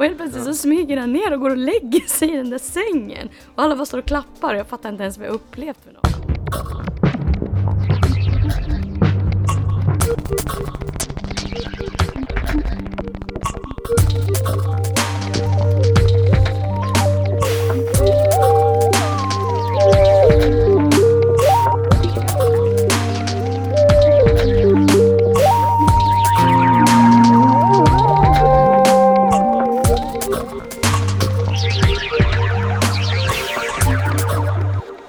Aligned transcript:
Och 0.00 0.04
helt 0.04 0.16
plötsligt 0.16 0.44
så 0.44 0.54
smyger 0.54 0.96
han 0.96 1.12
ner 1.12 1.32
och 1.32 1.40
går 1.40 1.50
och 1.50 1.56
lägger 1.56 2.00
sig 2.00 2.32
i 2.32 2.36
den 2.36 2.50
där 2.50 2.58
sängen. 2.58 3.28
Och 3.54 3.62
alla 3.62 3.76
bara 3.76 3.86
står 3.86 3.98
och 3.98 4.04
klappar 4.04 4.54
och 4.54 4.60
jag 4.60 4.66
fattar 4.66 4.88
inte 4.88 5.02
ens 5.02 5.18
vad 5.18 5.26
jag 5.26 5.34
upplevt 5.34 5.78
för 5.84 5.92
något. 5.92 6.95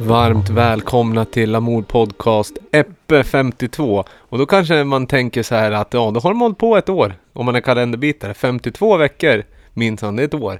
Varmt 0.08 0.50
välkomna 0.50 1.26
till 1.26 1.56
Amour 1.56 1.82
Podcast 1.82 2.58
Eppe 2.72 3.24
52. 3.24 4.04
Och 4.12 4.38
då 4.38 4.46
kanske 4.46 4.84
man 4.84 5.08
tänker 5.08 5.44
så 5.44 5.56
här 5.56 5.72
att 5.72 5.94
ja, 5.94 6.12
då 6.12 6.20
har 6.20 6.30
de 6.30 6.42
hållit 6.42 6.58
på 6.58 6.78
ett 6.78 6.90
år. 6.90 7.16
Om 7.34 7.46
man 7.46 7.56
är 7.56 7.62
kalenderbitare. 7.62 8.34
52 8.34 8.98
veckor 8.98 9.44
minsann, 9.74 10.16
det 10.16 10.24
är 10.24 10.28
ett 10.28 10.34
år. 10.34 10.60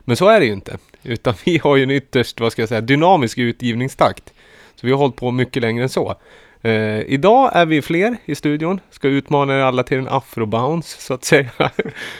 Men 0.00 0.16
så 0.16 0.28
är 0.28 0.40
det 0.40 0.46
ju 0.46 0.52
inte. 0.52 0.78
Utan 1.02 1.34
vi 1.44 1.58
har 1.58 1.76
ju 1.76 1.82
en 1.82 1.90
ytterst, 1.90 2.40
vad 2.40 2.52
ska 2.52 2.62
jag 2.62 2.68
säga, 2.68 2.80
dynamisk 2.80 3.38
utgivningstakt. 3.38 4.32
Så 4.74 4.86
vi 4.86 4.92
har 4.92 4.98
hållit 4.98 5.16
på 5.16 5.30
mycket 5.30 5.62
längre 5.62 5.82
än 5.82 5.88
så. 5.88 6.14
Eh, 6.62 7.00
idag 7.00 7.50
är 7.54 7.66
vi 7.66 7.82
fler 7.82 8.16
i 8.24 8.34
studion. 8.34 8.80
Ska 8.90 9.08
utmana 9.08 9.54
er 9.54 9.58
alla 9.58 9.82
till 9.82 9.98
en 9.98 10.08
afrobounce 10.08 11.00
så 11.00 11.14
att 11.14 11.24
säga. 11.24 11.50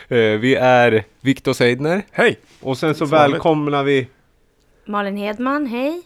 eh, 0.08 0.18
vi 0.18 0.54
är 0.54 1.04
Viktor 1.20 1.52
Seidner. 1.52 2.02
Hej! 2.10 2.38
Och 2.60 2.78
sen 2.78 2.94
så 2.94 3.04
välkomnar 3.04 3.84
vi 3.84 4.08
Malin 4.86 5.16
Hedman, 5.16 5.66
hej. 5.66 6.02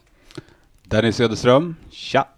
Dennis 0.90 1.16
Söderström, 1.16 1.76
tja! 1.90 2.28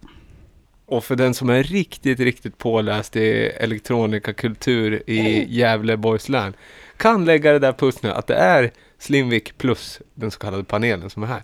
Och 0.86 1.04
för 1.04 1.16
den 1.16 1.34
som 1.34 1.50
är 1.50 1.62
riktigt, 1.62 2.20
riktigt 2.20 2.58
påläst 2.58 3.16
i 3.16 3.52
elektronikakultur 3.60 5.02
i 5.06 5.46
Gävleborgs 5.48 6.28
län 6.28 6.54
kan 6.96 7.24
lägga 7.24 7.52
det 7.52 7.58
där 7.58 7.72
pusslet 7.72 8.12
att 8.12 8.26
det 8.26 8.34
är 8.34 8.70
Slimvik 8.98 9.58
plus 9.58 10.00
den 10.14 10.30
så 10.30 10.38
kallade 10.38 10.64
panelen 10.64 11.10
som 11.10 11.22
är 11.22 11.26
här. 11.26 11.42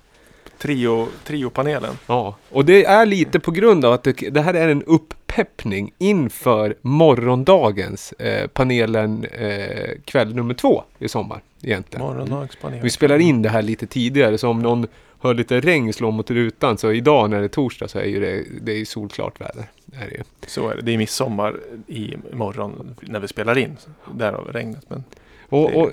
Trio, 0.58 1.08
triopanelen. 1.24 1.98
Ja, 2.06 2.36
och 2.50 2.64
det 2.64 2.84
är 2.84 3.06
lite 3.06 3.40
på 3.40 3.50
grund 3.50 3.84
av 3.84 3.92
att 3.92 4.02
det, 4.02 4.12
det 4.12 4.40
här 4.40 4.54
är 4.54 4.68
en 4.68 4.82
upppeppning 4.82 5.92
inför 5.98 6.76
morgondagens 6.80 8.12
eh, 8.12 8.46
panelen 8.46 9.24
eh, 9.24 9.90
kväll 10.04 10.34
nummer 10.34 10.54
två 10.54 10.84
i 10.98 11.08
sommar 11.08 11.40
egentligen. 11.62 12.06
Morgondagspanelen. 12.06 12.82
Vi 12.82 12.90
spelar 12.90 13.18
in 13.18 13.42
det 13.42 13.48
här 13.48 13.62
lite 13.62 13.86
tidigare 13.86 14.38
så 14.38 14.48
om 14.48 14.62
någon 14.62 14.86
hör 15.20 15.34
lite 15.34 15.60
regn 15.60 15.92
slå 15.92 16.10
mot 16.10 16.30
rutan 16.30 16.78
så 16.78 16.92
idag 16.92 17.30
när 17.30 17.38
det 17.38 17.44
är 17.44 17.48
torsdag 17.48 17.88
så 17.88 17.98
är 17.98 18.04
ju 18.04 18.20
det, 18.20 18.44
det 18.62 18.80
är 18.80 18.84
solklart 18.84 19.40
väder. 19.40 19.64
Det 19.86 19.96
är 19.96 20.10
det. 20.10 20.50
Så 20.50 20.68
är 20.68 20.76
det. 20.76 20.82
Det 20.82 20.92
är 20.92 20.98
midsommar 20.98 21.56
i 21.86 22.14
morgon 22.32 22.96
när 23.00 23.20
vi 23.20 23.28
spelar 23.28 23.58
in. 23.58 23.76
Därav 24.14 24.52
regnet. 24.52 24.84
Men 24.88 25.04
Och, 25.48 25.74
och, 25.74 25.90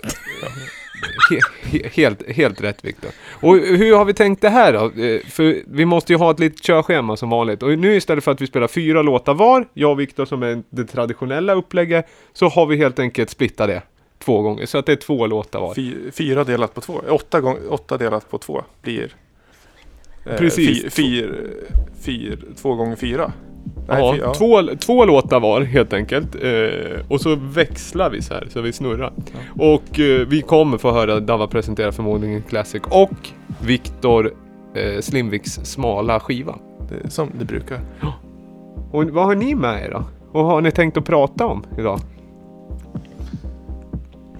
he, 1.29 1.39
he, 1.63 1.89
helt, 1.89 2.31
helt 2.31 2.61
rätt 2.61 2.85
Viktor. 2.85 3.11
Och 3.29 3.55
hur 3.55 3.95
har 3.95 4.05
vi 4.05 4.13
tänkt 4.13 4.41
det 4.41 4.49
här 4.49 4.73
då? 4.73 5.03
Eh, 5.03 5.21
För 5.25 5.63
vi 5.67 5.85
måste 5.85 6.13
ju 6.13 6.19
ha 6.19 6.31
ett 6.31 6.39
litet 6.39 6.63
körschema 6.63 7.17
som 7.17 7.29
vanligt. 7.29 7.63
Och 7.63 7.79
nu 7.79 7.95
istället 7.95 8.23
för 8.23 8.31
att 8.31 8.41
vi 8.41 8.47
spelar 8.47 8.67
fyra 8.67 9.01
låtar 9.01 9.33
var, 9.33 9.65
jag 9.73 9.91
och 9.91 9.99
Viktor 9.99 10.25
som 10.25 10.43
är 10.43 10.63
det 10.69 10.85
traditionella 10.85 11.53
upplägget, 11.53 12.07
så 12.33 12.47
har 12.47 12.65
vi 12.65 12.77
helt 12.77 12.99
enkelt 12.99 13.29
splittat 13.29 13.67
det 13.67 13.81
två 14.25 14.41
gånger. 14.41 14.65
Så 14.65 14.77
att 14.77 14.85
det 14.85 14.91
är 14.91 14.95
två 14.95 15.27
låtar 15.27 15.59
var. 15.59 15.73
Fy, 15.73 16.11
fyra 16.11 16.43
delat 16.43 16.73
på 16.73 16.81
två. 16.81 17.01
Åtta, 17.09 17.41
gång, 17.41 17.57
åtta 17.69 17.97
delat 17.97 18.29
på 18.31 18.37
två 18.37 18.61
blir... 18.81 19.15
eh, 20.25 20.35
Precis. 20.37 20.81
Fyr, 20.83 20.89
fyr, 20.89 21.49
fyr, 22.01 22.39
två 22.61 22.75
gånger 22.75 22.95
fyra. 22.95 23.31
Nej, 23.87 23.97
Ja, 23.99 24.13
fy- 24.13 24.19
ja. 24.21 24.33
Två, 24.33 24.61
två 24.79 25.05
låtar 25.05 25.39
var 25.39 25.61
helt 25.61 25.93
enkelt. 25.93 26.35
Eh, 26.43 26.99
och 27.09 27.21
så 27.21 27.35
växlar 27.35 28.09
vi 28.09 28.21
så 28.21 28.33
här, 28.33 28.47
så 28.49 28.61
vi 28.61 28.73
snurrar. 28.73 29.13
Och 29.59 29.99
eh, 29.99 30.27
vi 30.27 30.41
kommer 30.41 30.77
få 30.77 30.91
höra 30.91 31.19
Dava 31.19 31.47
presentera 31.47 31.91
förmodligen 31.91 32.41
Classic 32.41 32.81
och 32.89 33.29
Viktor 33.65 34.33
eh, 34.75 34.99
Slimviks 35.01 35.51
smala 35.63 36.19
skiva. 36.19 36.55
Det 36.89 37.09
som 37.09 37.31
det 37.39 37.45
brukar. 37.45 37.79
Och 38.91 39.03
vad 39.09 39.25
har 39.25 39.35
ni 39.35 39.55
med 39.55 39.83
er 39.85 39.91
då? 39.91 40.03
Och 40.39 40.45
har 40.45 40.61
ni 40.61 40.71
tänkt 40.71 40.97
att 40.97 41.05
prata 41.05 41.45
om 41.45 41.63
idag? 41.77 41.99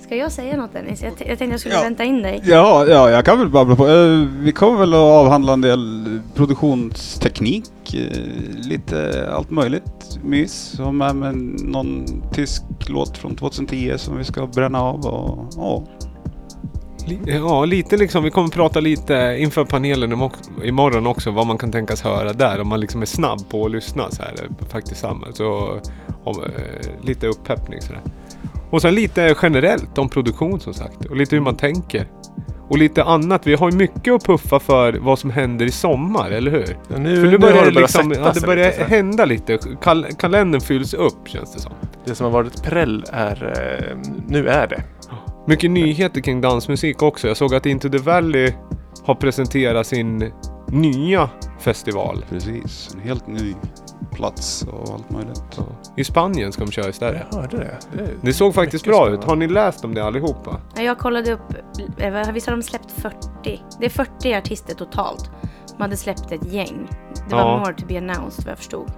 Ska 0.03 0.15
jag 0.15 0.31
säga 0.31 0.57
något 0.57 0.73
Dennis? 0.73 1.01
Jag, 1.03 1.11
jag 1.11 1.27
tänkte 1.27 1.45
jag 1.45 1.59
skulle 1.59 1.75
Ja. 1.75 1.81
vänta 1.81 2.03
in 2.03 2.21
dig. 2.21 2.41
Ja, 2.45 2.85
ja, 2.87 3.09
jag 3.09 3.25
kan 3.25 3.39
väl 3.39 3.49
babbla 3.49 3.75
på. 3.75 3.87
Eh, 3.87 4.27
Vi 4.39 4.51
kommer 4.51 4.79
väl 4.79 4.93
att 4.93 4.99
avhandla 4.99 5.53
en 5.53 5.61
del 5.61 6.19
produktionsteknik, 6.35 7.93
eh, 7.93 8.17
lite 8.69 9.27
allt 9.33 9.49
möjligt 9.51 10.19
mys. 10.23 10.79
Har 10.79 10.91
med 10.91 11.15
mig 11.15 11.33
någon 11.63 12.05
tysk 12.33 12.63
låt 12.87 13.17
från 13.17 13.35
2010 13.35 13.93
som 13.97 14.17
vi 14.17 14.23
ska 14.23 14.47
bränna 14.47 14.81
av 14.81 15.05
och 15.05 15.47
ja. 15.57 15.83
Ja, 17.25 17.65
lite 17.65 17.97
liksom. 17.97 18.23
Vi 18.23 18.29
kommer 18.29 18.49
prata 18.49 18.79
lite 18.79 19.35
inför 19.39 19.65
panelen 19.65 20.13
imo- 20.13 20.63
imorgon 20.63 21.07
också. 21.07 21.31
Vad 21.31 21.47
man 21.47 21.57
kan 21.57 21.71
tänkas 21.71 22.01
höra 22.01 22.33
där. 22.33 22.61
Om 22.61 22.67
man 22.67 22.79
liksom 22.79 23.01
är 23.01 23.05
snabb 23.05 23.49
på 23.49 23.65
att 23.65 23.71
lyssna 23.71 24.11
så 24.11 24.21
här. 24.21 24.33
eh, 24.33 24.67
Faktiskt 24.67 25.01
samma. 25.01 25.27
Så 25.33 25.79
om, 26.23 26.41
lite 27.01 27.27
upppeppning 27.27 27.81
sådär. 27.81 28.01
Och 28.73 28.81
sen 28.81 28.95
lite 28.95 29.35
generellt 29.41 29.97
om 29.97 30.09
produktion 30.09 30.59
som 30.59 30.73
sagt. 30.73 31.05
Och 31.05 31.15
lite 31.15 31.35
hur 31.35 31.43
man 31.43 31.55
tänker. 31.57 32.07
Och 32.69 32.77
lite 32.77 33.03
annat. 33.03 33.47
Vi 33.47 33.55
har 33.55 33.71
ju 33.71 33.77
mycket 33.77 34.13
att 34.13 34.25
puffa 34.25 34.59
för 34.59 34.93
vad 34.93 35.19
som 35.19 35.29
händer 35.29 35.65
i 35.65 35.71
sommar, 35.71 36.31
eller 36.31 36.51
hur? 36.51 36.77
Ja, 36.87 36.97
nu, 36.97 37.15
För 37.15 37.23
nu 37.23 37.31
nu 37.31 37.37
börjar 37.37 37.55
har 37.55 37.65
det 37.65 37.71
liksom, 37.71 38.11
ja, 38.11 38.31
det 38.33 38.41
börjar 38.41 38.65
lite 38.71 38.83
hända 38.83 39.25
lite. 39.25 39.59
Kal 39.81 40.05
kalendern 40.17 40.61
fylls 40.61 40.93
upp 40.93 41.27
känns 41.27 41.53
det 41.53 41.59
som. 41.59 41.71
Det 42.05 42.15
som 42.15 42.23
har 42.25 42.31
varit 42.31 42.63
präll 42.63 43.03
är... 43.11 43.53
eh, 43.91 43.97
Nu 44.27 44.47
är 44.47 44.67
det. 44.67 44.83
Mycket 45.47 45.71
nyheter 45.71 46.21
kring 46.21 46.41
dansmusik 46.41 47.01
också. 47.01 47.27
Jag 47.27 47.37
såg 47.37 47.55
att 47.55 47.65
Into 47.65 47.89
the 47.89 47.97
Valley 47.97 48.53
har 49.03 49.15
presenterat 49.15 49.87
sin 49.87 50.31
nya 50.67 51.29
festival. 51.59 52.25
Precis, 52.29 52.89
en 52.93 52.99
helt 52.99 53.27
ny 53.27 53.55
plats 54.11 54.63
och 54.71 54.93
allt 54.93 55.09
möjligt. 55.09 55.59
I 55.97 56.03
Spanien 56.03 56.51
ska 56.51 56.65
de 56.65 56.71
köra 56.71 56.89
istället. 56.89 57.21
Jag 57.31 57.37
hörde 57.41 57.57
det. 57.57 57.77
Det, 57.97 58.09
Det 58.21 58.33
såg 58.33 58.53
faktiskt 58.55 58.85
bra 58.85 58.95
ut. 58.95 59.01
spännande. 59.01 59.25
Har 59.27 59.35
ni 59.35 59.47
läst 59.47 59.85
om 59.85 59.93
det 59.93 60.03
allihopa? 60.03 60.61
Ja, 60.75 60.81
Jag 60.81 60.97
kollade 60.97 61.33
upp, 61.33 61.53
eh, 61.97 62.31
visst 62.31 62.47
har 62.47 62.55
de 62.57 62.63
släppt 62.63 62.91
40? 62.91 63.61
Det 63.79 63.85
är 63.85 63.89
40 63.89 64.33
artister 64.35 64.75
totalt. 64.75 65.31
De 65.77 65.81
hade 65.83 65.97
släppt 65.97 66.31
ett 66.31 66.45
gäng. 66.53 66.87
Det 67.29 67.35
var 67.35 67.41
Ja. 67.41 67.57
more 67.59 67.73
to 67.73 67.85
be 67.87 67.97
announced 67.97 68.45
vad 68.45 68.51
jag 68.51 68.57
förstod. 68.57 68.91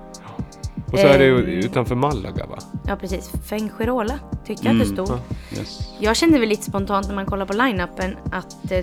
Och 0.91 0.99
så 0.99 1.07
är 1.07 1.19
det 1.19 1.25
ju 1.25 1.37
Ehm. 1.39 1.49
utanför 1.66 1.95
Malaga 1.95 2.45
va? 2.45 2.57
Ja 2.87 2.95
precis, 2.95 3.31
Fuengirola 3.45 4.19
tyckte 4.45 4.66
jag 4.67 4.72
att 4.73 4.79
det 4.87 4.93
Mm. 4.93 5.05
stod. 5.05 5.19
Ja. 5.51 5.57
Yes. 5.59 5.79
Jag 5.99 6.16
kände 6.16 6.39
väl 6.39 6.49
lite 6.49 6.63
spontant 6.63 7.07
när 7.07 7.16
man 7.16 7.25
kollar 7.25 7.45
på 7.45 7.53
line-upen 7.53 8.17
att 8.31 8.72
eh, 8.72 8.77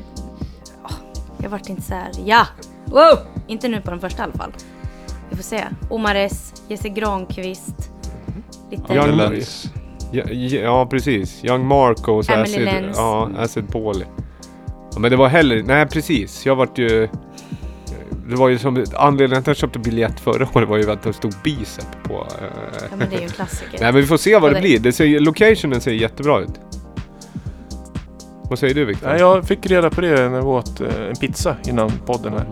ja, 0.82 0.90
jag 1.38 1.50
vart 1.50 1.68
inte 1.68 1.82
så 1.82 1.94
här. 1.94 2.10
ja, 2.24 2.46
wow! 2.84 3.18
Inte 3.46 3.68
nu 3.68 3.80
på 3.80 3.90
den 3.90 4.00
första 4.00 4.22
i 4.22 4.24
alla 4.24 4.32
fall. 4.32 4.52
Vi 5.32 5.36
får 5.36 5.42
se. 5.44 5.64
Omares, 5.90 6.54
Jesse 6.68 6.88
Granqvist, 6.88 7.90
lite... 8.70 8.82
Ja, 8.88 9.08
Young. 9.08 9.42
Ja, 10.12 10.24
ja 10.62 10.86
precis. 10.86 11.44
Young 11.44 11.66
Marcos, 11.66 12.28
Emily 12.28 12.42
Acid, 12.54 12.64
Lenz. 12.64 12.96
ja, 12.96 13.30
Acid 13.38 13.68
Pauli. 13.72 14.04
Ja, 14.92 14.98
men 14.98 15.10
det 15.10 15.16
var 15.16 15.28
heller, 15.28 15.62
nej 15.62 15.86
precis. 15.86 16.46
Jag 16.46 16.56
vart 16.56 16.78
ju... 16.78 17.08
Det 18.28 18.36
var 18.36 18.48
ju 18.48 18.58
som, 18.58 18.84
anledningen 18.96 19.30
till 19.30 19.36
att 19.38 19.46
jag 19.46 19.56
köpte 19.56 19.78
biljett 19.78 20.20
förra 20.20 20.48
året 20.54 20.68
var 20.68 20.76
ju 20.76 20.90
att 20.90 21.02
det 21.02 21.12
stod 21.12 21.34
Bicep 21.44 21.86
på... 22.04 22.12
eh, 22.14 22.46
Ja 22.90 22.96
men 22.96 23.10
det 23.10 23.16
är 23.16 23.20
ju 23.20 23.24
en 23.26 23.30
klassiker. 23.30 23.70
Nej 23.80 23.92
men 23.92 24.00
vi 24.00 24.06
får 24.06 24.16
se 24.16 24.38
vad 24.38 24.42
det 24.42 24.46
Och 24.46 24.54
det- 24.54 24.60
blir. 24.68 24.78
Det 24.78 24.92
ser, 24.92 25.20
locationen 25.20 25.80
ser 25.80 25.92
jättebra 25.92 26.40
ut. 26.40 26.60
Vad 28.50 28.58
säger 28.58 28.74
du 28.74 28.84
Viktor? 28.84 29.08
Nej, 29.08 29.18
jag 29.20 29.44
fick 29.44 29.66
reda 29.66 29.90
på 29.90 30.00
det 30.00 30.28
när 30.28 30.40
vi 30.40 30.46
åt 30.46 30.80
eh, 30.80 30.86
en 31.08 31.16
pizza 31.16 31.56
innan 31.68 31.90
podden 32.06 32.32
här. 32.32 32.46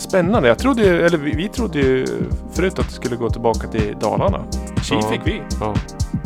Spännande. 0.00 0.48
Jag 0.48 0.58
trodde 0.58 0.82
ju, 0.82 1.02
eller 1.02 1.18
vi, 1.18 1.32
vi 1.32 1.48
trodde 1.48 1.78
ju 1.78 2.06
förut 2.52 2.78
att 2.78 2.86
det 2.88 2.92
skulle 2.94 3.16
gå 3.16 3.30
tillbaka 3.30 3.68
till 3.68 3.96
Dalarna. 4.00 4.44
Tji 4.82 4.94
Ja. 4.94 5.02
fick 5.10 5.20
vi. 5.24 5.42
Ja. 5.60 5.74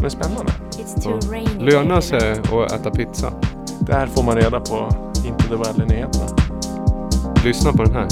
Men 0.01 0.11
spännande. 0.11 0.53
Ja. 1.05 1.19
Lönar 1.61 2.01
sig 2.01 2.33
att 2.33 2.73
äta 2.73 2.91
pizza. 2.91 3.33
Där 3.81 4.07
får 4.07 4.23
man 4.23 4.37
reda 4.37 4.61
på 4.61 4.89
Into 5.27 5.49
the 5.49 5.55
Valley-nyheterna. 5.57 6.27
Lyssna 7.45 7.73
på 7.73 7.85
den 7.85 7.95
här. 7.95 8.07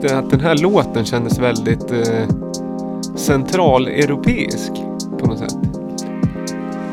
Tyckte 0.00 0.18
att 0.18 0.30
den 0.30 0.40
här 0.40 0.56
låten 0.56 1.04
kändes 1.04 1.38
väldigt 1.38 1.92
eh, 1.92 2.28
centraleuropeisk 3.16 4.72
på 5.18 5.26
något 5.26 5.38
sätt. 5.38 5.54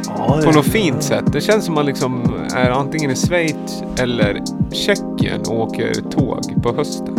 Ja, 0.08 0.40
På 0.44 0.52
något 0.52 0.66
fint 0.66 1.04
sätt. 1.04 1.34
Det 1.34 1.42
känns 1.42 1.66
som 1.66 1.76
man 1.76 1.86
liksom 1.86 2.44
är 2.56 2.70
antingen 2.70 3.12
i 3.12 3.16
Schweiz 3.16 3.84
eller 4.00 4.42
Tjeckien 4.72 5.42
och 5.50 5.60
åker 5.60 5.94
tåg 5.94 6.64
på 6.64 6.74
hösten. 6.76 7.16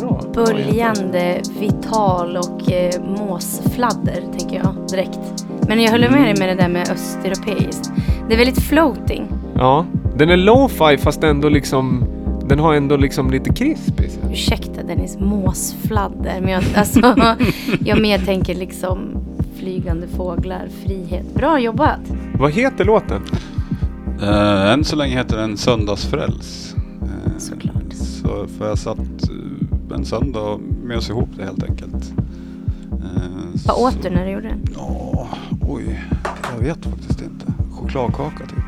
Ja. 0.00 0.20
Böljande, 0.34 1.42
vital 1.60 2.36
och 2.36 2.72
eh, 2.72 3.02
måsfladder 3.02 4.24
tänker 4.38 4.56
jag 4.56 4.74
direkt. 4.90 5.44
Men 5.68 5.82
jag 5.82 5.90
håller 5.90 6.10
med 6.10 6.22
dig 6.22 6.34
med 6.38 6.48
det 6.48 6.62
där 6.62 6.68
med 6.68 6.90
östeuropeiskt. 6.90 7.92
Det 8.28 8.34
är 8.34 8.38
väldigt 8.38 8.62
floating. 8.62 9.26
Ja, 9.54 9.86
den 10.16 10.30
är 10.30 10.36
lo-fi 10.36 10.98
fast 10.98 11.24
ändå 11.24 11.48
liksom 11.48 12.04
den 12.48 12.58
har 12.58 12.74
ändå 12.74 12.96
liksom 12.96 13.30
lite 13.30 13.52
krisp 13.52 14.00
i 14.00 14.08
sig. 14.08 14.22
Ursäkta 14.32 14.82
Dennis, 14.82 15.18
måsfladder. 15.20 16.40
Men 16.40 16.48
jag, 16.48 16.64
alltså, 16.76 17.00
jag 17.84 18.00
mer 18.02 18.18
tänker 18.18 18.54
liksom 18.54 18.98
flygande 19.56 20.06
fåglar, 20.08 20.68
frihet. 20.84 21.34
Bra 21.34 21.58
jobbat! 21.60 22.00
Vad 22.38 22.52
heter 22.52 22.84
låten? 22.84 23.22
Uh, 24.22 24.72
än 24.72 24.84
så 24.84 24.96
länge 24.96 25.16
heter 25.16 25.36
den 25.36 25.56
Söndagsfräls. 25.56 26.74
Eh, 27.02 27.38
Såklart. 27.38 27.92
Så 27.92 28.46
för 28.58 28.68
jag 28.68 28.78
satt 28.78 28.98
eh, 28.98 29.96
en 29.96 30.04
söndag 30.04 30.40
och 30.40 30.60
mös 30.84 31.10
ihop 31.10 31.28
det 31.36 31.44
helt 31.44 31.62
enkelt. 31.62 32.12
Vad 33.66 33.76
så- 33.76 33.86
åt 33.86 34.02
du 34.02 34.10
när 34.10 34.24
du 34.26 34.30
gjorde 34.32 34.48
det? 34.48 34.56
Ja, 34.76 35.28
oj. 35.68 36.04
Jag 36.58 36.64
vet 36.64 36.84
faktiskt 36.84 37.22
inte. 37.22 37.46
Chokladkaka 37.72 38.38
typ. 38.46 38.64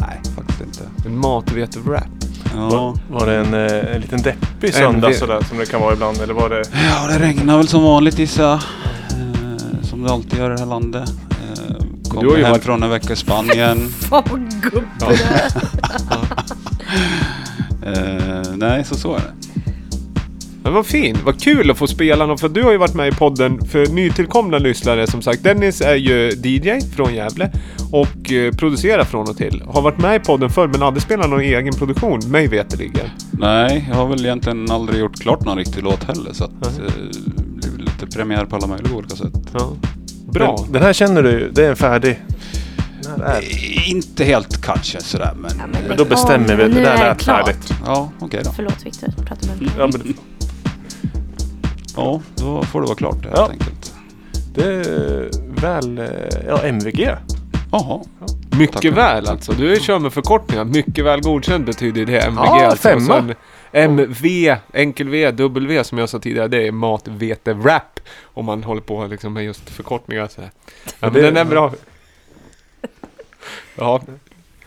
Nej, 0.00 0.20
faktiskt 0.36 0.60
inte. 0.60 1.08
En 1.08 1.18
matvete-rap. 1.18 2.15
Ja. 2.56 2.68
Var, 2.68 2.98
var 3.10 3.26
det 3.26 3.36
en, 3.36 3.54
eh, 3.54 3.94
en 3.94 4.00
liten 4.00 4.22
deppig 4.22 4.74
söndag 4.74 5.12
sådär 5.14 5.40
som 5.48 5.58
det 5.58 5.66
kan 5.66 5.80
vara 5.80 5.92
ibland? 5.92 6.20
Eller 6.20 6.34
var 6.34 6.48
det... 6.48 6.62
Ja, 6.72 7.06
det 7.08 7.18
regnar 7.18 7.56
väl 7.56 7.68
som 7.68 7.82
vanligt 7.82 8.18
gissar 8.18 8.42
jag. 8.44 8.52
Eh, 8.54 8.60
som 9.82 10.02
det 10.02 10.12
alltid 10.12 10.38
gör 10.38 10.50
i 10.50 10.54
det 10.54 10.60
här 10.60 10.66
landet. 10.66 11.08
Eh, 11.30 11.74
Du 12.02 12.10
kom 12.10 12.26
har 12.28 12.36
ju 12.36 12.42
hem 12.42 12.50
varit- 12.52 12.64
från 12.64 12.82
en 12.82 12.90
vecka 12.90 13.12
i 13.12 13.16
Spanien. 13.16 13.88
Fan 13.98 14.22
vad 14.30 14.62
gubbe 14.62 14.86
eh, 17.86 18.42
nej, 18.54 18.84
så 18.84 18.94
så 18.94 19.14
är 19.14 19.18
det. 19.18 19.45
Men 20.66 20.74
vad 20.74 20.86
fint, 20.86 21.22
vad 21.24 21.40
kul 21.40 21.70
att 21.70 21.78
få 21.78 21.86
spela 21.86 22.26
något 22.26 22.40
för 22.40 22.48
du 22.48 22.62
har 22.62 22.72
ju 22.72 22.78
varit 22.78 22.94
med 22.94 23.08
i 23.08 23.12
podden 23.12 23.66
för 23.66 23.86
nytillkomna 23.86 24.58
lyssnare 24.58 25.06
som 25.06 25.22
sagt. 25.22 25.42
Dennis 25.42 25.80
är 25.80 25.94
ju 25.94 26.30
DJ 26.30 26.80
från 26.96 27.14
Gävle 27.14 27.50
och 27.92 28.32
eh, 28.32 28.52
producerar 28.52 29.04
från 29.04 29.28
och 29.30 29.36
till. 29.36 29.62
Har 29.66 29.82
varit 29.82 29.98
med 29.98 30.16
i 30.16 30.24
podden 30.24 30.50
förr 30.50 30.68
men 30.68 30.82
aldrig 30.82 31.02
spelat 31.02 31.30
någon 31.30 31.40
egen 31.40 31.74
produktion, 31.74 32.20
mig 32.30 32.46
veterligen. 32.48 33.06
Nej, 33.32 33.86
jag 33.88 33.96
har 33.96 34.06
väl 34.06 34.24
egentligen 34.24 34.70
aldrig 34.70 35.00
gjort 35.00 35.20
klart 35.20 35.44
någon 35.44 35.58
riktig 35.58 35.82
låt 35.82 36.04
heller. 36.04 36.32
Så 36.32 36.44
att, 36.44 36.50
eh, 36.78 36.84
det 37.62 37.70
blir 37.70 37.84
lite 37.84 38.06
premiär 38.16 38.44
på 38.44 38.56
alla 38.56 38.66
möjliga 38.66 38.94
olika 38.96 39.16
sätt. 39.16 39.32
Ja. 39.52 39.72
Bra. 40.32 40.58
Men, 40.62 40.72
den 40.72 40.82
här 40.82 40.92
känner 40.92 41.22
du, 41.22 41.50
det 41.54 41.64
är 41.64 41.70
en 41.70 41.76
färdig... 41.76 42.20
Den. 43.02 43.22
Eh, 43.22 43.90
Inte 43.90 44.24
helt 44.24 44.62
kanske 44.62 45.00
sådär 45.00 45.32
men... 45.36 45.50
Ja, 45.58 45.88
lägg 45.88 45.98
då 45.98 46.04
bestämmer 46.04 46.56
vi. 46.56 46.62
Det 46.62 46.80
där 46.80 46.94
är 46.94 47.08
lät 47.08 47.18
klart. 47.18 47.46
färdigt. 47.46 47.72
Ja, 47.84 48.10
okej 48.18 48.40
då. 48.44 48.50
Förlåt 48.56 48.86
Viktor, 48.86 49.08
prata 49.26 49.46
med 49.46 49.62
mig. 49.62 49.70
Ja, 49.78 49.86
men 49.92 50.14
Ja, 51.96 52.20
då 52.34 52.62
får 52.62 52.80
det 52.80 52.86
vara 52.86 52.96
klart 52.96 53.24
helt 53.24 53.36
Ja. 53.36 53.48
enkelt. 53.50 53.94
det 54.54 54.64
är 54.64 55.30
väl... 55.60 55.98
eh, 55.98 56.04
Ja, 56.48 56.62
MVG. 56.62 57.08
Jaha. 57.72 58.00
Mycket 58.58 58.74
Tackar. 58.74 58.90
väl 58.90 59.28
alltså. 59.28 59.52
Du 59.52 59.76
kör 59.80 59.98
med 59.98 60.12
förkortningar. 60.12 60.64
Mycket 60.64 61.04
väl 61.04 61.20
godkänd 61.22 61.64
betyder 61.64 62.06
det. 62.06 62.20
MVG 62.20 62.44
Ja, 62.44 62.66
alltså. 62.66 62.88
femma. 62.88 63.34
MV, 63.72 64.56
enkel 64.72 65.08
V, 65.08 65.30
W 65.30 65.84
som 65.84 65.98
jag 65.98 66.08
sa 66.08 66.18
tidigare. 66.18 66.48
Det 66.48 66.66
är 66.66 66.72
mat, 66.72 67.08
vete, 67.08 67.52
rap. 67.54 68.00
Om 68.24 68.44
man 68.44 68.62
håller 68.62 68.80
på 68.80 69.06
liksom 69.06 69.32
med 69.32 69.44
just 69.44 69.70
förkortningar 69.70 70.28
så 70.28 70.40
här. 70.40 70.50
Ja, 70.84 70.90
men 71.00 71.12
det- 71.12 71.22
den 71.22 71.36
är 71.36 71.44
bra. 71.44 71.72
Ja. 73.76 74.00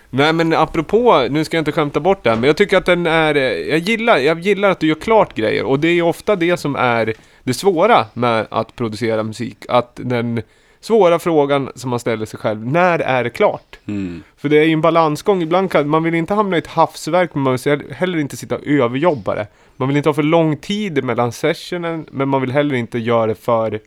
Nej 0.10 0.34
men 0.34 0.54
apropå, 0.54 1.28
nu 1.30 1.46
ska 1.46 1.58
jag 1.58 1.62
inte 1.62 1.72
skämta 1.72 2.00
bort 2.00 2.24
det 2.24 2.30
här, 2.30 2.38
men 2.38 2.48
jag 2.48 2.58
tycker 2.58 2.78
att 2.78 2.86
den 2.86 3.06
är, 3.06 3.36
jag 3.70 3.80
gillar, 3.80 4.18
jag 4.18 4.40
gillar 4.40 4.70
att 4.70 4.80
du 4.80 4.88
gör 4.88 4.96
klart 4.96 5.36
grejer 5.36 5.64
och 5.64 5.80
det 5.80 5.88
är 5.88 5.94
ju 5.94 6.02
ofta 6.02 6.36
det 6.36 6.58
som 6.58 6.76
är 6.76 7.14
det 7.44 7.54
svåra 7.54 8.06
med 8.14 8.48
att 8.52 8.76
producera 8.76 9.24
musik. 9.24 9.66
Att 9.70 9.92
den 9.96 10.42
svåra 10.80 11.20
frågan 11.20 11.72
som 11.76 11.90
man 11.90 12.00
ställer 12.00 12.26
sig 12.26 12.40
själv, 12.40 12.66
när 12.66 13.00
är 13.00 13.24
det 13.24 13.30
klart? 13.30 13.80
Mm. 13.86 14.24
För 14.38 14.50
det 14.50 14.58
är 14.58 14.64
ju 14.64 14.74
en 14.74 14.82
balansgång. 14.82 15.42
Ibland 15.42 15.72
kan 15.72 15.90
man 15.90 16.04
vill 16.04 16.16
inte 16.16 16.34
hamna 16.34 16.56
i 16.56 16.60
ett 16.60 16.68
havsverk, 16.68 17.30
men 17.34 17.44
man 17.44 17.58
vill 17.66 17.84
heller 17.92 18.18
inte 18.18 18.38
sitta 18.38 18.56
och 18.56 18.68
överjobba 18.68 19.36
det. 19.36 19.48
Man 19.78 19.88
vill 19.88 19.98
inte 19.98 20.10
ha 20.10 20.14
för 20.14 20.24
lång 20.24 20.58
tid 20.58 21.04
mellan 21.04 21.32
sessionen, 21.32 22.06
men 22.12 22.30
man 22.30 22.42
vill 22.42 22.52
heller 22.52 22.76
inte 22.76 23.00
göra 23.00 23.28
det 23.28 23.36
för 23.36 23.80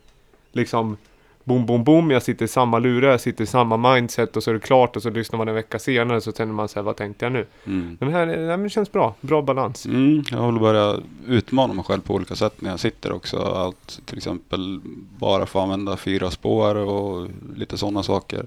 liksom 0.52 0.96
boom, 1.44 1.66
boom, 1.66 1.84
boom. 1.84 2.10
Jag 2.10 2.22
sitter 2.22 2.44
i 2.44 2.48
samma 2.48 2.78
lurar, 2.78 3.10
jag 3.10 3.20
sitter 3.20 3.44
i 3.44 3.46
samma 3.46 3.76
mindset 3.94 4.36
och 4.36 4.42
så 4.42 4.50
är 4.50 4.54
det 4.54 4.60
klart 4.60 4.96
och 4.96 5.02
så 5.02 5.10
lyssnar 5.10 5.38
man 5.38 5.48
en 5.48 5.54
vecka 5.54 5.78
senare 5.78 6.20
så 6.20 6.32
känner 6.32 6.52
man 6.52 6.68
sig 6.68 6.82
vad 6.82 6.96
tänkte 6.96 7.24
jag 7.24 7.32
nu? 7.32 7.46
Mm. 7.66 7.96
Den 8.00 8.12
här, 8.12 8.26
men 8.26 8.62
det 8.62 8.70
känns 8.70 8.92
bra. 8.92 9.14
Bra 9.20 9.42
balans. 9.42 9.86
Mm, 9.86 10.24
jag 10.30 10.52
vill 10.52 10.60
börja 10.60 10.96
utmana 11.26 11.74
mig 11.74 11.84
själv 11.84 12.00
på 12.00 12.14
olika 12.14 12.34
sätt 12.34 12.60
när 12.60 12.70
jag 12.70 12.80
sitter 12.80 13.12
också. 13.12 13.36
Att 13.38 14.00
till 14.04 14.16
exempel 14.16 14.80
bara 15.18 15.46
få 15.46 15.60
använda 15.60 15.96
fyra 15.96 16.30
spår 16.30 16.74
och 16.74 17.28
lite 17.56 17.78
sådana 17.78 18.02
saker. 18.02 18.46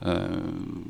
Eh, 0.00 0.14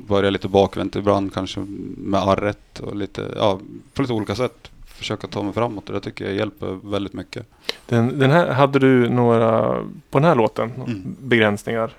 börja 0.07 0.29
lite 0.29 0.47
bakvänt 0.47 0.95
ibland 0.95 1.33
kanske 1.33 1.65
med 1.97 2.19
arret 2.19 2.79
och 2.79 2.95
lite, 2.95 3.31
ja, 3.35 3.59
på 3.93 4.01
lite 4.01 4.13
olika 4.13 4.35
sätt. 4.35 4.71
Försöka 5.01 5.27
ta 5.27 5.43
mig 5.43 5.53
framåt 5.53 5.87
och 5.89 5.93
det 5.93 5.99
tycker 6.01 6.25
jag 6.25 6.33
hjälper 6.33 6.79
väldigt 6.89 7.13
mycket. 7.13 7.45
Den, 7.85 8.19
den 8.19 8.31
här, 8.31 8.47
hade 8.51 8.79
du 8.79 9.09
några, 9.09 9.61
på 10.09 10.19
den 10.19 10.23
här 10.23 10.35
låten, 10.35 10.71
Mm. 10.75 11.15
begränsningar? 11.19 11.91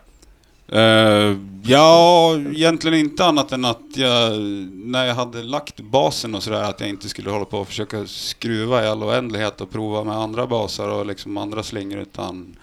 Eh, 0.69 1.37
ja, 1.65 2.35
egentligen 2.37 2.99
inte 2.99 3.25
annat 3.25 3.53
än 3.53 3.65
att 3.65 3.81
jag, 3.97 4.41
när 4.73 5.05
jag 5.05 5.15
hade 5.15 5.43
lagt 5.43 5.81
basen 5.81 6.35
och 6.35 6.43
sådär, 6.43 6.63
att 6.63 6.81
jag 6.81 6.89
inte 6.89 7.09
skulle 7.09 7.31
hålla 7.31 7.45
på 7.45 7.59
och 7.59 7.69
försöka 7.69 8.07
skruva 8.07 8.85
i 8.85 8.89
all 8.89 9.03
oändlighet 9.03 9.61
och 9.61 9.71
prova 9.71 10.05
med 10.05 10.17
andra 10.17 10.47
basar 10.47 10.89
och 10.89 11.07
liksom 11.07 11.37
andra 11.37 11.63
slingor, 11.63 11.99
utan 11.99 12.57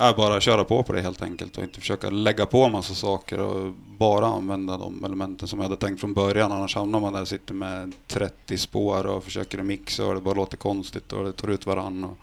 äh, 0.00 0.16
bara 0.16 0.40
köra 0.40 0.64
på 0.64 0.82
på 0.82 0.92
det 0.92 1.00
helt 1.00 1.22
enkelt 1.22 1.56
och 1.56 1.62
inte 1.62 1.80
försöka 1.80 2.10
lägga 2.10 2.46
på 2.46 2.68
massa 2.68 2.94
saker 2.94 3.40
och 3.40 3.72
bara 3.98 4.26
använda 4.26 4.76
de 4.76 5.04
elementen 5.04 5.48
som 5.48 5.58
jag 5.58 5.64
hade 5.64 5.76
tänkt 5.80 6.00
från 6.00 6.14
början. 6.14 6.52
Annars 6.52 6.74
hamnar 6.74 7.00
man 7.00 7.12
där 7.12 7.20
och 7.20 7.28
sitter 7.28 7.54
med 7.54 7.92
30 8.06 8.58
spår 8.58 9.06
och 9.06 9.24
försöker 9.24 9.62
mixa 9.62 10.06
och 10.06 10.14
det 10.14 10.20
bara 10.20 10.34
låter 10.34 10.56
konstigt 10.56 11.12
och 11.12 11.24
det 11.24 11.32
tar 11.32 11.48
ut 11.48 11.66
varann. 11.66 12.04
Och, 12.04 12.16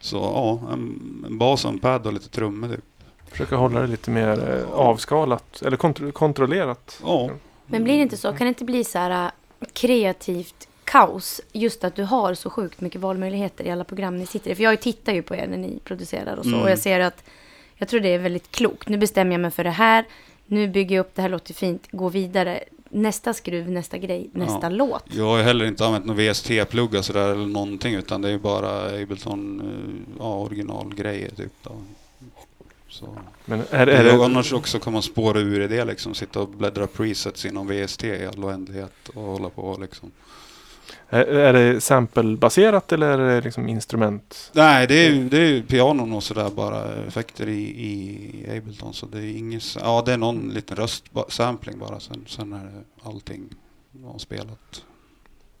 så 0.00 0.16
ja, 0.16 0.72
en, 0.72 1.24
en 1.26 1.38
bas 1.38 1.64
och 1.64 1.70
en 1.70 1.78
pad 1.78 2.06
och 2.06 2.12
lite 2.12 2.28
trummor 2.28 2.68
typ. 2.68 2.84
Försöka 3.30 3.56
hålla 3.56 3.80
det 3.80 3.86
lite 3.86 4.10
mer 4.10 4.50
eh, 4.50 4.70
avskalat 4.72 5.62
eller 5.62 5.76
kontro- 5.76 6.12
kontrollerat. 6.12 7.00
Ja. 7.02 7.30
Men 7.66 7.84
blir 7.84 7.96
det 7.96 8.02
inte 8.02 8.16
så? 8.16 8.28
Kan 8.28 8.38
det 8.38 8.48
inte 8.48 8.64
bli 8.64 8.84
så 8.84 8.98
här 8.98 9.24
äh, 9.60 9.66
kreativt 9.72 10.67
kaos? 10.88 11.40
Just 11.52 11.84
att 11.84 11.96
du 11.96 12.02
har 12.04 12.34
så 12.34 12.50
sjukt 12.50 12.80
mycket 12.80 13.00
valmöjligheter 13.00 13.64
i 13.64 13.70
alla 13.70 13.84
program 13.84 14.18
ni 14.18 14.26
sitter 14.26 14.50
i. 14.50 14.54
För 14.54 14.62
jag 14.62 14.80
tittar 14.80 15.12
ju 15.12 15.22
på 15.22 15.34
er 15.36 15.46
när 15.46 15.56
ni 15.56 15.78
producerar 15.84 16.36
och 16.36 16.44
så. 16.44 16.50
Mm. 16.50 16.60
Och 16.62 16.70
jag 16.70 16.78
ser 16.78 17.00
att 17.00 17.24
jag 17.76 17.88
tror 17.88 18.00
det 18.00 18.08
är 18.08 18.18
väldigt 18.18 18.50
klokt. 18.50 18.88
Nu 18.88 18.96
bestämmer 18.98 19.32
jag 19.32 19.40
mig 19.40 19.50
för 19.50 19.64
det 19.64 19.70
här. 19.70 20.04
Nu 20.46 20.68
bygger 20.68 20.96
jag 20.96 21.00
upp 21.06 21.14
det 21.14 21.22
här 21.22 21.28
låter 21.28 21.54
fint. 21.54 21.86
Gå 21.90 22.08
vidare. 22.08 22.60
Nästa 22.90 23.34
skruv, 23.34 23.70
nästa 23.70 23.98
grej, 23.98 24.30
nästa 24.32 24.58
Ja. 24.62 24.68
låt. 24.68 25.04
Jag 25.10 25.24
har 25.24 25.42
heller 25.42 25.64
inte 25.64 25.86
använt 25.86 26.04
någon 26.06 26.16
VST-plugga 26.16 27.02
sådär 27.02 27.32
eller 27.32 27.46
någonting 27.46 27.94
utan 27.94 28.22
det 28.22 28.30
är 28.30 28.38
bara 28.38 29.02
Ableton 29.02 29.60
eh, 29.60 30.16
ja, 30.18 30.34
originalgrejer 30.38 31.30
typ. 31.30 31.52
Då. 31.62 31.72
Så. 32.88 33.16
Men 33.44 33.60
är, 33.70 33.86
är 33.86 33.86
Är 33.86 34.04
det, 34.04 34.24
Annars 34.24 34.52
också 34.52 34.78
kan 34.78 34.92
man 34.92 35.02
spåra 35.02 35.38
ur 35.40 35.60
i 35.60 35.66
det 35.66 35.84
liksom. 35.84 36.14
Sitta 36.14 36.40
och 36.40 36.48
bläddra 36.48 36.86
presets 36.86 37.44
inom 37.44 37.68
VST 37.68 38.04
i 38.04 38.26
all 38.26 38.44
oändlighet 38.44 39.08
och 39.14 39.22
hålla 39.22 39.48
på 39.48 39.78
liksom. 39.80 40.10
Är, 41.10 41.24
är 41.24 41.52
det 41.52 41.80
sample-baserat 41.80 42.92
eller 42.92 43.18
är 43.18 43.34
det 43.34 43.40
liksom 43.40 43.68
instrument? 43.68 44.50
Nej, 44.54 44.86
det 44.86 45.06
är, 45.06 45.12
det 45.12 45.38
är 45.38 45.62
pianon 45.62 46.12
och 46.12 46.22
sådär 46.22 46.50
bara 46.50 46.94
effekter 47.08 47.48
i, 47.48 47.60
i 47.62 48.56
Ableton. 48.56 48.94
Så 48.94 49.06
det 49.06 49.18
är 49.18 49.38
inget, 49.38 49.76
ja 49.80 50.02
det 50.06 50.12
är 50.12 50.16
någon 50.16 50.48
liten 50.48 50.76
röstsampling 50.76 51.78
bara. 51.78 52.00
Sen, 52.00 52.24
sen 52.28 52.52
är 52.52 52.64
det 52.64 53.08
allting 53.08 53.48
ja, 54.04 54.18
spelat. 54.18 54.84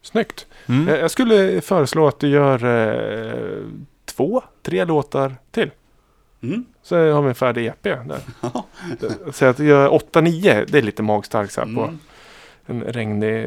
Snyggt. 0.02 0.46
Mm. 0.66 0.88
Jag, 0.88 0.98
jag 0.98 1.10
skulle 1.10 1.60
föreslå 1.60 2.08
att 2.08 2.20
du 2.20 2.28
gör 2.28 2.64
eh, 2.64 3.64
två, 4.04 4.42
tre 4.62 4.84
låtar 4.84 5.36
till. 5.50 5.70
Mm. 6.42 6.64
Så 6.82 6.96
har 7.12 7.22
vi 7.22 7.28
en 7.28 7.34
färdig 7.34 7.66
EP 7.66 7.82
där. 7.82 8.20
Ja. 8.40 8.66
Så 9.32 9.44
att 9.44 9.58
göra 9.58 9.90
8-9, 9.90 10.64
det 10.68 10.78
är 10.78 10.82
lite 10.82 11.02
magstarkt 11.02 11.52
så 11.52 11.60
här 11.60 11.74
på 11.74 11.82
Mm. 11.82 11.98
en 12.66 12.92
regnig 12.92 13.46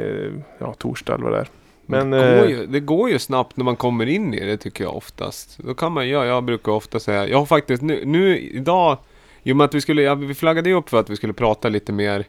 ja, 0.58 0.74
torsdag 0.74 1.13
eller 1.13 1.24
vad 1.24 1.34
det 1.34 1.39
är. 1.39 1.48
Men 1.91 2.12
det, 2.12 2.17
går 2.17 2.45
eh, 2.45 2.50
ju, 2.50 2.65
det 2.65 2.79
går 2.79 3.10
ju 3.10 3.19
snabbt 3.19 3.57
när 3.57 3.65
man 3.65 3.75
kommer 3.75 4.05
in 4.05 4.33
i 4.33 4.45
det 4.45 4.57
tycker 4.57 4.83
jag 4.83 4.95
oftast. 4.95 5.57
Då 5.57 5.74
kan 5.74 5.91
man 5.91 6.07
göra, 6.07 6.25
jag 6.25 6.43
brukar 6.43 6.71
ofta 6.71 7.00
säga, 7.00 7.27
jag 7.27 7.38
har 7.38 7.45
faktiskt 7.45 7.83
nu, 7.83 8.05
nu 8.05 8.39
idag, 8.39 8.98
i 9.43 9.51
och 9.51 9.57
med 9.57 9.65
att 9.65 9.74
vi 9.74 9.81
skulle, 9.81 10.01
ja, 10.01 10.15
vi 10.15 10.33
flaggade 10.33 10.69
ju 10.69 10.75
upp 10.75 10.89
för 10.89 11.00
att 11.00 11.10
vi 11.10 11.15
skulle 11.15 11.33
prata 11.33 11.69
lite 11.69 11.91
mer 11.91 12.25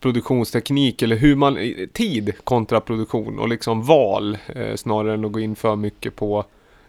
produktionsteknik 0.00 1.02
eller 1.02 1.16
hur 1.16 1.36
man, 1.36 1.58
tid 1.92 2.32
kontra 2.44 2.80
produktion 2.80 3.38
och 3.38 3.48
liksom 3.48 3.82
val 3.82 4.38
eh, 4.46 4.74
snarare 4.74 5.14
än 5.14 5.24
att 5.24 5.32
gå 5.32 5.40
in 5.40 5.56
för 5.56 5.76
mycket 5.76 6.16
på 6.16 6.44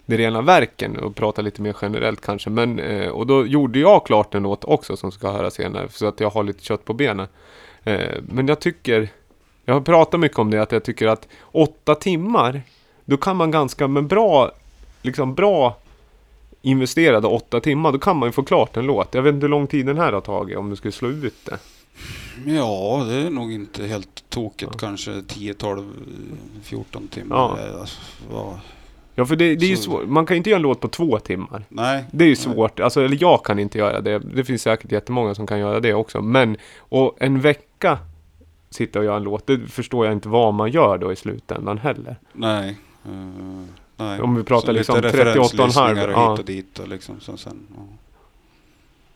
de 0.05 0.17
rena 0.17 0.41
verken 0.41 0.97
och 0.97 1.15
prata 1.15 1.41
lite 1.41 1.61
mer 1.61 1.75
generellt 1.81 2.21
kanske. 2.21 2.49
Men, 2.49 2.79
eh, 2.79 3.09
och 3.09 3.27
då 3.27 3.45
gjorde 3.45 3.79
jag 3.79 4.05
klart 4.05 4.35
en 4.35 4.43
låt 4.43 4.63
också 4.65 4.97
som 4.97 5.11
ska 5.11 5.31
höra 5.31 5.51
senare 5.51 5.87
så 5.89 6.07
att 6.07 6.19
jag 6.19 6.29
har 6.29 6.43
lite 6.43 6.63
kött 6.63 6.85
på 6.85 6.93
benen. 6.93 7.27
Eh, 7.83 8.17
men 8.21 8.47
jag 8.47 8.59
tycker, 8.59 9.09
jag 9.69 9.75
har 9.75 9.81
pratat 9.81 10.19
mycket 10.19 10.39
om 10.39 10.51
det, 10.51 10.61
att 10.61 10.71
jag 10.71 10.83
tycker 10.83 11.07
att 11.07 11.27
åtta 11.51 11.95
timmar, 11.95 12.61
då 13.05 13.17
kan 13.17 13.37
man 13.37 13.51
ganska 13.51 13.87
med 13.87 14.07
bra, 14.07 14.51
liksom 15.01 15.33
bra 15.35 15.77
investerade 16.61 17.27
åtta 17.27 17.59
timmar, 17.59 17.91
då 17.91 17.99
kan 17.99 18.17
man 18.17 18.29
ju 18.29 18.33
få 18.33 18.43
klart 18.43 18.77
en 18.77 18.85
låt. 18.85 19.13
Jag 19.13 19.21
vet 19.21 19.33
inte 19.33 19.43
hur 19.43 19.49
lång 19.49 19.67
tid 19.67 19.85
den 19.85 19.97
här 19.97 20.13
har 20.13 20.21
tagit 20.21 20.57
om 20.57 20.69
du 20.69 20.75
skulle 20.75 20.91
slå 20.91 21.09
ut 21.09 21.45
det. 21.45 21.57
Ja, 22.45 23.05
det 23.09 23.15
är 23.15 23.29
nog 23.29 23.53
inte 23.53 23.87
helt 23.87 24.23
tokigt. 24.29 24.71
Ja. 24.73 24.77
Kanske 24.79 25.21
10, 25.27 25.53
12, 25.53 25.83
14 26.63 27.07
timmar. 27.07 27.35
Ja. 27.35 27.57
Eh, 27.67 27.79
Alltså, 27.81 27.99
ja. 28.31 28.59
Ja, 29.15 29.25
för 29.25 29.35
det, 29.35 29.55
det 29.55 29.65
är 29.65 29.69
ju 29.69 29.77
svårt. 29.77 30.07
Man 30.07 30.25
kan 30.25 30.35
ju 30.35 30.37
inte 30.37 30.49
göra 30.49 30.57
en 30.57 30.61
låt 30.61 30.79
på 30.79 30.87
två 30.87 31.19
timmar. 31.19 31.63
Nej. 31.69 32.03
Det 32.11 32.23
är 32.23 32.29
ju 32.29 32.35
svårt. 32.35 32.79
Alltså, 32.79 33.01
eller 33.05 33.17
jag 33.21 33.45
kan 33.45 33.59
inte 33.59 33.77
göra 33.77 34.01
det. 34.01 34.19
Det 34.19 34.43
finns 34.43 34.61
säkert 34.61 34.91
jättemånga 34.91 35.35
som 35.35 35.47
kan 35.47 35.59
göra 35.59 35.79
det 35.79 35.93
också. 35.93 36.21
Men, 36.21 36.57
och 36.79 37.15
en 37.19 37.41
vecka 37.41 37.97
sitta 38.69 38.99
och 38.99 39.05
göra 39.05 39.17
en 39.17 39.23
låt, 39.23 39.47
det 39.47 39.67
förstår 39.67 40.05
jag 40.05 40.13
inte 40.13 40.29
vad 40.29 40.53
man 40.53 40.71
gör 40.71 40.97
då 40.97 41.11
i 41.11 41.15
slutändan 41.15 41.77
heller. 41.77 42.15
Nej. 42.33 42.77
eh, 43.05 43.11
nej. 43.97 44.21
Om 44.21 44.35
vi 44.35 44.43
pratar 44.43 44.67
Så 44.67 44.71
liksom 44.71 44.95
lite 44.95 45.07
38,5, 45.07 45.13
referenslyssningar 45.13 46.07
och 46.07 46.13
ja. 46.13 46.31
hit 46.31 46.39
och 46.39 46.45
dit 46.45 46.79
och 46.79 46.87
liksom. 46.87 47.19
Så 47.19 47.37
sen, 47.37 47.67
ja. 47.75 47.81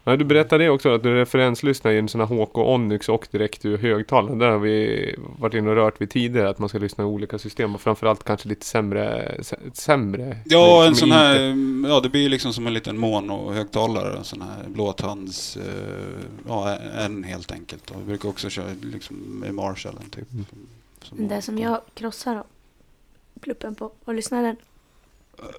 Ja, 0.05 0.15
du 0.15 0.25
berättade 0.25 0.63
det 0.63 0.69
också, 0.69 0.93
att 0.95 1.03
du 1.03 1.15
referenslyssnar 1.15 1.91
i 1.91 1.97
en 1.99 2.09
sån 2.09 2.21
här 2.21 2.27
HK 2.27 2.57
Onyx 2.57 3.09
och 3.09 3.27
direkt 3.31 3.65
ur 3.65 3.77
högtalaren. 3.77 4.37
Där 4.39 4.49
har 4.49 4.59
vi 4.59 5.15
varit 5.39 5.53
inne 5.53 5.69
och 5.69 5.75
rört 5.75 6.01
vid 6.01 6.09
tidigare, 6.09 6.49
att 6.49 6.59
man 6.59 6.69
ska 6.69 6.77
lyssna 6.77 7.03
i 7.03 7.07
olika 7.07 7.39
system 7.39 7.75
och 7.75 7.81
framförallt 7.81 8.23
kanske 8.23 8.49
lite 8.49 8.65
sämre, 8.65 9.35
sä- 9.39 9.73
sämre. 9.73 10.37
Ja, 10.45 10.85
en 10.85 10.95
sån 10.95 11.11
här, 11.11 11.49
inte- 11.51 11.89
ja 11.89 11.99
det 11.99 12.09
blir 12.09 12.29
liksom 12.29 12.53
som 12.53 12.67
en 12.67 12.73
liten 12.73 12.97
mono-högtalare. 12.97 14.17
En 14.17 14.23
sån 14.23 14.41
här 14.41 14.63
blåtands, 14.67 15.57
eh, 15.57 15.63
ja 16.47 16.75
en 16.75 17.23
helt 17.23 17.51
enkelt. 17.51 17.91
Och 17.91 18.01
vi 18.01 18.05
brukar 18.05 18.29
också 18.29 18.49
köra 18.49 18.67
liksom 18.81 19.15
med 19.17 19.53
Marshallen 19.53 20.09
typ. 20.09 20.31
Mm. 20.33 20.45
Som- 21.01 21.27
där 21.27 21.41
som 21.41 21.57
jag 21.59 21.81
krossar 21.93 22.43
pluppen 23.41 23.75
på. 23.75 23.91
Och 24.05 24.13
lyssna 24.13 24.41
den. 24.41 24.55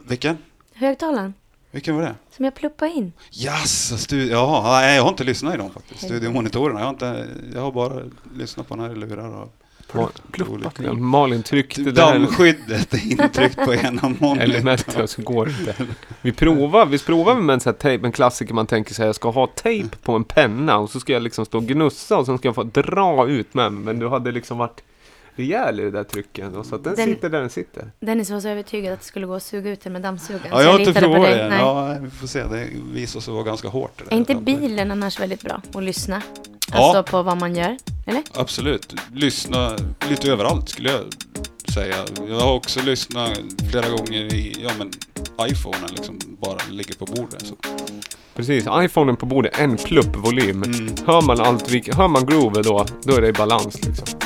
Vilken? 0.09 0.39
Högtalaren. 0.73 1.35
Vilken 1.75 1.97
var 1.97 2.02
det? 2.02 2.14
Som 2.37 2.45
jag 2.45 2.54
pluppar 2.54 2.87
in. 2.87 3.12
Yes, 3.45 4.07
Jaha, 4.12 4.81
nej 4.81 4.97
jag 4.97 5.02
har 5.02 5.11
inte 5.11 5.25
lyssnat 5.25 5.54
i 5.54 5.57
dem 5.59 5.71
faktiskt. 5.71 6.04
Studiomonitorerna. 6.04 6.81
Jag 6.81 6.87
har, 6.87 6.93
inte, 6.93 7.26
jag 7.54 7.61
har 7.61 7.73
bara 7.73 8.00
lyssnat 8.35 8.69
på 8.69 8.76
den 8.76 8.85
här 8.85 8.93
i 8.93 8.97
lurar 8.97 9.28
och 9.28 9.52
olika. 10.49 10.83
Ja, 10.83 10.93
Malin 10.93 11.43
tryckte 11.43 11.83
Dammskyddet 11.83 12.95
är 12.95 13.12
intryckt 13.12 13.57
på 13.57 13.75
ena 13.75 14.02
monitern. 14.21 14.50
elementet 14.50 15.11
så 15.11 15.23
går 15.23 15.47
det 15.47 15.52
inte. 15.61 15.95
Vi 16.23 16.33
provar, 16.33 16.87
vi 16.87 16.99
provar 16.99 17.35
med 17.35 17.54
en 17.54 17.61
sån 17.61 17.71
här 17.73 17.78
tejp, 17.78 18.07
en 18.07 18.12
klassiker 18.12 18.54
man 18.54 18.66
tänker 18.66 18.95
sig 18.95 19.07
jag 19.07 19.14
ska 19.14 19.31
ha 19.31 19.47
tejp 19.47 19.97
på 20.02 20.12
en 20.12 20.25
penna 20.25 20.78
och 20.78 20.90
så 20.90 21.00
ska 21.00 21.12
jag 21.12 21.23
liksom 21.23 21.45
stå 21.45 21.59
och 21.59 21.64
gnussa 21.64 22.19
och 22.19 22.26
sen 22.26 22.38
ska 22.38 22.49
jag 22.49 22.54
få 22.54 22.62
dra 22.62 23.28
ut 23.28 23.54
med 23.54 23.73
mig. 23.73 23.85
Men 23.85 23.99
du 23.99 24.09
hade 24.09 24.33
liksom 24.33 24.59
varit 24.59 24.83
rejäl 25.37 25.81
i 25.81 25.83
det 25.83 25.91
där 25.91 26.05
trycket. 26.05 26.55
Och 26.55 26.67
så 26.67 26.75
att 26.75 26.85
den, 26.85 26.95
Den- 26.95 27.07
sitter 27.07 27.29
där 27.31 27.41
den 27.41 27.50
sitter. 27.50 27.91
Dennis 28.00 28.31
var 28.31 28.41
så 28.41 28.49
övertygad 28.49 28.93
att 28.93 29.00
det 29.00 29.07
skulle 29.07 29.26
gå 29.26 29.35
att 29.35 29.43
suga 29.43 29.71
ut 29.71 29.81
den 29.81 29.93
med 29.93 30.03
dammsugaren. 30.03 30.47
Ja, 30.50 30.62
jag 30.62 30.73
har 30.73 30.79
inte 30.79 30.93
provat 31.00 31.23
dig. 31.23 31.38
det. 31.38 31.49
Nej. 31.49 31.59
Ja, 31.59 31.97
vi 32.00 32.11
får 32.11 32.26
se. 32.26 32.43
Det 32.45 32.69
visar 32.93 33.21
sig 33.21 33.35
vara 33.35 33.45
ganska 33.45 33.69
hårt. 33.69 34.03
Är 34.11 34.17
inte 34.17 34.35
bilen 34.35 34.91
annars 34.91 35.21
väldigt 35.21 35.43
bra 35.43 35.62
att 35.75 35.83
lyssna? 35.83 36.23
Ja. 36.73 36.79
Alltså 36.97 37.11
på 37.12 37.23
vad 37.23 37.37
man 37.41 37.57
gör? 37.57 37.76
Eller? 38.07 38.23
Absolut. 38.35 38.95
Lyssna 39.14 39.76
lite 40.11 40.31
överallt 40.33 40.69
skulle 40.69 40.91
jag 40.93 41.00
säga. 41.75 41.97
Jag 42.29 42.41
har 42.41 42.53
också 42.55 42.81
lyssnat 42.83 43.38
flera 43.71 43.88
gånger 43.88 44.35
i, 44.35 44.57
ja 44.64 44.71
men, 44.79 44.91
iPhonen 45.50 45.91
liksom 45.91 46.19
bara 46.41 46.59
ligger 46.71 46.95
på 46.95 47.05
bordet. 47.05 47.47
Så. 47.47 47.55
Precis, 48.35 48.67
iPhonen 48.73 49.17
på 49.17 49.26
bordet, 49.26 49.59
en 49.59 49.76
plupp 49.76 50.17
volym. 50.17 50.62
Mm. 50.62 50.88
Hör 51.07 51.23
man 51.23 51.41
allt, 51.41 51.71
hör 51.95 52.09
man 52.09 52.26
groove 52.26 52.62
då, 52.62 52.87
då 53.03 53.14
är 53.17 53.21
det 53.21 53.29
i 53.29 53.33
balans 53.33 53.85
liksom. 53.85 54.19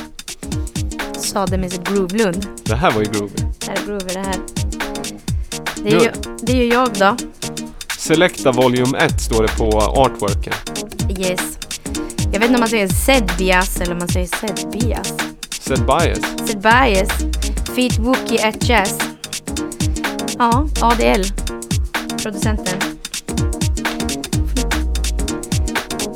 Sade 1.39 1.59
med 1.59 1.73
sitt 1.73 1.89
Groovelund. 1.89 2.47
Det 2.65 2.75
här 2.75 2.91
var 2.91 3.01
ju 3.01 3.11
groovy. 3.11 3.35
Det 3.59 3.67
här 3.67 3.77
är 3.77 3.87
Groover 3.87 4.15
det 4.15 4.19
här. 4.19 4.37
Det 5.77 5.95
är, 5.95 6.01
ju, 6.01 6.11
det 6.43 6.53
är 6.53 6.57
ju 6.57 6.73
jag 6.73 6.89
då. 6.93 7.17
Selecta 7.99 8.53
Volume 8.53 8.99
1 8.99 9.21
står 9.21 9.43
det 9.43 9.57
på 9.59 9.69
artworken. 9.79 10.53
Yes. 11.19 11.59
Jag 12.33 12.41
vet 12.41 12.43
inte 12.43 12.55
om 12.55 12.61
man 12.61 12.69
säger 12.69 12.89
Zedbias 12.89 13.81
eller 13.81 13.93
om 13.93 13.99
man 13.99 14.09
säger 14.09 14.27
Zedbias. 14.27 15.15
Set 15.61 15.87
bias. 15.87 16.49
Zedbias. 16.49 17.09
Feet 17.77 17.99
Wookie 17.99 18.49
at 18.49 18.69
Jazz. 18.69 18.99
Ja, 20.39 20.69
ADL. 20.81 21.25
Producenten. 22.23 22.79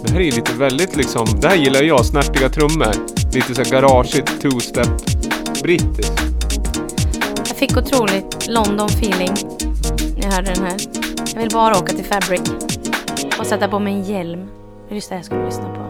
Det 0.05 0.13
här 0.13 0.21
är 0.21 0.33
lite 0.33 0.53
väldigt 0.53 0.97
liksom, 0.97 1.27
det 1.41 1.49
här 1.49 1.57
gillar 1.57 1.83
jag, 1.83 2.07
snärtiga 2.07 2.49
trummor. 2.49 3.12
Lite 3.35 3.55
så 3.55 3.75
garageigt, 3.75 4.43
two-step, 4.43 4.89
brittiskt. 5.63 6.13
Jag 7.37 7.57
fick 7.57 7.77
otroligt 7.77 8.49
London-feeling 8.49 9.35
när 10.17 10.25
jag 10.25 10.33
hörde 10.33 10.55
den 10.55 10.65
här. 10.65 10.77
Jag 11.35 11.41
vill 11.41 11.51
bara 11.51 11.79
åka 11.79 11.93
till 11.93 12.05
Fabric 12.05 12.43
och 13.39 13.47
sätta 13.47 13.69
på 13.69 13.79
mig 13.79 13.93
en 13.93 14.03
hjälm. 14.03 14.47
Det 14.89 14.93
är 14.93 14.95
just 14.95 15.09
det 15.09 15.15
jag 15.15 15.25
skulle 15.25 15.45
lyssna 15.45 15.75
på. 15.75 15.82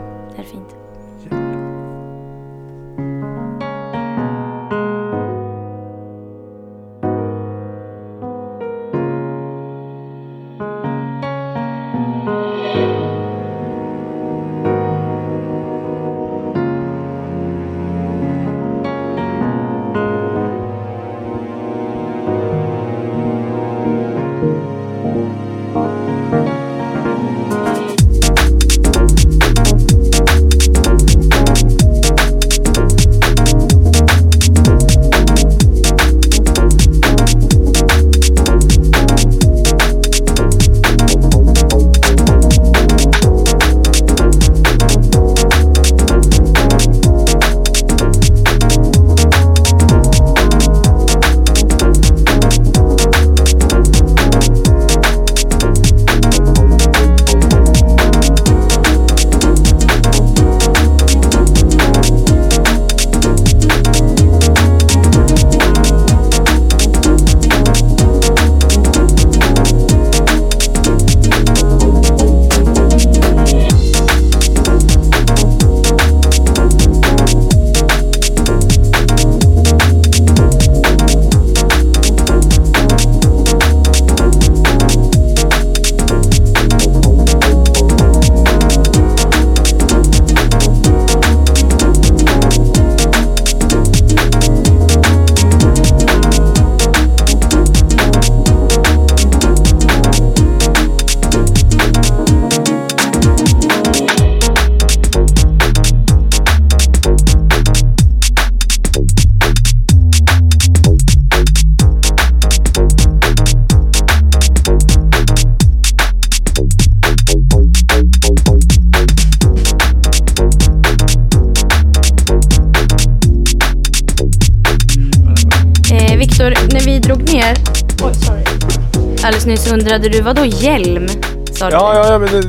Undrade 129.82 130.08
du, 130.08 130.20
vad 130.20 130.36
då 130.36 130.44
hjälm? 130.46 131.08
Sa 131.52 131.66
du 131.70 131.72
Ja, 131.76 131.92
det? 131.92 131.98
ja, 131.98 132.12
ja, 132.12 132.18
men 132.18 132.28
det, 132.32 132.40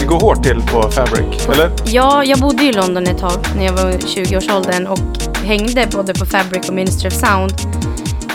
det 0.00 0.06
går 0.06 0.20
hårt 0.20 0.42
till 0.42 0.62
på 0.72 0.82
Fabric, 0.90 1.48
eller? 1.48 1.70
Ja, 1.86 2.24
jag 2.24 2.38
bodde 2.40 2.64
i 2.64 2.72
London 2.72 3.04
ett 3.06 3.18
tag 3.18 3.32
när 3.56 3.64
jag 3.64 3.72
var 3.72 3.90
i 3.90 3.96
20-årsåldern 3.96 4.86
och 4.86 4.98
hängde 5.44 5.86
både 5.92 6.14
på 6.14 6.26
Fabric 6.26 6.68
och 6.68 6.74
Ministry 6.74 7.08
of 7.08 7.14
Sound. 7.14 7.52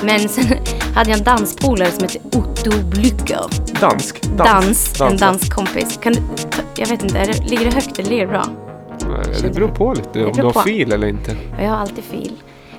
Men 0.04 0.30
sen 0.30 0.45
hade 0.95 1.10
jag 1.10 1.17
en 1.17 1.24
danspolare 1.24 1.91
som 1.91 2.04
hette 2.04 2.19
Otto 2.38 2.72
Blücher. 2.72 3.80
Dansk? 3.82 4.22
Dans, 4.38 5.02
en 5.02 5.08
ja. 5.12 5.17
dansk 5.17 5.54
kompis. 5.54 6.00
Kan 6.04 6.13
du, 6.13 6.19
jag 6.78 6.88
vet 6.88 7.04
inte, 7.04 7.17
är 7.19 7.26
det, 7.28 7.50
ligger 7.50 7.65
det 7.65 7.74
högt 7.76 8.00
eller 8.00 8.10
ligger 8.10 8.26
det 8.26 8.32
bra? 8.32 8.45
Nej, 9.10 9.36
Det 9.41 9.50
beror 9.54 9.67
på 9.67 9.93
lite 9.93 10.26
om 10.26 10.34
du 10.34 10.43
har 10.43 10.52
på. 10.52 10.60
fil 10.62 10.91
eller 10.91 11.08
inte. 11.08 11.32
Ja, 11.58 11.63
Jag 11.63 11.69
har 11.69 11.78
alltid 11.78 12.04
fil. 12.04 12.32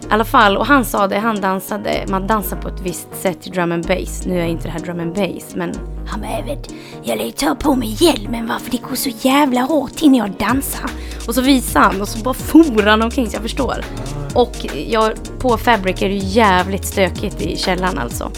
I 0.08 0.12
alla 0.12 0.24
fall, 0.24 0.56
och 0.56 0.66
han 0.66 0.84
sa 0.84 1.06
det, 1.06 1.18
han 1.18 1.40
dansade, 1.40 2.04
man 2.08 2.26
dansar 2.26 2.56
på 2.56 2.68
ett 2.68 2.80
visst 2.82 3.08
sätt 3.12 3.46
i 3.46 3.50
drum 3.50 3.72
and 3.72 3.86
bass. 3.86 4.22
Nu 4.26 4.40
är 4.40 4.44
inte 4.44 4.64
det 4.64 4.70
här 4.70 4.80
drum 4.80 5.00
and 5.00 5.14
bass, 5.14 5.54
men 5.54 5.72
han 6.06 6.20
bara, 6.20 6.30
jag 6.30 6.44
vet, 6.44 6.72
jag 7.02 7.18
lär 7.18 7.30
ta 7.30 7.54
på 7.54 7.74
mig 7.74 7.96
hjälmen 8.00 8.46
varför 8.46 8.70
det 8.70 8.82
går 8.88 8.94
så 8.94 9.10
jävla 9.20 9.60
hårt 9.60 10.02
när 10.02 10.18
jag 10.18 10.30
dansar. 10.30 10.90
Och 11.26 11.34
så 11.34 11.40
visade 11.40 11.84
han 11.84 12.00
och 12.00 12.08
så 12.08 12.18
bara 12.18 12.34
for 12.34 12.82
han 12.82 13.02
omkring 13.02 13.30
så 13.30 13.36
jag 13.36 13.42
förstår. 13.42 13.84
Och 14.34 14.66
jag, 14.88 15.12
på 15.38 15.56
Fabric 15.56 16.02
är 16.02 16.08
det 16.08 16.14
ju 16.14 16.26
jävligt 16.26 16.84
stökigt 16.84 17.42
i 17.42 17.56
källaren 17.56 17.98
alltså. 17.98 18.30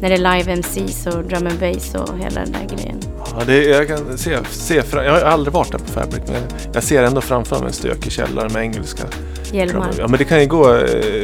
När 0.00 0.08
det 0.08 0.14
är 0.14 0.38
live 0.38 0.52
MCs 0.52 1.06
och 1.06 1.24
drum 1.24 1.46
and 1.46 1.58
bass 1.60 1.94
och 1.94 2.18
hela 2.18 2.40
den 2.40 2.52
där 2.52 2.76
grejen. 2.76 3.00
Ja, 3.38 3.44
det, 3.46 3.64
jag 3.64 3.88
kan 3.88 4.18
se, 4.18 4.38
se 4.50 4.82
fram, 4.82 5.04
Jag 5.04 5.12
har 5.12 5.20
aldrig 5.20 5.54
varit 5.54 5.72
där 5.72 5.78
på 5.78 5.84
Fabric, 5.84 6.22
men 6.26 6.42
jag 6.72 6.82
ser 6.82 7.02
ändå 7.02 7.20
framför 7.20 7.58
mig 7.58 7.66
en 7.66 7.72
stökig 7.72 8.12
källare 8.12 8.48
med 8.48 8.62
engelska. 8.62 9.04
Hjälmar. 9.52 9.90
Ja, 9.98 10.08
men 10.08 10.18
det 10.18 10.24
kan 10.24 10.40
ju 10.40 10.46
gå 10.46 10.74
eh, 10.74 10.82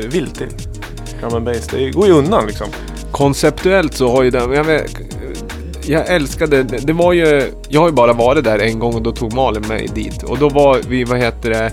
vilt 0.08 0.34
till. 0.34 0.48
Drum 1.30 1.44
bass, 1.44 1.66
det 1.66 1.90
går 1.90 2.06
ju 2.06 2.12
undan 2.12 2.46
liksom. 2.46 2.66
Konceptuellt 3.12 3.94
så 3.94 4.10
har 4.10 4.22
ju 4.22 4.30
den, 4.30 4.52
jag 4.52 4.64
vet, 4.64 4.96
jag 5.86 6.08
älskade, 6.14 6.62
det 6.62 6.92
var 6.92 7.12
ju, 7.12 7.52
jag 7.68 7.80
har 7.80 7.88
ju 7.88 7.94
bara 7.94 8.12
varit 8.12 8.44
där 8.44 8.58
en 8.58 8.78
gång 8.78 8.94
och 8.94 9.02
då 9.02 9.12
tog 9.12 9.32
Malin 9.32 9.62
mig 9.68 9.88
dit. 9.94 10.22
Och 10.22 10.38
då 10.38 10.48
var 10.48 10.80
vi, 10.88 11.04
vad 11.04 11.18
heter 11.18 11.50
det, 11.50 11.72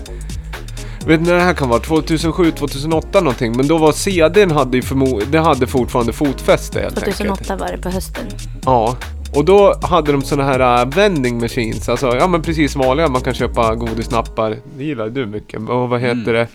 jag 1.00 1.06
vet 1.08 1.20
inte 1.20 1.30
när 1.32 1.38
det 1.38 1.44
här 1.44 1.54
kan 1.54 1.68
vara, 1.68 1.80
2007, 1.80 2.50
2008 2.50 3.20
någonting. 3.20 3.56
Men 3.56 3.68
då 3.68 3.78
var 3.78 3.92
CDn 3.92 4.50
hade 4.50 4.76
ju 4.76 4.82
förmo- 4.82 5.22
det 5.30 5.38
hade 5.38 5.66
fortfarande 5.66 6.12
fotfäste 6.12 6.80
helt 6.80 6.98
enkelt. 6.98 7.16
2008 7.16 7.56
var 7.56 7.72
det 7.76 7.78
på 7.82 7.88
hösten. 7.88 8.24
Ja. 8.64 8.96
Och 9.34 9.44
då 9.44 9.74
hade 9.82 10.12
de 10.12 10.22
såna 10.22 10.44
här 10.44 10.84
uh, 10.84 10.94
vending 10.94 11.38
machines, 11.40 11.88
alltså 11.88 12.16
ja 12.16 12.28
men 12.28 12.42
precis 12.42 12.76
vanliga, 12.76 13.08
man 13.08 13.20
kan 13.20 13.34
köpa 13.34 13.74
godisnappar. 13.74 14.56
Det 14.76 14.84
gillar 14.84 15.08
du 15.08 15.26
mycket. 15.26 15.60
Och 15.68 15.88
vad 15.88 16.00
heter 16.00 16.32
det? 16.32 16.48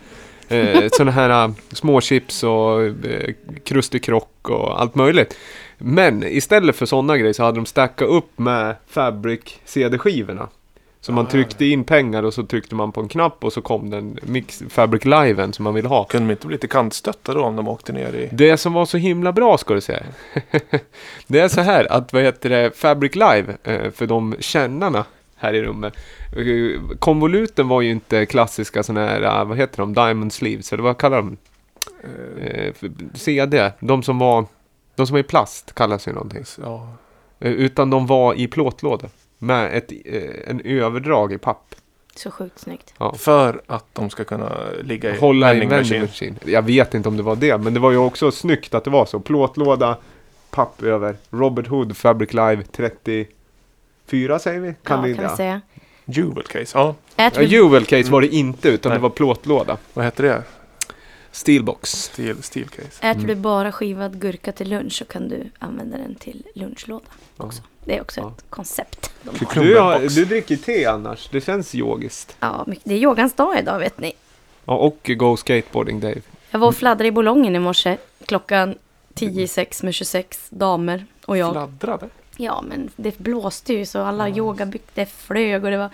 Eh, 0.57 0.87
såna 0.97 1.11
här 1.11 1.47
uh, 1.47 1.53
små 1.71 2.01
chips 2.01 2.43
och 2.43 2.83
eh, 2.83 3.33
krustikrock 3.63 4.49
och 4.49 4.81
allt 4.81 4.95
möjligt. 4.95 5.37
Men 5.77 6.23
istället 6.23 6.75
för 6.75 6.85
sådana 6.85 7.17
grejer 7.17 7.33
så 7.33 7.43
hade 7.43 7.57
de 7.57 7.65
stackat 7.65 8.09
upp 8.09 8.39
med 8.39 8.75
Fabric 8.87 9.41
CD-skivorna. 9.65 10.49
Så 11.07 11.13
man 11.13 11.27
tryckte 11.27 11.65
in 11.65 11.83
pengar 11.83 12.23
och 12.23 12.33
så 12.33 12.43
tryckte 12.43 12.75
man 12.75 12.91
på 12.91 13.01
en 13.01 13.07
knapp 13.07 13.43
och 13.43 13.53
så 13.53 13.61
kom 13.61 13.89
den 13.89 14.19
mix 14.23 14.63
Fabric 14.69 15.05
Liven 15.05 15.53
som 15.53 15.63
man 15.63 15.73
ville 15.73 15.87
ha. 15.87 16.03
Kunde 16.03 16.27
de 16.27 16.31
inte 16.31 16.47
bli 16.47 16.55
lite 16.55 16.67
kantstötta 16.67 17.33
då 17.33 17.43
om 17.43 17.55
de 17.55 17.67
åkte 17.67 17.93
ner 17.93 18.13
i... 18.13 18.29
Det 18.31 18.57
som 18.57 18.73
var 18.73 18.85
så 18.85 18.97
himla 18.97 19.31
bra 19.31 19.57
ska 19.57 19.73
du 19.73 19.81
säga. 19.81 20.03
det 21.27 21.39
är 21.39 21.47
så 21.47 21.61
här 21.61 21.91
att 21.91 22.13
vad 22.13 22.23
heter 22.23 22.49
det, 22.49 22.77
Fabric 22.77 23.15
Live 23.15 23.57
eh, 23.63 23.91
för 23.91 24.07
de 24.07 24.35
kännarna 24.39 25.05
här 25.35 25.53
i 25.53 25.61
rummet. 25.61 25.93
eh, 26.37 26.97
Konvoluten 26.99 27.67
var 27.67 27.81
ju 27.81 27.91
inte 27.91 28.25
klassiska 28.25 28.83
sådana 28.83 29.07
här, 29.07 29.21
eh, 29.21 29.45
vad 29.45 29.57
heter 29.57 29.77
de, 29.77 29.93
Diamond 29.93 30.33
Sleeves 30.33 30.73
eller 30.73 30.83
vad 30.83 30.97
kallar 30.97 31.17
de? 31.17 31.37
CD, 33.13 33.71
de 33.79 34.03
som 34.03 34.19
var, 34.19 34.45
de 34.95 35.07
som 35.07 35.15
är 35.15 35.19
i 35.19 35.23
plast 35.23 35.75
kallas 35.75 36.07
ju 36.07 36.11
någonting. 36.11 36.43
Ja, 36.63 36.93
Utan 37.39 37.89
de 37.89 38.07
var 38.07 38.33
i 38.33 38.47
plåtlådor. 38.47 39.09
Med 39.37 39.77
ett, 39.77 39.91
eh, 40.05 40.49
en 40.49 40.61
överdrag 40.61 41.33
i 41.33 41.37
papp. 41.37 41.75
Så 42.15 42.31
sjukt 42.31 42.59
snyggt. 42.59 42.93
för 43.17 43.61
att 43.67 43.85
de 43.93 44.09
ska 44.09 44.23
kunna 44.23 44.51
ligga 44.83 45.15
i 45.15 45.19
Hålla 45.19 45.47
i 45.47 45.49
en 45.53 45.59
vending 45.59 45.69
vending 45.69 46.01
machine. 46.01 46.33
machine. 46.33 46.51
Jag 46.53 46.61
vet 46.61 46.93
inte 46.93 47.09
om 47.09 47.17
det 47.17 47.23
var 47.23 47.35
det, 47.35 47.57
men 47.57 47.73
det 47.73 47.79
var 47.79 47.91
ju 47.91 47.97
också 47.97 48.31
snyggt 48.31 48.73
att 48.73 48.83
det 48.83 48.89
var 48.89 49.05
så. 49.05 49.19
Plåtlåda, 49.19 49.97
papp 50.49 50.83
över. 50.83 51.15
Robert 51.29 51.67
Hood, 51.67 51.97
Fabric 51.97 52.33
Live 52.33 52.63
34 52.71 54.39
säger 54.39 54.59
vi? 54.59 54.73
Kan 54.83 54.99
ja, 55.01 55.07
det 55.07 55.13
kan 55.13 55.23
vi 55.23 55.29
ja. 55.29 55.35
säga. 55.37 55.61
Jewel 56.05 56.43
case, 56.43 56.77
ja. 56.77 56.95
Ja, 57.15 57.41
Jewel 57.41 57.85
case 57.85 58.11
var 58.11 58.21
det 58.21 58.27
inte, 58.35 58.69
utan 58.69 58.89
Nej. 58.89 58.97
det 58.99 59.01
var 59.03 59.09
plåtlåda. 59.09 59.77
Vad 59.93 60.05
heter 60.05 60.23
det? 60.23 60.43
Steelbox. 61.31 61.89
Steel, 61.91 62.43
steel 62.43 62.67
case. 62.69 62.87
Äter 63.07 63.09
Mm. 63.23 63.27
du 63.27 63.35
bara 63.35 63.71
skivad 63.71 64.19
gurka 64.21 64.51
till 64.51 64.69
lunch 64.69 64.93
så 64.93 65.05
kan 65.05 65.29
du 65.29 65.49
använda 65.59 65.97
den 65.97 66.15
till 66.15 66.43
lunchlåda 66.55 67.05
också. 67.37 67.61
Det 67.87 67.97
är 67.97 68.01
också 68.01 68.19
Ja. 68.19 68.33
ett 68.37 68.45
koncept. 68.49 69.11
Du, 69.53 69.79
har, 69.79 69.99
du 69.99 70.25
dricker 70.25 70.55
te 70.57 70.85
annars, 70.85 71.29
det 71.31 71.41
känns 71.41 71.75
yogiskt. 71.75 72.35
Ja, 72.39 72.65
det 72.83 72.93
är 72.93 72.97
yogans 72.97 73.33
dag 73.33 73.59
idag 73.59 73.79
vet 73.79 73.99
ni. 73.99 74.13
Ja, 74.65 74.73
och 74.77 75.11
Go 75.17 75.37
Skateboarding 75.37 75.99
Dave. 75.99 76.21
Jag 76.51 76.59
var 76.59 76.67
och 76.67 76.75
fladdrade 76.75 77.07
i 77.07 77.11
Bolongen 77.11 77.55
i 77.55 77.59
morse 77.59 77.97
klockan 78.25 78.75
10 79.13 79.43
i 79.43 79.47
sex 79.47 79.83
med 79.83 79.93
26 79.93 80.47
damer 80.49 81.05
och 81.25 81.37
jag. 81.37 81.51
Fladdrade? 81.51 82.09
Ja, 82.37 82.63
men 82.69 82.89
det 82.95 83.17
blåste 83.17 83.73
ju 83.73 83.85
så 83.85 83.99
alla 84.01 84.29
yogabyxor 84.29 85.05
flög 85.05 85.63
och 85.63 85.71
det 85.71 85.77
var 85.77 85.89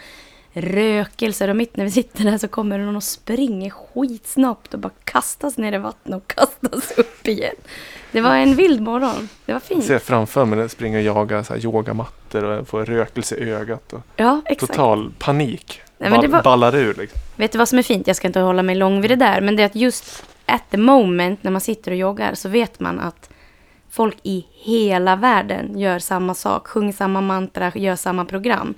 rökelser 0.53 1.47
och 1.47 1.55
mitt 1.55 1.77
när 1.77 1.83
vi 1.85 1.91
sitter 1.91 2.23
där 2.23 2.37
så 2.37 2.47
kommer 2.47 2.77
någon 2.79 2.95
och 2.95 3.03
springer 3.03 3.69
skitsnabbt 3.69 4.73
och 4.73 4.79
bara 4.79 4.91
kastas 5.03 5.57
ner 5.57 5.73
i 5.73 5.77
vattnet 5.77 6.15
och 6.17 6.27
kastas 6.27 6.91
upp 6.97 7.27
igen. 7.27 7.55
Det 8.11 8.21
var 8.21 8.35
en 8.35 8.55
vild 8.55 8.81
morgon. 8.81 9.29
Det 9.45 9.51
var 9.51 9.55
Jag 9.55 9.63
fint. 9.63 9.83
ser 9.85 9.99
framför 9.99 10.45
mig 10.45 10.59
jag 10.59 10.71
springer 10.71 10.97
och 10.97 11.03
jagar 11.03 11.43
så 11.43 11.53
här 11.53 11.65
yogamattor 11.65 12.43
och 12.43 12.67
får 12.67 12.85
rökelse 12.85 13.35
i 13.35 13.49
ögat. 13.51 13.93
Och 13.93 14.01
Ja, 14.15 14.41
exakt. 14.45 14.71
total 14.73 15.11
panik. 15.19 15.81
Nej, 15.97 16.09
men 16.09 16.21
det 16.21 16.27
var- 16.27 16.43
Ballar 16.43 16.75
ur 16.75 16.93
liksom. 16.93 17.19
Vet 17.35 17.51
du 17.51 17.57
vad 17.57 17.69
som 17.69 17.79
är 17.79 17.83
fint? 17.83 18.07
Jag 18.07 18.15
ska 18.15 18.27
inte 18.27 18.39
hålla 18.39 18.63
mig 18.63 18.75
lång 18.75 19.01
vid 19.01 19.11
det 19.11 19.15
där. 19.15 19.41
Men 19.41 19.55
det 19.55 19.63
är 19.63 19.65
att 19.65 19.75
just 19.75 20.25
at 20.45 20.61
the 20.69 20.77
moment 20.77 21.43
när 21.43 21.51
man 21.51 21.61
sitter 21.61 21.91
och 21.91 21.97
joggar 21.97 22.33
så 22.35 22.49
vet 22.49 22.79
man 22.79 22.99
att 22.99 23.29
folk 23.89 24.17
i 24.23 24.45
hela 24.51 25.15
världen 25.15 25.79
gör 25.79 25.99
samma 25.99 26.33
sak. 26.35 26.67
Sjunger 26.67 26.93
samma 26.93 27.21
mantra, 27.21 27.71
gör 27.75 27.95
samma 27.95 28.25
program. 28.25 28.73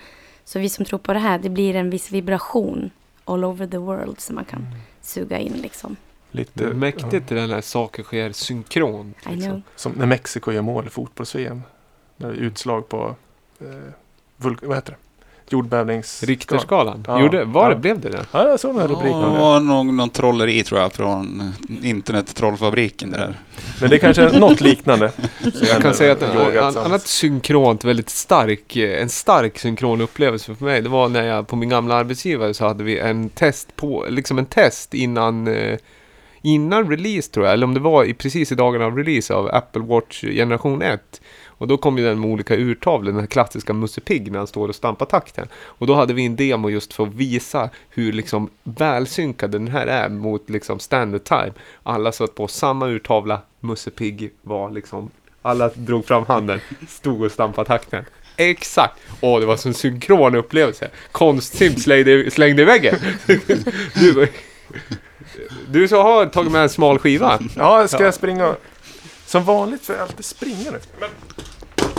Så 0.46 0.60
vi 0.60 0.70
som 0.70 0.86
tror 0.86 1.00
på 1.00 1.14
det 1.14 1.20
här, 1.20 1.40
det 1.40 1.50
blir 1.50 1.76
en 1.76 1.90
viss 1.90 2.12
vibration 2.12 2.90
all 3.26 3.46
over 3.46 3.68
the 3.68 3.78
world 3.78 4.20
som 4.20 4.36
man 4.36 4.46
kan 4.46 4.60
Mm. 4.60 4.74
suga 5.02 5.40
in 5.40 5.54
liksom. 5.54 5.96
Lite 6.32 6.52
Det 6.54 6.70
är 6.70 6.74
mäktigt 6.74 7.30
när 7.30 7.48
här 7.48 7.62
saker 7.62 8.04
sker 8.04 8.32
synkront. 8.32 9.18
Liksom. 9.30 9.64
Som 9.76 9.92
när 9.92 10.06
Mexiko 10.06 10.52
gör 10.52 10.62
mål 10.62 10.88
i 10.88 10.90
fotbolls-VM. 10.90 11.62
När 12.18 12.28
det 12.32 12.36
är 12.38 12.40
utslag 12.40 12.90
på 12.90 13.16
eh, 13.60 13.68
vad 14.38 14.76
heter 14.76 14.92
det? 14.92 14.98
Jordbävnings... 15.50 16.24
Richterskalan. 16.24 17.04
Ja. 17.08 17.22
Gjorde, 17.22 17.46
var 17.46 17.70
det, 17.70 17.76
Ja. 17.76 17.80
blev 17.80 18.00
det 18.00 18.10
det? 18.10 18.26
Ja, 18.32 18.48
jag 18.48 18.60
såg 18.60 18.72
den 18.74 18.82
här 18.82 18.88
rubriken. 18.88 19.22
Det 19.22 19.40
var 19.40 19.60
nog 19.60 19.86
någon 19.86 20.10
trolleri 20.10 20.64
tror 20.64 20.82
jag 20.82 20.94
från 20.94 21.54
internettrollfabriken 21.84 23.12
det 23.12 23.18
där. 23.18 23.40
Men 23.82 23.90
det 23.90 23.96
är 23.96 24.00
kanske 24.00 24.24
är 24.24 24.40
något 24.40 24.62
liknande. 24.62 25.12
Jag 25.72 25.82
kan 25.82 25.94
säga 25.94 26.12
att 26.12 26.22
en 26.22 26.78
annat 26.78 27.08
synkront, 27.08 27.84
väldigt 27.84 28.10
stark, 28.10 28.76
eh, 28.76 29.02
en 29.02 29.10
stark 29.10 29.60
synkron 29.60 30.02
upplevelse 30.02 30.56
för 30.56 30.66
mig. 30.66 30.82
Det 30.82 30.90
var 30.90 31.10
när 31.10 31.24
jag 31.24 31.48
på 31.48 31.56
min 31.56 31.70
gamla 31.70 31.96
arbetsgivare 31.96 32.54
så 32.54 32.68
hade 32.68 32.84
vi 32.84 33.00
en 33.00 33.30
test 33.30 33.76
på, 33.76 34.06
liksom 34.10 34.38
en 34.38 34.46
test 34.46 34.94
innan 34.94 35.48
eh, 35.48 35.78
Innan 36.46 36.90
release 36.90 37.32
tror 37.32 37.46
jag, 37.46 37.54
eller 37.54 37.66
om 37.66 37.74
det 37.74 37.80
var 37.80 38.04
i, 38.04 38.14
precis 38.14 38.52
i 38.52 38.56
dagarna 38.56 38.86
av 38.86 38.98
release 38.98 39.34
av 39.34 39.50
Apple 39.54 39.82
Watch 39.82 40.22
generation 40.22 40.82
1. 40.82 41.22
Och 41.58 41.68
då 41.68 41.78
kom 41.78 41.98
ju 41.98 42.04
den 42.04 42.20
med 42.20 42.30
olika 42.30 42.56
urtavlor, 42.56 43.12
den 43.12 43.20
här 43.20 43.28
klassiska 43.28 43.74
Musse 43.74 44.02
Pigg 44.02 44.32
när 44.32 44.38
han 44.38 44.48
står 44.48 44.68
och 44.70 44.76
stampar 44.76 45.06
takten. 45.06 45.48
Och 45.56 45.88
då 45.88 45.96
hade 45.96 46.14
vi 46.14 46.26
en 46.26 46.36
demo 46.36 46.70
just 46.70 46.94
för 46.94 47.04
att 47.04 47.14
visa 47.14 47.70
hur 47.90 48.14
liksom 48.14 48.50
välsynkad 48.64 49.52
den 49.52 49.68
här 49.68 49.88
är 49.88 50.10
mot 50.10 50.50
liksom 50.50 50.80
standard 50.80 51.24
time. 51.24 51.54
Alla 51.84 52.12
satt 52.12 52.36
på 52.36 52.48
samma 52.48 52.88
urtavla, 52.88 53.42
Musse 53.60 53.92
Pigg 53.92 54.32
var 54.42 54.72
liksom, 54.72 55.10
alla 55.42 55.70
drog 55.70 56.06
fram 56.06 56.26
handen, 56.26 56.60
stod 56.88 57.22
och 57.22 57.32
stampade 57.32 57.68
takten. 57.68 58.06
Exakt! 58.38 59.00
Åh, 59.22 59.40
det 59.40 59.46
var 59.46 59.58
så 59.58 59.68
en 59.68 59.74
synkron 59.74 60.36
upplevelse. 60.36 60.90
Konstsimp 61.12 61.80
slängde, 61.80 62.32
slängde 62.32 62.62
i 62.62 62.66
väggen. 62.66 62.96
Du, 63.94 64.28
du 65.68 65.88
så 65.88 66.02
har 66.02 66.26
tagit 66.26 66.52
med 66.52 66.62
en 66.62 66.70
smal 66.70 67.00
skiva. 67.00 67.40
Ja, 67.56 67.88
ska 67.88 68.04
jag 68.04 68.14
springa? 68.14 68.48
och... 68.48 68.56
Som 69.26 69.44
vanligt 69.44 69.86
får 69.86 69.96
jag 69.96 70.02
alltid 70.04 70.26
springa 70.26 70.72
nu. 70.72 70.80
Men 71.00 71.10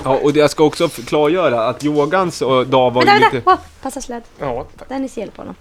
Ja, 0.04 0.18
och 0.22 0.36
jag 0.36 0.50
ska 0.50 0.64
också 0.64 0.88
klargöra 0.88 1.68
att 1.68 1.84
yogans 1.84 2.42
och 2.42 2.66
dag 2.66 2.90
var 2.90 3.04
Vänta, 3.04 3.14
ju 3.14 3.20
vänta! 3.20 3.36
lite... 3.36 3.50
Oh, 3.50 3.58
passa 3.82 4.00
släd. 4.00 4.22
ja, 4.38 4.66
tack. 4.78 4.88
Dennis 4.88 5.16
hjälp 5.16 5.36
honom. 5.36 5.54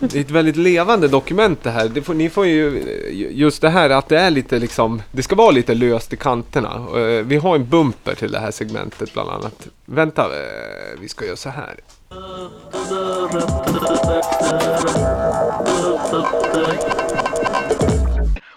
Det 0.00 0.16
är 0.16 0.20
ett 0.20 0.30
väldigt 0.30 0.56
levande 0.56 1.08
dokument 1.08 1.62
det 1.62 1.70
här. 1.70 1.88
Det 1.88 2.02
får, 2.02 2.14
ni 2.14 2.30
får 2.30 2.46
ju 2.46 2.82
just 3.30 3.62
det 3.62 3.68
här 3.70 3.90
att 3.90 4.08
det 4.08 4.18
är 4.20 4.30
lite 4.30 4.58
liksom, 4.58 5.02
det 5.12 5.22
ska 5.22 5.34
vara 5.34 5.50
lite 5.50 5.74
löst 5.74 6.12
i 6.12 6.16
kanterna. 6.16 6.86
Eh, 6.94 7.24
Vi 7.24 7.36
har 7.36 7.54
en 7.54 7.68
bumper 7.68 8.14
till 8.14 8.32
det 8.32 8.38
här 8.38 8.50
segmentet 8.50 9.12
bland 9.12 9.30
annat. 9.30 9.66
Vänta, 9.84 10.22
eh, 10.24 11.00
vi 11.00 11.08
ska 11.08 11.24
göra 11.24 11.36
så 11.36 11.48
här. 11.48 11.76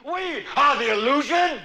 We 0.03 0.43
are 0.55 0.75
the 0.79 0.85
illusion. 0.93 1.59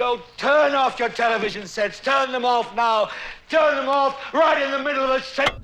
So 0.00 0.18
turn 0.38 0.74
off 0.74 0.98
your 0.98 1.10
television 1.10 1.66
sets. 1.66 2.00
Turn 2.00 2.32
them 2.32 2.46
off 2.46 2.74
now. 2.74 3.10
Turn 3.50 3.76
them 3.76 3.90
off 3.90 4.32
right 4.32 4.62
in 4.62 4.70
the 4.70 4.78
middle 4.78 5.04
of 5.04 5.10
a 5.10 5.22
sentence. 5.22 5.62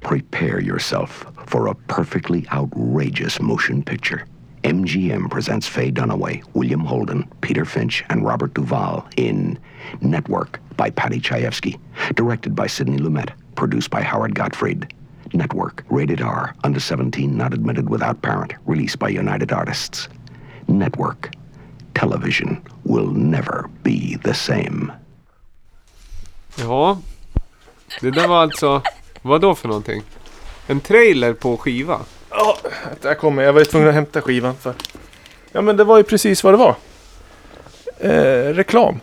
Prepare 0.00 0.58
yourself 0.58 1.24
for 1.46 1.68
a 1.68 1.74
perfectly 1.76 2.48
outrageous 2.52 3.40
motion 3.40 3.80
picture. 3.80 4.26
MGM 4.64 5.30
presents 5.30 5.68
Faye 5.68 5.92
Dunaway, 5.92 6.42
William 6.54 6.80
Holden, 6.80 7.30
Peter 7.42 7.64
Finch, 7.64 8.02
and 8.08 8.24
Robert 8.24 8.54
Duvall 8.54 9.06
in 9.16 9.56
Network 10.00 10.58
by 10.76 10.90
Patty 10.90 11.20
Chayefsky. 11.20 11.78
Directed 12.16 12.56
by 12.56 12.66
Sidney 12.66 12.98
Lumet. 12.98 13.30
Produced 13.54 13.90
by 13.90 14.02
Howard 14.02 14.34
Gottfried. 14.34 14.92
Network, 15.32 15.84
rated 15.88 16.20
R, 16.20 16.56
under 16.64 16.80
17, 16.80 17.36
not 17.36 17.54
admitted 17.54 17.88
without 17.88 18.20
parent. 18.20 18.52
Released 18.66 18.98
by 18.98 19.10
United 19.10 19.52
Artists. 19.52 20.08
Network. 20.66 21.30
Television 21.94 22.56
will 22.82 23.12
never 23.12 23.64
be 23.82 24.18
the 24.24 24.34
same. 24.34 24.92
Ja. 26.56 26.98
Det 28.00 28.10
där 28.10 28.28
var 28.28 28.42
alltså... 28.42 28.82
Vad 29.22 29.40
då 29.40 29.54
för 29.54 29.68
någonting? 29.68 30.02
En 30.66 30.80
trailer 30.80 31.32
på 31.32 31.56
skiva? 31.56 32.00
Ja, 32.30 32.56
där 33.02 33.14
kommer 33.14 33.42
jag. 33.42 33.48
Jag 33.48 33.52
var 33.52 33.60
ju 33.60 33.64
tvungen 33.64 33.88
att 33.88 33.94
hämta 33.94 34.20
skivan 34.20 34.54
för. 34.54 34.74
Ja 35.52 35.60
men 35.60 35.76
det 35.76 35.84
var 35.84 35.96
ju 35.96 36.02
precis 36.02 36.44
vad 36.44 36.54
det 36.54 36.58
var. 36.58 36.74
Eh, 37.98 38.54
reklam. 38.54 39.00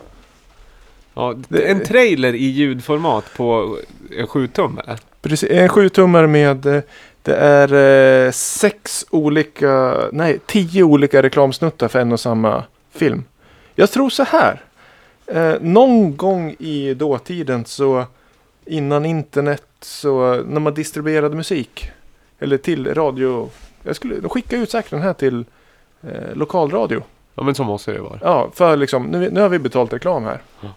Ja, 1.14 1.34
en 1.50 1.84
trailer 1.84 2.34
i 2.34 2.44
ljudformat 2.44 3.24
på 3.36 3.78
en 4.16 4.26
7 4.26 4.46
tum 4.46 4.78
eller? 4.78 4.98
Precis, 5.22 5.50
en 5.50 5.68
sjutummare 5.68 6.26
med 6.26 6.66
eh, 6.66 6.82
det 7.22 7.34
är 7.34 7.74
eh, 8.26 8.30
sex 8.30 9.06
olika, 9.10 9.96
nej 10.12 10.38
tio 10.46 10.82
olika 10.82 11.22
reklamsnuttar 11.22 11.88
för 11.88 11.98
en 11.98 12.12
och 12.12 12.20
samma 12.20 12.64
film. 12.92 13.24
Jag 13.74 13.90
tror 13.90 14.10
så 14.10 14.22
här. 14.22 14.62
Eh, 15.26 15.54
någon 15.60 16.16
gång 16.16 16.56
i 16.58 16.94
dåtiden 16.94 17.64
så 17.64 18.04
innan 18.66 19.04
internet 19.06 19.64
så 19.80 20.42
när 20.42 20.60
man 20.60 20.74
distribuerade 20.74 21.36
musik 21.36 21.90
eller 22.38 22.58
till 22.58 22.94
radio. 22.94 23.50
Jag 23.82 23.96
skulle 23.96 24.20
de 24.20 24.28
skicka 24.28 24.56
ut 24.56 24.70
säkert 24.70 24.90
den 24.90 25.02
här 25.02 25.12
till 25.12 25.44
eh, 26.02 26.34
lokalradio. 26.34 27.02
Ja 27.34 27.42
men 27.42 27.54
så 27.54 27.64
måste 27.64 27.92
det 27.92 28.00
vara. 28.00 28.18
Ja, 28.22 28.50
för 28.54 28.76
liksom 28.76 29.02
nu, 29.06 29.30
nu 29.30 29.40
har 29.40 29.48
vi 29.48 29.58
betalt 29.58 29.92
reklam 29.92 30.24
här. 30.24 30.42
Ja. 30.60 30.68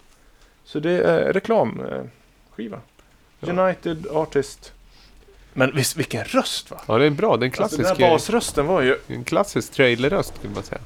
Så 0.64 0.80
det 0.80 0.90
är 1.00 1.32
reklamskiva. 1.32 2.76
Eh. 2.76 2.78
Ja. 3.40 3.66
United 3.66 4.06
Artist. 4.10 4.72
Men 5.52 5.76
visst, 5.76 5.96
vilken 5.96 6.24
röst 6.24 6.70
va? 6.70 6.80
Ja 6.88 6.98
det 6.98 7.06
är 7.06 7.10
bra, 7.10 7.36
det 7.36 7.46
är 7.46 7.46
en 7.46 7.62
Alltså, 7.62 7.76
klassisk, 7.76 7.98
den 7.98 8.06
här 8.06 8.14
basrösten 8.14 8.66
var 8.66 8.80
ju... 8.80 8.96
en 9.06 9.24
klassisk 9.24 9.72
trailerröst 9.72 10.42
kan 10.42 10.52
man 10.52 10.62
säga. 10.62 10.80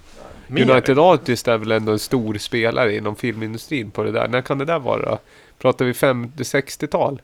Mer- 0.52 0.70
United 0.70 0.98
Artists 0.98 1.48
är 1.48 1.58
väl 1.58 1.72
ändå 1.72 1.92
en 1.92 1.98
stor 1.98 2.34
spelare 2.38 2.96
inom 2.96 3.16
filmindustrin 3.16 3.90
på 3.90 4.02
det 4.02 4.12
där. 4.12 4.28
När 4.28 4.42
kan 4.42 4.58
det 4.58 4.64
där 4.64 4.78
vara? 4.78 5.18
Pratar 5.58 5.84
vi 5.84 5.92
50-60-tal? 5.92 7.22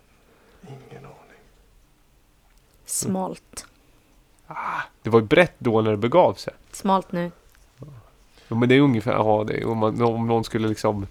Ingen 0.63 1.05
aning. 1.05 1.41
Smalt. 2.87 3.67
Det 5.03 5.11
var 5.11 5.21
ju 5.21 5.27
brett 5.27 5.55
då 5.59 5.81
när 5.83 5.91
det 5.91 5.97
begav 5.97 6.35
sig. 6.35 6.55
Smalt 6.73 7.13
nu. 7.13 7.31
Ja, 8.49 8.57
men 8.57 8.69
det 8.69 8.75
är 8.75 8.81
ungefär, 8.81 9.13
ja, 9.13 9.45
det 9.47 9.55
är, 9.55 9.67
om, 9.69 9.79
man, 9.79 10.03
om 10.03 10.27
någon 10.29 10.45
skulle 10.45 10.69
liksom 10.69 11.07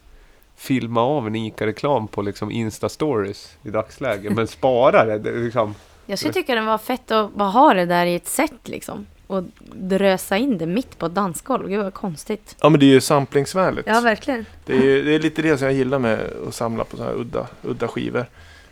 filma 0.56 1.01
av 1.01 1.28
en 1.28 1.36
ICA-reklam 1.36 2.08
på 2.08 2.21
liksom 2.21 2.51
Insta-stories 2.51 3.49
i 3.63 3.69
dagsläget. 3.69 4.34
Men 4.34 4.47
spara 4.58 5.06
det, 5.06 5.19
det 5.19 5.32
liksom. 5.32 5.75
Jag 6.06 6.19
skulle 6.19 6.34
tycka 6.34 6.56
den 6.56 6.65
var 6.65 6.78
fett 6.78 7.12
att 7.12 7.34
bara 7.34 7.49
ha 7.49 7.73
det 7.73 7.86
där 7.86 8.06
i 8.06 8.15
ett 8.15 8.28
set 8.28 8.67
liksom. 8.67 9.06
Och 9.27 9.43
drösa 9.73 10.38
in 10.38 10.57
det 10.57 10.65
mitt 10.65 10.97
på 10.97 11.05
ett 11.05 11.15
dansgolv. 11.15 11.69
Gud 11.69 11.83
vad 11.83 11.93
konstigt. 11.93 12.55
Ja 12.61 12.69
men 12.69 12.79
det 12.79 12.85
är 12.85 12.88
ju 12.88 13.01
samplingsvänligt. 13.01 13.88
Ja, 13.88 14.01
verkligen. 14.01 14.45
det, 14.65 14.73
är, 14.73 15.03
det 15.03 15.15
är 15.15 15.19
lite 15.19 15.41
det 15.41 15.57
som 15.57 15.67
jag 15.67 15.75
gillar 15.75 15.99
med 15.99 16.19
att 16.47 16.55
samla 16.55 16.83
på 16.83 16.97
sådana 16.97 17.11
här 17.11 17.19
udda, 17.19 17.47
udda 17.61 17.88
skivor. 17.88 18.25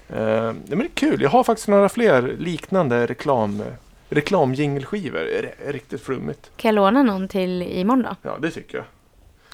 Eh, 0.10 0.20
ja, 0.20 0.54
men 0.68 0.80
det 0.80 0.86
är 0.86 0.90
kul. 0.94 1.22
Jag 1.22 1.30
har 1.30 1.44
faktiskt 1.44 1.68
några 1.68 1.90
fler 1.90 2.36
liknande 2.40 3.06
reklam, 3.06 3.64
reklamjingelskivor. 4.10 5.20
Det 5.20 5.56
är 5.68 5.74
Riktigt 5.74 6.02
flummigt. 6.02 6.52
Kan 6.56 6.70
jag 6.70 6.76
låna 6.76 7.04
någon 7.04 7.28
till 7.28 7.62
imorgon 7.62 8.04
då? 8.04 8.16
Ja 8.30 8.38
det 8.42 8.52
tycker 8.52 8.78
jag. 8.78 8.86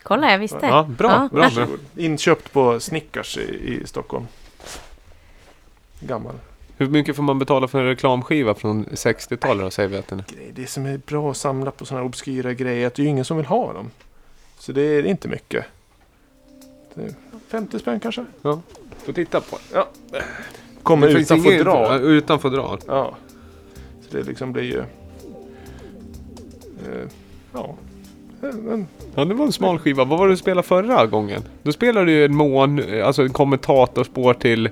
Kolla, 0.03 0.31
jag 0.31 0.39
visste. 0.39 0.59
Ja, 0.61 0.83
bra, 0.83 1.07
bra, 1.07 1.29
bra. 1.31 1.41
Varsågod. 1.41 1.79
Inköpt 1.97 2.53
på 2.53 2.79
Snickars 2.79 3.37
i, 3.37 3.41
i 3.81 3.87
Stockholm. 3.87 4.27
Gammal. 5.99 6.35
Hur 6.79 6.89
mycket 6.89 7.15
får 7.15 7.23
man 7.23 7.39
betala 7.39 7.67
för 7.67 7.79
en 7.79 7.85
reklamskiva 7.85 8.53
från 8.55 8.85
60-talet 8.85 9.63
då, 9.65 9.71
säger 9.71 9.89
vi 9.89 9.97
att 9.97 10.07
den 10.07 10.19
är? 10.19 10.25
Det 10.53 10.67
som 10.67 10.85
är 10.85 10.97
bra 10.97 11.31
att 11.31 11.37
samla 11.37 11.71
på 11.71 11.85
sådana 11.85 12.05
obskyra 12.05 12.53
grejer 12.53 12.83
är 12.83 12.87
att 12.87 12.95
det 12.95 13.01
är 13.01 13.03
ju 13.03 13.09
ingen 13.09 13.25
som 13.25 13.37
vill 13.37 13.45
ha 13.45 13.73
dem. 13.73 13.91
Så 14.59 14.71
det 14.71 14.81
är 14.81 15.05
inte 15.05 15.27
mycket. 15.27 15.65
Det 16.93 17.01
är 17.01 17.13
50 17.47 17.79
spänn 17.79 17.99
kanske? 17.99 18.25
Ja, 18.41 18.61
får 18.97 19.13
titta 19.13 19.41
på 19.41 19.57
Ja. 19.73 19.87
Kommer 20.83 21.07
Det 21.07 21.13
utan 21.19 21.41
fodral. 21.41 22.01
Utan 22.01 22.39
fodral. 22.39 22.79
Ja. 22.87 23.15
Så 24.09 24.17
det 24.17 24.23
liksom 24.23 24.53
blir 24.53 24.63
ju... 24.63 24.79
Eh, 24.79 24.85
ja. 27.53 27.75
En- 28.41 28.69
en- 28.71 28.87
Ja, 29.15 29.25
det 29.25 29.33
var 29.33 29.45
en 29.45 29.51
smal 29.51 29.79
skiva. 29.79 30.03
Vad 30.03 30.19
var 30.19 30.27
det 30.27 30.33
du 30.33 30.37
spelade 30.37 30.67
förra 30.67 31.05
gången? 31.05 31.43
Då 31.63 31.71
spelade 31.71 32.05
du 32.05 32.11
ju 32.11 32.25
en 32.25 32.35
mån, 32.35 32.81
alltså 33.03 33.21
en 33.23 33.33
kommentatorspår 33.33 34.33
till, 34.33 34.69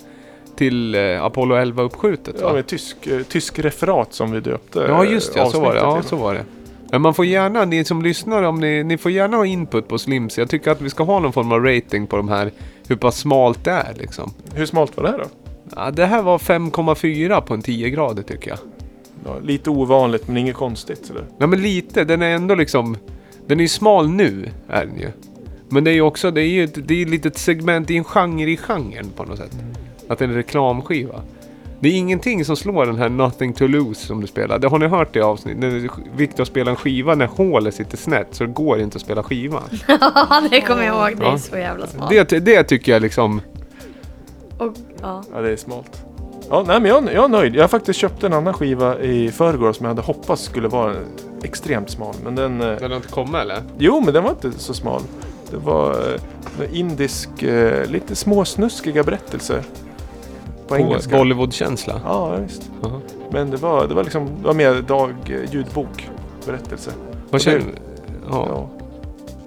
till 0.57 0.95
eh, 0.95 1.23
Apollo 1.23 1.55
11 1.55 1.83
uppskjutet 1.83 2.35
Ja, 2.39 2.47
va? 2.47 2.53
med 2.53 2.67
tysk, 2.67 3.07
eh, 3.07 3.21
tysk 3.21 3.59
referat 3.59 4.13
som 4.13 4.31
vi 4.31 4.39
döpte 4.39 4.79
Ja 4.79 5.05
just 5.05 5.33
det, 5.33 5.39
ja, 5.39 5.49
så 5.49 5.59
var 5.59 5.73
det. 5.73 5.79
Ja, 5.79 6.01
så 6.01 6.15
var 6.15 6.33
det. 6.33 6.43
Men 6.91 7.01
man 7.01 7.13
får 7.13 7.25
gärna, 7.25 7.65
ni 7.65 7.85
som 7.85 8.01
lyssnar, 8.01 8.43
om 8.43 8.59
ni, 8.59 8.83
ni 8.83 8.97
får 8.97 9.11
gärna 9.11 9.37
ha 9.37 9.45
input 9.45 9.87
på 9.87 9.97
Slims. 9.97 10.37
Jag 10.37 10.49
tycker 10.49 10.71
att 10.71 10.81
vi 10.81 10.89
ska 10.89 11.03
ha 11.03 11.19
någon 11.19 11.33
form 11.33 11.51
av 11.51 11.63
rating 11.63 12.07
på 12.07 12.17
de 12.17 12.29
här, 12.29 12.51
hur 12.87 12.95
pass 12.95 13.17
smalt 13.17 13.63
det 13.63 13.71
är 13.71 13.93
liksom. 13.97 14.33
Hur 14.53 14.65
smalt 14.65 14.97
var 14.97 15.03
det 15.03 15.09
här 15.09 15.17
då? 15.17 15.25
Ja, 15.75 15.91
det 15.91 16.05
här 16.05 16.21
var 16.21 16.37
5,4 16.37 17.41
på 17.41 17.53
en 17.53 17.61
10 17.61 17.89
grader 17.89 18.23
tycker 18.23 18.49
jag. 18.49 18.59
Ja, 19.25 19.35
lite 19.43 19.69
ovanligt 19.69 20.27
men 20.27 20.37
inget 20.37 20.55
konstigt. 20.55 21.05
Sådär. 21.05 21.25
Ja 21.37 21.47
men 21.47 21.61
lite, 21.61 22.03
den 22.03 22.21
är 22.21 22.35
ändå 22.35 22.55
liksom, 22.55 22.97
den 23.47 23.59
är 23.59 23.63
ju 23.63 23.67
smal 23.67 24.09
nu, 24.09 24.49
är 24.69 24.85
den 24.85 24.99
ju. 24.99 25.11
Men 25.69 25.83
det 25.83 25.91
är 25.91 25.95
ju 25.95 26.01
också, 26.01 26.31
det 26.31 26.41
är 26.41 26.49
ju 26.49 26.63
ett, 26.63 26.87
det 26.87 26.93
är 26.93 27.01
ett 27.01 27.09
litet 27.09 27.37
segment, 27.37 27.89
är 27.89 27.95
en 27.95 28.03
genre 28.03 28.51
i 28.51 28.57
genren 28.57 29.09
på 29.15 29.23
något 29.23 29.37
sätt. 29.37 29.57
Att 30.07 30.19
det 30.19 30.25
är 30.25 30.29
en 30.29 30.35
reklamskiva. 30.35 31.21
Det 31.79 31.89
är 31.89 31.93
ingenting 31.93 32.45
som 32.45 32.55
slår 32.55 32.85
den 32.85 32.95
här 32.97 33.09
Nothing 33.09 33.53
to 33.53 33.67
lose 33.67 34.05
som 34.07 34.21
du 34.21 34.27
spelar. 34.27 34.59
Det 34.59 34.67
har 34.67 34.79
ni 34.79 34.87
hört 34.87 35.13
det 35.13 35.21
avsnittet? 35.21 35.59
När 35.61 35.89
Viktor 36.17 36.43
spelar 36.45 36.69
en 36.71 36.75
skiva 36.75 37.15
när 37.15 37.25
hålet 37.25 37.75
sitter 37.75 37.97
snett 37.97 38.27
så 38.31 38.43
det 38.43 38.51
går 38.51 38.79
inte 38.79 38.95
att 38.95 39.01
spela 39.01 39.23
skivan. 39.23 39.63
Ja, 39.87 40.41
det 40.51 40.61
kommer 40.61 40.83
jag 40.83 41.09
ihåg. 41.09 41.19
Det 41.19 41.25
är 41.25 41.31
Ja. 41.31 41.37
så 41.37 41.57
jävla 41.57 41.87
smalt. 41.87 42.29
Det, 42.29 42.39
det 42.39 42.63
tycker 42.63 42.91
jag 42.91 43.01
liksom... 43.01 43.41
Och, 44.57 44.73
ja. 45.01 45.23
Ja, 45.33 45.41
det 45.41 45.49
är 45.51 45.55
smalt. 45.57 46.03
Ja, 46.49 46.63
nej, 46.67 46.79
men 46.81 46.89
jag, 46.91 47.03
jag 47.13 47.23
är 47.23 47.27
nöjd. 47.27 47.55
Jag 47.55 47.63
har 47.63 47.67
faktiskt 47.67 47.99
köpt 47.99 48.23
en 48.23 48.33
annan 48.33 48.53
skiva 48.53 48.99
i 48.99 49.31
förrgår 49.31 49.73
som 49.73 49.83
jag 49.85 49.89
hade 49.91 50.01
hoppats 50.01 50.43
skulle 50.43 50.67
vara 50.67 50.93
extremt 51.43 51.89
smal. 51.89 52.15
Men 52.23 52.35
den... 52.35 52.61
eh, 52.61 52.67
Den 52.79 52.89
har 52.91 52.95
inte 52.95 53.07
kommit 53.09 53.35
eller? 53.35 53.61
Jo, 53.77 54.01
men 54.05 54.13
den 54.13 54.23
var 54.23 54.29
inte 54.31 54.51
så 54.51 54.73
smal. 54.73 55.01
Det 55.51 55.57
var 55.57 55.91
eh, 55.91 56.67
en 56.69 56.75
indisk, 56.75 57.43
eh, 57.43 57.89
lite 57.89 58.15
småsnuskiga 58.15 59.03
berättelser. 59.03 59.63
På 60.67 60.77
engelska. 60.77 61.17
Bollywood-känsla. 61.17 62.01
Ja, 62.05 62.35
visst. 62.35 62.71
Jaha. 62.81 63.01
Men 63.31 63.51
det 63.51 63.57
var, 63.57 63.87
det 63.87 63.93
var 63.93 64.03
liksom, 64.03 64.25
det 64.39 64.47
var 64.47 64.53
mer 64.53 64.81
dag, 64.81 65.13
eh, 65.25 65.53
ljudbok, 65.53 66.09
berättelse. 66.45 66.91
Vad 67.29 67.41
känner... 67.41 67.61
Ja. 68.29 68.47
Ja. 68.49 68.69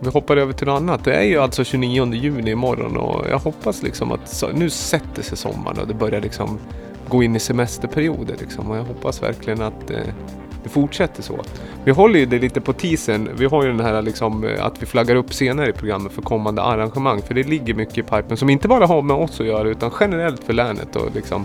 Vi 0.03 0.11
hoppar 0.11 0.37
över 0.37 0.53
till 0.53 0.67
något 0.67 0.81
annat. 0.81 1.05
Det 1.05 1.15
är 1.15 1.23
ju 1.23 1.39
alltså 1.39 1.65
29 1.65 2.15
juni 2.15 2.51
imorgon 2.51 2.97
och 2.97 3.27
jag 3.31 3.39
hoppas 3.39 3.83
liksom 3.83 4.13
att 4.13 4.45
nu 4.55 4.71
sätter 4.71 5.23
sig 5.23 5.39
sommaren 5.39 5.79
och 5.79 5.89
det 5.89 5.95
börjar 5.95 6.21
liksom 6.21 6.59
gå 7.09 7.23
in 7.23 7.37
i 7.37 7.41
semesterperioder 7.41 8.37
liksom. 8.41 8.71
Och 8.71 8.77
jag 8.77 8.85
hoppas 8.85 9.23
verkligen 9.23 9.63
att 9.63 9.91
eh, 9.91 9.99
det 10.63 10.69
fortsätter 10.69 11.23
så. 11.23 11.41
Vi 11.85 11.93
håller 11.93 12.19
ju 12.21 12.27
det 12.27 12.39
lite 12.39 12.61
på 12.61 12.73
teasern. 12.73 13.29
Vi 13.37 13.45
har 13.47 13.63
ju 13.65 13.69
den 13.71 13.81
här 13.81 14.03
liksom 14.03 14.45
eh, 14.45 14.65
att 14.67 14.83
vi 14.83 14.87
flaggar 14.87 15.17
upp 15.17 15.35
senare 15.35 15.69
i 15.69 15.73
programmet 15.73 16.13
för 16.13 16.23
kommande 16.23 16.63
arrangemang. 16.63 17.23
För 17.23 17.35
det 17.35 17.43
ligger 17.43 17.75
mycket 17.75 17.99
i 17.99 18.03
pipen 18.03 18.37
som 18.37 18.51
inte 18.51 18.69
bara 18.69 18.87
har 18.87 19.03
med 19.03 19.17
oss 19.17 19.41
att 19.41 19.47
göra 19.47 19.69
utan 19.69 19.91
generellt 20.01 20.45
för 20.45 20.53
länet 20.53 20.97
och 20.97 21.15
liksom 21.15 21.45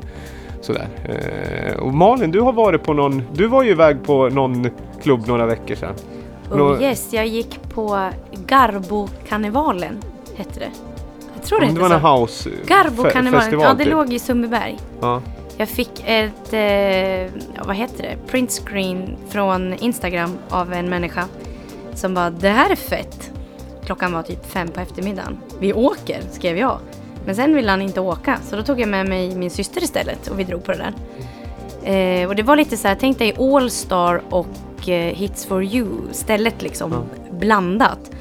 sådär. 0.62 0.88
Eh, 1.06 1.80
och 1.80 1.94
Malin, 1.94 2.32
du 2.32 2.42
har 2.42 2.54
varit 2.54 2.84
på 2.84 2.94
någon, 2.94 3.24
du 3.34 3.48
var 3.48 3.64
ju 3.64 3.72
iväg 3.72 4.04
på 4.06 4.30
någon 4.30 4.68
klubb 5.04 5.28
några 5.28 5.46
veckor 5.46 5.76
sedan. 5.76 5.94
Nå- 6.56 6.64
Oh 6.74 6.82
yes, 6.82 7.14
jag 7.14 7.28
gick 7.28 7.60
på 7.74 8.10
Garbo-karnevalen, 8.48 9.98
hette 10.36 10.60
det. 10.60 10.70
Jag 11.36 11.44
tror 11.44 11.60
det 11.60 11.66
det 11.66 11.72
hette 11.72 11.82
var 11.82 12.00
så. 12.00 12.22
house 12.22 12.50
fe- 12.50 12.68
Garbo-karnevalen, 12.68 13.60
ja 13.60 13.74
det 13.74 13.84
typ. 13.84 13.94
låg 13.94 14.14
i 14.14 14.20
Sundbyberg. 14.20 14.80
Ja. 15.02 15.22
Jag 15.58 15.70
fick 15.70 16.04
ett, 16.06 16.54
eh, 16.54 17.42
vad 17.66 17.76
heter 17.76 18.04
det, 18.04 18.18
printscreen 18.28 19.18
från 19.30 19.74
Instagram 19.74 20.38
av 20.50 20.74
en 20.74 20.90
människa 20.90 21.26
som 21.94 22.14
bara 22.14 22.30
det 22.30 22.50
här 22.50 22.70
är 22.70 22.76
fett. 22.76 23.32
Klockan 23.86 24.14
var 24.14 24.24
typ 24.24 24.46
fem 24.46 24.68
på 24.68 24.80
eftermiddagen. 24.80 25.38
Vi 25.60 25.74
åker, 25.74 26.22
skrev 26.32 26.58
jag. 26.58 26.80
Men 27.26 27.36
sen 27.36 27.56
ville 27.56 27.72
han 27.72 27.82
inte 27.82 28.02
åka 28.02 28.40
så 28.50 28.56
då 28.56 28.64
tog 28.64 28.80
jag 28.80 28.90
med 28.90 29.10
mig 29.10 29.36
min 29.36 29.50
syster 29.50 29.84
istället 29.84 30.28
och 30.28 30.40
vi 30.40 30.44
drog 30.44 30.64
på 30.64 30.72
det 30.72 30.78
där. 30.78 30.94
Eh, 31.86 32.28
och 32.28 32.36
det 32.36 32.44
var 32.44 32.56
lite 32.56 32.78
så 32.78 32.88
här, 32.88 32.98
tänk 33.00 33.20
dig 33.20 33.36
All 33.40 33.70
Star 33.70 34.22
och 34.30 34.90
eh, 34.90 35.16
Hits 35.16 35.46
for 35.46 35.64
You 35.64 35.88
stället 36.12 36.62
liksom 36.62 37.06
blandat. 37.32 38.12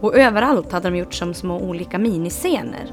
Och 0.00 0.16
överallt 0.16 0.72
hade 0.72 0.90
de 0.90 0.96
gjort 0.96 1.14
som 1.14 1.34
små 1.34 1.60
olika 1.60 1.98
miniscener. 1.98 2.92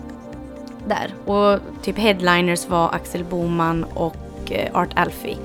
Där. 0.87 1.13
Och 1.31 1.59
typ 1.83 1.97
headliners 1.97 2.67
var 2.69 2.89
Axel 2.95 3.23
Boman 3.23 3.83
och 3.83 4.51
eh, 4.51 4.75
Art 4.75 4.89
Alfie. 4.95 5.37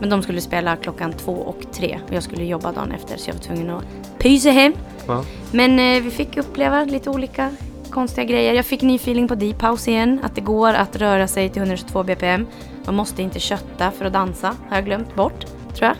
Men 0.00 0.10
de 0.10 0.22
skulle 0.22 0.40
spela 0.40 0.76
klockan 0.76 1.12
två 1.12 1.32
och 1.32 1.72
tre 1.72 1.98
och 2.08 2.14
jag 2.14 2.22
skulle 2.22 2.44
jobba 2.44 2.72
dagen 2.72 2.92
efter 2.92 3.16
så 3.16 3.30
jag 3.30 3.34
var 3.34 3.40
tvungen 3.40 3.70
att 3.70 3.84
pysa 4.18 4.50
hem. 4.50 4.72
Ja. 5.06 5.24
Men 5.52 5.78
eh, 5.78 6.02
vi 6.02 6.10
fick 6.10 6.36
uppleva 6.36 6.84
lite 6.84 7.10
olika 7.10 7.50
konstiga 7.90 8.24
grejer. 8.24 8.54
Jag 8.54 8.66
fick 8.66 8.82
ny 8.82 8.96
feeling 8.96 9.28
på 9.28 9.34
Deep 9.34 9.62
House 9.62 9.90
igen. 9.90 10.20
Att 10.22 10.34
det 10.34 10.40
går 10.40 10.74
att 10.74 10.96
röra 10.96 11.28
sig 11.28 11.48
till 11.48 11.62
122 11.62 12.02
bpm. 12.02 12.46
Man 12.86 12.94
måste 12.94 13.22
inte 13.22 13.40
kötta 13.40 13.90
för 13.90 14.04
att 14.04 14.12
dansa. 14.12 14.56
Har 14.68 14.76
jag 14.76 14.84
glömt 14.84 15.14
bort, 15.14 15.46
tror 15.74 15.88
jag. 15.88 15.96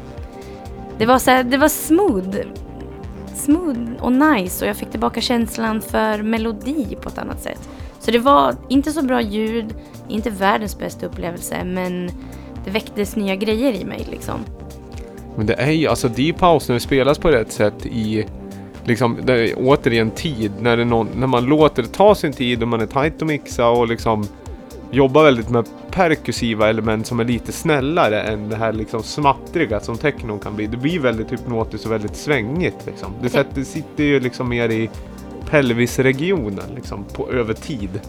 Det 0.98 1.06
var, 1.06 1.18
så 1.18 1.30
här, 1.30 1.44
det 1.44 1.56
var 1.56 1.68
smooth. 1.68 2.36
Smooth 3.34 3.80
och 4.00 4.12
nice 4.12 4.64
och 4.64 4.68
jag 4.68 4.76
fick 4.76 4.90
tillbaka 4.90 5.20
känslan 5.20 5.80
för 5.80 6.22
melodi 6.22 6.96
på 7.02 7.08
ett 7.08 7.18
annat 7.18 7.42
sätt. 7.42 7.68
Så 8.08 8.12
det 8.12 8.18
var 8.18 8.54
inte 8.68 8.92
så 8.92 9.02
bra 9.02 9.20
ljud, 9.20 9.74
inte 10.08 10.30
världens 10.30 10.78
bästa 10.78 11.06
upplevelse 11.06 11.64
men 11.64 12.10
det 12.64 12.70
väcktes 12.70 13.16
nya 13.16 13.36
grejer 13.36 13.72
i 13.72 13.84
mig 13.84 14.06
liksom. 14.10 14.40
Men 15.36 15.46
det 15.46 15.54
är 15.54 15.70
ju 15.70 15.86
alltså 15.86 16.08
när 16.08 16.72
det 16.72 16.80
spelas 16.80 17.18
på 17.18 17.28
rätt 17.28 17.52
sätt 17.52 17.86
i 17.86 18.26
liksom 18.84 19.18
det 19.24 19.32
är 19.32 19.54
återigen 19.56 20.10
tid 20.10 20.52
när, 20.60 20.84
någon, 20.84 21.08
när 21.16 21.26
man 21.26 21.44
låter 21.44 21.82
det 21.82 21.88
ta 21.88 22.14
sin 22.14 22.32
tid 22.32 22.62
och 22.62 22.68
man 22.68 22.80
är 22.80 22.86
tight 22.86 23.22
att 23.22 23.28
mixa 23.28 23.68
och 23.68 23.88
liksom 23.88 24.26
jobbar 24.90 25.24
väldigt 25.24 25.50
med 25.50 25.66
perkussiva 25.90 26.68
element 26.68 27.06
som 27.06 27.20
är 27.20 27.24
lite 27.24 27.52
snällare 27.52 28.22
än 28.22 28.48
det 28.48 28.56
här 28.56 28.72
liksom 28.72 29.02
smattriga 29.02 29.80
som 29.80 29.96
technon 29.98 30.38
kan 30.38 30.56
bli. 30.56 30.66
Det 30.66 30.76
blir 30.76 31.00
väldigt 31.00 31.32
hypnotiskt 31.32 31.86
och 31.86 31.92
väldigt 31.92 32.16
svängigt 32.16 32.86
liksom. 32.86 33.12
Det, 33.22 33.28
sätter, 33.28 33.62
sitter 33.62 34.04
ju 34.04 34.20
liksom 34.20 34.48
mer 34.48 34.68
i 34.68 34.90
pelvisregionen 35.50 36.74
liksom 36.74 37.04
på, 37.04 37.30
över 37.30 37.54
tid. 37.54 38.00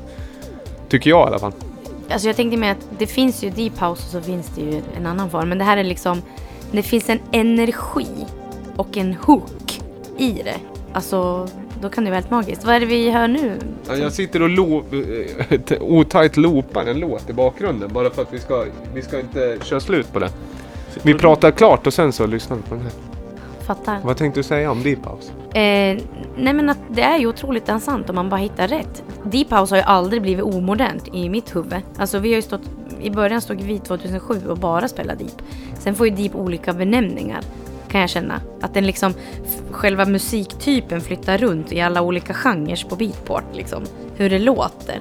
Tycker 0.89 1.09
jag 1.09 1.27
i 1.27 1.27
alla 1.27 1.39
fall. 1.39 1.53
Alltså 2.09 2.27
jag 2.27 2.35
tänkte 2.35 2.57
med 2.57 2.71
att 2.71 2.87
det 2.97 3.07
finns 3.07 3.43
ju 3.43 3.49
deep 3.49 3.73
house 3.73 3.89
och 3.89 3.97
så 4.11 4.21
finns 4.21 4.47
det 4.55 4.61
ju 4.61 4.81
en 4.97 5.05
annan 5.05 5.29
form. 5.29 5.49
Men 5.49 5.57
det 5.57 5.63
här 5.63 5.77
är 5.77 5.83
liksom, 5.83 6.21
det 6.71 6.83
finns 6.83 7.09
en 7.09 7.19
energi 7.31 8.07
och 8.75 8.97
en 8.97 9.13
hook 9.13 9.81
i 10.17 10.31
det. 10.31 10.55
Alltså, 10.93 11.47
då 11.81 11.89
kan 11.89 12.03
det 12.03 12.09
vara 12.09 12.19
helt 12.19 12.31
magiskt. 12.31 12.65
Vad 12.65 12.75
är 12.75 12.79
det 12.79 12.85
vi 12.85 13.11
hör 13.11 13.27
nu? 13.27 13.59
Ja, 13.87 13.95
Jag 13.95 14.13
sitter 14.13 14.41
och 14.41 14.49
lo, 14.49 14.83
eh, 15.49 15.81
otajt 15.81 16.37
loopar 16.37 16.85
en 16.85 16.99
låt 16.99 17.29
i 17.29 17.33
bakgrunden 17.33 17.93
bara 17.93 18.09
för 18.09 18.21
att 18.21 18.33
vi 18.33 18.39
ska, 18.39 18.65
vi 18.93 19.01
ska 19.01 19.19
inte 19.19 19.57
köra 19.63 19.79
slut 19.79 20.13
på 20.13 20.19
det. 20.19 20.29
Vi 21.01 21.13
pratar 21.13 21.51
klart 21.51 21.87
och 21.87 21.93
sen 21.93 22.13
så 22.13 22.27
lyssnar 22.27 22.57
vi 22.57 22.63
på 22.63 22.75
den 22.75 22.83
här. 22.83 23.08
Fattar. 23.69 23.99
Vad 24.03 24.17
tänkte 24.17 24.39
du 24.39 24.43
säga 24.43 24.71
om 24.71 24.83
Deep 24.83 24.99
House? 25.05 25.31
Eh, 25.59 25.97
nej 26.37 26.53
men 26.53 26.69
att 26.69 26.77
det 26.89 27.01
är 27.01 27.17
ju 27.17 27.27
otroligt 27.27 27.65
dansant 27.65 28.09
om 28.09 28.15
man 28.15 28.29
bara 28.29 28.39
hittar 28.39 28.67
rätt. 28.67 29.03
Deep 29.23 29.51
House 29.51 29.75
har 29.75 29.77
ju 29.77 29.83
aldrig 29.83 30.21
blivit 30.21 30.43
omodernt 30.43 31.07
i 31.13 31.29
mitt 31.29 31.55
huvud. 31.55 31.81
Alltså 31.97 32.19
vi 32.19 32.29
har 32.29 32.35
ju 32.35 32.41
stått, 32.41 32.61
i 33.01 33.09
början 33.09 33.41
stod 33.41 33.61
vi 33.61 33.79
2007 33.79 34.47
och 34.49 34.57
bara 34.57 34.87
spelade 34.87 35.23
Deep. 35.23 35.41
Sen 35.79 35.95
får 35.95 36.07
ju 36.07 36.15
Deep 36.15 36.35
olika 36.35 36.73
benämningar 36.73 37.41
kan 37.89 38.01
jag 38.01 38.09
känna. 38.09 38.41
Att 38.61 38.73
den 38.73 38.85
liksom, 38.85 39.13
själva 39.71 40.05
musiktypen 40.05 41.01
flyttar 41.01 41.37
runt 41.37 41.71
i 41.71 41.81
alla 41.81 42.01
olika 42.01 42.33
genrer 42.33 42.89
på 42.89 42.95
beatport 42.95 43.55
liksom. 43.55 43.83
Hur 44.15 44.29
det 44.29 44.39
låter. 44.39 44.99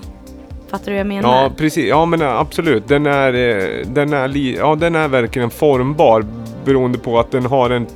Fattar 0.71 0.85
du 0.85 0.93
vad 0.93 1.01
jag 1.01 1.07
menar? 1.07 1.43
Ja, 1.43 1.51
precis. 1.57 1.89
Ja, 1.89 2.07
men 2.07 2.23
eh, 2.23 2.41
absolut. 2.41 2.89
Den 2.89 3.07
är, 3.07 3.35
eh, 3.35 3.87
den 3.87 4.13
är, 4.13 4.37
ja, 4.37 4.75
den 4.75 4.95
är 4.95 5.09
verkligen 5.09 5.51
formbar 5.51 6.25
beroende 6.65 6.99
på 6.99 7.19
att 7.19 7.31
den 7.31 7.47
har 7.47 7.71
en... 7.71 7.87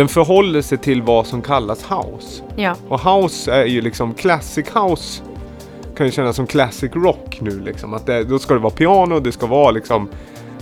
Den 0.00 0.08
förhåller 0.08 0.62
sig 0.62 0.78
till 0.78 1.02
vad 1.02 1.26
som 1.26 1.42
kallas 1.42 1.84
house. 1.90 2.42
ja. 2.56 2.76
Och 2.88 3.00
house 3.00 3.52
är 3.52 3.64
ju 3.64 3.80
liksom 3.80 4.14
classic 4.14 4.66
house. 4.74 5.22
Kan 5.96 6.06
ju 6.06 6.12
kännas 6.12 6.36
som 6.36 6.46
classic 6.46 6.92
rock 6.94 7.38
nu 7.40 7.60
liksom. 7.60 7.94
Att 7.94 8.06
det, 8.06 8.24
då 8.24 8.38
ska 8.38 8.54
det 8.54 8.60
vara 8.60 8.72
piano, 8.72 9.20
det 9.20 9.32
ska 9.32 9.46
vara 9.46 9.70
liksom... 9.70 10.08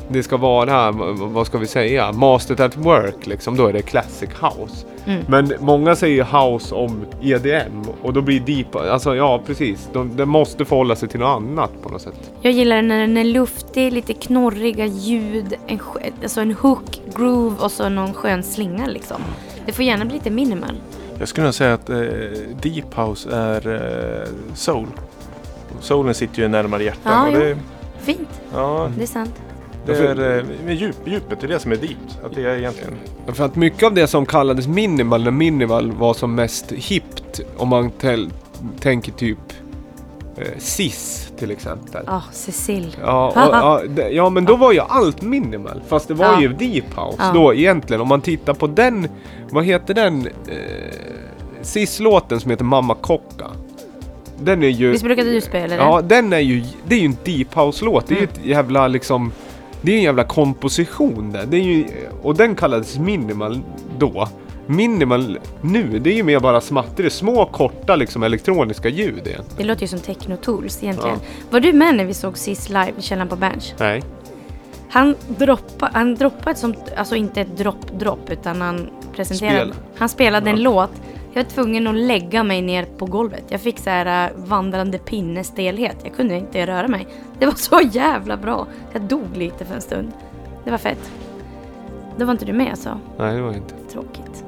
Det 0.08 0.22
ska 0.22 0.36
vara, 0.36 0.90
vad 1.12 1.46
ska 1.46 1.58
vi 1.58 1.66
säga, 1.66 2.12
mastered 2.12 2.60
at 2.60 2.76
work 2.76 3.26
liksom. 3.26 3.56
Då 3.56 3.66
är 3.66 3.72
det 3.72 3.82
classic 3.82 4.30
house. 4.40 4.86
Mm. 5.06 5.24
Men 5.28 5.52
många 5.60 5.96
säger 5.96 6.24
house 6.24 6.74
om 6.74 7.06
EDM 7.22 7.82
och 8.02 8.12
då 8.12 8.20
blir 8.20 8.40
deep, 8.40 8.76
alltså 8.76 9.16
ja 9.16 9.42
precis. 9.46 9.88
De, 9.92 10.16
det 10.16 10.26
måste 10.26 10.64
förhålla 10.64 10.96
sig 10.96 11.08
till 11.08 11.20
något 11.20 11.36
annat 11.36 11.70
på 11.82 11.88
något 11.88 12.02
sätt. 12.02 12.32
Jag 12.40 12.52
gillar 12.52 12.82
när 12.82 13.00
den 13.00 13.16
är 13.16 13.24
luftig, 13.24 13.92
lite 13.92 14.14
knorriga 14.14 14.86
ljud, 14.86 15.54
en, 15.66 15.80
alltså 16.22 16.40
en 16.40 16.52
hook, 16.52 17.00
groove 17.16 17.56
och 17.60 17.72
så 17.72 17.88
någon 17.88 18.14
skön 18.14 18.42
slinga 18.42 18.86
liksom. 18.86 19.22
Det 19.66 19.72
får 19.72 19.84
gärna 19.84 20.04
bli 20.04 20.14
lite 20.14 20.30
minimal. 20.30 20.74
Jag 21.18 21.28
skulle 21.28 21.44
nog 21.44 21.54
säga 21.54 21.74
att 21.74 21.90
eh, 21.90 21.96
Deep 22.62 22.94
House 22.94 23.30
är 23.30 23.74
eh, 23.74 24.28
soul. 24.54 24.86
Soulen 25.80 26.14
sitter 26.14 26.42
ju 26.42 26.48
närmare 26.48 26.84
hjärtat. 26.84 27.32
Ja, 27.32 27.38
det, 27.38 27.58
Fint, 28.00 28.40
ja, 28.52 28.90
det 28.96 29.02
är 29.02 29.06
sant. 29.06 29.34
Det 29.88 30.22
är 30.22 30.38
eh, 30.38 30.44
med 30.64 30.74
djup, 30.76 30.96
djupet, 31.04 31.40
det 31.40 31.46
är 31.46 31.48
det 31.48 31.58
som 31.58 31.72
är 31.72 31.76
deep. 31.76 31.96
Att 32.24 32.34
det 32.34 32.42
är 32.44 32.56
egentligen... 32.58 32.94
För 33.26 33.44
att 33.44 33.56
mycket 33.56 33.82
av 33.82 33.94
det 33.94 34.06
som 34.06 34.26
kallades 34.26 34.68
minimal, 34.68 35.24
när 35.24 35.30
minimal 35.30 35.92
var 35.92 36.14
som 36.14 36.34
mest 36.34 36.72
hippt, 36.72 37.40
om 37.56 37.68
man 37.68 37.90
tel- 37.90 38.30
tänker 38.80 39.12
typ 39.12 39.38
eh, 40.36 40.44
Sis 40.58 41.32
till 41.38 41.50
exempel. 41.50 42.02
Ja, 42.06 42.22
Cecil. 42.32 42.96
Ja, 43.02 43.78
och, 43.80 43.86
ja, 44.12 44.30
men 44.30 44.44
då 44.44 44.56
var 44.56 44.72
ju 44.72 44.80
allt 44.80 45.22
minimal. 45.22 45.80
Fast 45.88 46.08
det 46.08 46.14
var 46.14 46.26
Ja. 46.26 46.40
ju 46.40 46.48
deep 46.48 46.84
house 46.96 47.16
Ja. 47.18 47.30
då 47.34 47.54
egentligen. 47.54 48.00
Om 48.00 48.08
man 48.08 48.20
tittar 48.20 48.54
på 48.54 48.66
den, 48.66 49.08
vad 49.50 49.64
heter 49.64 49.94
den 49.94 50.26
eh, 50.26 50.32
Sis-låten 51.62 52.40
som 52.40 52.50
heter 52.50 52.64
Mamma 52.64 52.94
Kocka. 52.94 53.46
Den 54.40 54.62
är 54.62 54.68
ju... 54.68 54.90
Visst 54.90 55.04
brukade 55.04 55.30
du 55.32 55.40
spela 55.40 55.66
den? 55.76 55.84
Ja, 55.86 56.00
den 56.02 56.32
är 56.32 56.38
ju, 56.38 56.64
det 56.86 56.94
är 56.94 56.98
ju 56.98 57.04
en 57.06 57.16
deep 57.24 57.54
house-låt. 57.54 58.06
Det 58.08 58.14
är 58.14 58.18
ju 58.18 58.24
ett 58.24 58.40
jävla 58.44 58.88
liksom, 58.88 59.32
det 59.82 59.92
är 59.92 59.96
en 59.96 60.02
jävla 60.02 60.24
komposition 60.24 61.32
där. 61.32 61.46
Det 61.46 61.56
är 61.56 61.62
ju, 61.62 61.86
och 62.22 62.34
den 62.34 62.54
kallades 62.54 62.98
minimal 62.98 63.60
då. 63.98 64.28
Minimal 64.66 65.38
nu, 65.60 65.98
det 65.98 66.10
är 66.10 66.14
ju 66.14 66.22
mer 66.22 66.40
bara 66.40 66.60
smatter, 66.60 67.08
små 67.08 67.46
korta 67.46 67.96
liksom 67.96 68.22
elektroniska 68.22 68.88
ljud 68.88 69.26
igen. 69.26 69.44
Det 69.56 69.64
låter 69.64 69.82
ju 69.82 69.88
som 69.88 69.98
techno-tools 69.98 70.82
egentligen. 70.82 71.18
Var 71.50 71.60
du 71.60 71.72
med 71.72 71.94
när 71.94 72.04
vi 72.04 72.14
såg 72.14 72.38
Sis 72.38 72.68
live 72.68 72.92
i 72.98 73.02
källaren 73.02 73.28
på 73.28 73.36
Berns? 73.36 73.74
Nej. 73.78 74.02
Han 74.90 75.14
droppade, 75.38 75.92
han 75.94 76.14
droppade 76.14 76.50
ett 76.50 76.58
sånt, 76.58 76.78
alltså 76.96 77.16
inte 77.16 77.40
ett 77.40 77.56
dropp-dropp 77.56 78.30
utan 78.30 78.60
han 78.60 78.90
presenterade. 79.16 79.72
Spel. 79.72 79.74
Han 79.96 80.08
spelade 80.08 80.50
en 80.50 80.62
låt. 80.62 80.90
Jag 81.38 81.44
var 81.44 81.50
tvungen 81.50 81.86
att 81.86 81.94
lägga 81.94 82.42
mig 82.42 82.62
ner 82.62 82.84
på 82.84 83.06
golvet. 83.06 83.44
Jag 83.48 83.60
fick 83.60 83.78
så 83.78 83.90
här 83.90 84.26
äh, 84.26 84.36
vandrande 84.36 84.98
pinnestelhet. 84.98 85.96
Jag 86.04 86.14
kunde 86.16 86.36
inte 86.36 86.66
röra 86.66 86.88
mig. 86.88 87.06
Det 87.38 87.46
var 87.46 87.54
så 87.54 87.80
jävla 87.92 88.36
bra. 88.36 88.66
Jag 88.92 89.02
dog 89.02 89.36
lite 89.36 89.64
för 89.64 89.74
en 89.74 89.80
stund. 89.80 90.12
Det 90.64 90.70
var 90.70 90.78
fett. 90.78 91.10
Då 92.16 92.24
var 92.24 92.32
inte 92.32 92.44
du 92.44 92.52
med 92.52 92.70
alltså? 92.70 93.00
Nej, 93.18 93.36
det 93.36 93.42
var 93.42 93.52
inte. 93.52 93.74
Tråkigt. 93.92 94.44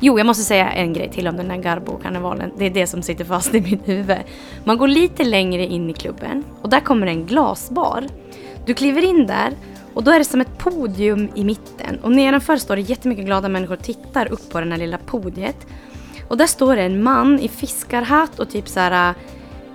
Jo, 0.00 0.18
jag 0.18 0.26
måste 0.26 0.42
säga 0.42 0.70
en 0.70 0.92
grej 0.92 1.10
till 1.10 1.28
om 1.28 1.36
den 1.36 1.50
här 1.50 1.56
Garbo-karnevalen. 1.56 2.50
Det 2.58 2.66
är 2.66 2.70
det 2.70 2.86
som 2.86 3.02
sitter 3.02 3.24
fast 3.24 3.54
i 3.54 3.60
mitt 3.60 3.88
huvud. 3.88 4.18
Man 4.64 4.78
går 4.78 4.88
lite 4.88 5.24
längre 5.24 5.66
in 5.66 5.90
i 5.90 5.92
klubben 5.92 6.44
och 6.62 6.68
där 6.68 6.80
kommer 6.80 7.06
en 7.06 7.26
glasbar. 7.26 8.06
Du 8.66 8.74
kliver 8.74 9.04
in 9.04 9.26
där 9.26 9.52
och 9.94 10.04
då 10.04 10.10
är 10.10 10.18
det 10.18 10.24
som 10.24 10.40
ett 10.40 10.58
podium 10.58 11.28
i 11.34 11.44
mitten 11.44 11.98
och 12.02 12.12
nedanför 12.12 12.56
står 12.56 12.76
det 12.76 12.82
jättemycket 12.82 13.24
glada 13.24 13.48
människor 13.48 13.74
och 13.74 13.82
tittar 13.82 14.32
upp 14.32 14.50
på 14.50 14.60
det 14.60 14.70
här 14.70 14.78
lilla 14.78 14.98
podiet. 14.98 15.66
Och 16.30 16.36
där 16.36 16.46
står 16.46 16.76
det 16.76 16.82
en 16.82 17.02
man 17.02 17.40
i 17.40 17.48
fiskarhatt 17.48 18.38
och 18.38 18.50
typ 18.50 18.68
så 18.68 18.80
här 18.80 19.14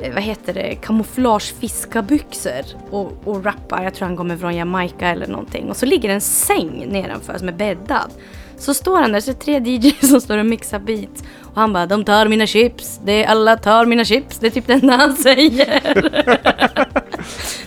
eh, 0.02 0.13
vad 0.13 0.24
heter 0.24 0.54
det, 0.54 0.76
kamouflage 0.76 1.54
fiskarbyxor 1.60 2.65
och, 2.91 3.12
och 3.24 3.46
rappar. 3.46 3.84
Jag 3.84 3.94
tror 3.94 4.08
han 4.08 4.18
kommer 4.18 4.38
från 4.38 4.56
Jamaica 4.56 5.08
eller 5.08 5.28
någonting. 5.28 5.70
Och 5.70 5.78
så 5.78 5.86
ligger 5.86 6.10
en 6.10 6.22
säng 6.22 6.86
nedanför 6.88 7.38
som 7.38 7.48
är 7.48 7.54
bäddad. 7.54 8.12
Så 8.58 8.74
står 8.74 9.02
han 9.02 9.12
där, 9.12 9.20
så 9.20 9.32
är 9.32 9.34
det 9.34 9.39
tre 9.39 9.60
DJs 9.60 10.10
som 10.10 10.22
står 10.22 10.38
och 10.38 10.46
mixar 10.46 10.80
beats. 10.80 11.24
Och 11.56 11.62
han 11.62 11.74
bara, 11.74 11.86
de 11.86 12.06
tar 12.06 12.28
mina 12.28 12.48
chips, 12.48 13.00
det 13.06 13.26
alla 13.26 13.58
tar 13.58 13.86
mina 13.86 14.06
chips. 14.06 14.39
Det 14.39 14.48
är 14.48 14.52
typ 14.52 14.68
det 14.68 14.74
enda 14.74 14.96
han 14.96 15.15
säger. 15.15 15.82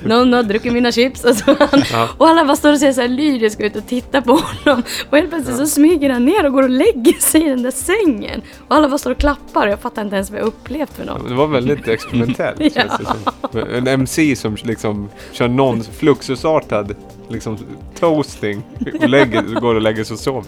Någon 0.09 0.33
har 0.33 0.42
druckit 0.42 0.72
mina 0.72 0.92
chips. 0.92 1.24
Och, 1.24 1.37
så 1.37 1.57
han, 1.59 1.83
och 2.18 2.29
alla 2.29 2.44
bara 2.44 2.57
står 2.57 2.72
och 2.72 2.79
ser 2.79 2.92
så 2.92 3.01
här 3.01 3.09
lyriska 3.09 3.66
ut 3.66 3.77
och 3.77 3.87
tittar 3.87 4.20
på 4.20 4.33
honom. 4.33 4.83
Och 5.11 5.16
helt 5.16 5.31
plötsligt 5.31 5.57
så 5.57 5.66
smyger 5.66 6.11
han 6.11 6.24
ner 6.24 6.46
och 6.46 6.53
går 6.53 6.62
och 6.62 6.70
lägger 6.70 7.20
sig 7.20 7.46
i 7.46 7.48
den 7.48 7.62
där 7.62 7.70
sängen. 7.70 8.42
Och 8.68 8.77
alla 8.77 8.88
bara 8.88 8.98
står 8.98 9.11
och 9.11 9.18
klappar 9.18 9.66
och 9.66 9.72
jag 9.72 9.81
fattar 9.81 10.03
inte 10.03 10.16
ens 10.16 10.31
vad 10.31 10.40
jag 10.40 10.46
upplevt 10.46 10.96
för 10.96 11.05
något. 11.05 11.29
Det 11.29 11.35
var 11.35 11.46
väldigt 11.46 11.88
experimentellt 11.88 12.72
som. 13.53 13.61
En 13.74 13.87
MC 13.87 14.37
som 14.37 14.57
liksom 14.64 15.09
kör 15.33 15.48
någon 15.48 15.83
fluxusartad 15.85 16.94
liksom 17.28 17.58
toasting 17.98 18.62
och 19.02 19.08
lägger, 19.08 19.60
går 19.60 19.74
och 19.74 19.80
lägger 19.82 20.04
sig 20.04 20.14
och 20.14 20.20
sover. 20.20 20.44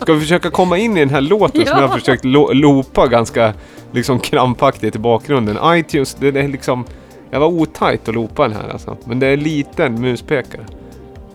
Ska 0.00 0.12
vi 0.12 0.20
försöka 0.20 0.50
komma 0.50 0.78
in 0.78 0.96
i 0.96 1.00
den 1.00 1.10
här 1.10 1.20
låten 1.20 1.66
som 1.66 1.70
Ja. 1.76 1.80
jag 1.80 1.88
har 1.88 1.98
försökt 1.98 2.24
lo- 2.24 2.52
loopa 2.52 3.06
ganska 3.06 3.54
liksom 3.92 4.18
krampaktigt 4.18 4.96
i 4.96 4.98
bakgrunden. 4.98 5.58
iTunes, 5.64 6.14
det 6.14 6.28
är 6.28 6.48
liksom... 6.48 6.84
Jag 7.30 7.40
var 7.40 7.46
otajt 7.46 8.08
att 8.08 8.14
loopa 8.14 8.42
den 8.48 8.56
här 8.56 8.68
alltså. 8.68 8.96
Men 9.04 9.18
det 9.20 9.26
är 9.26 9.32
en 9.32 9.40
liten 9.40 10.00
muspekare. 10.00 10.66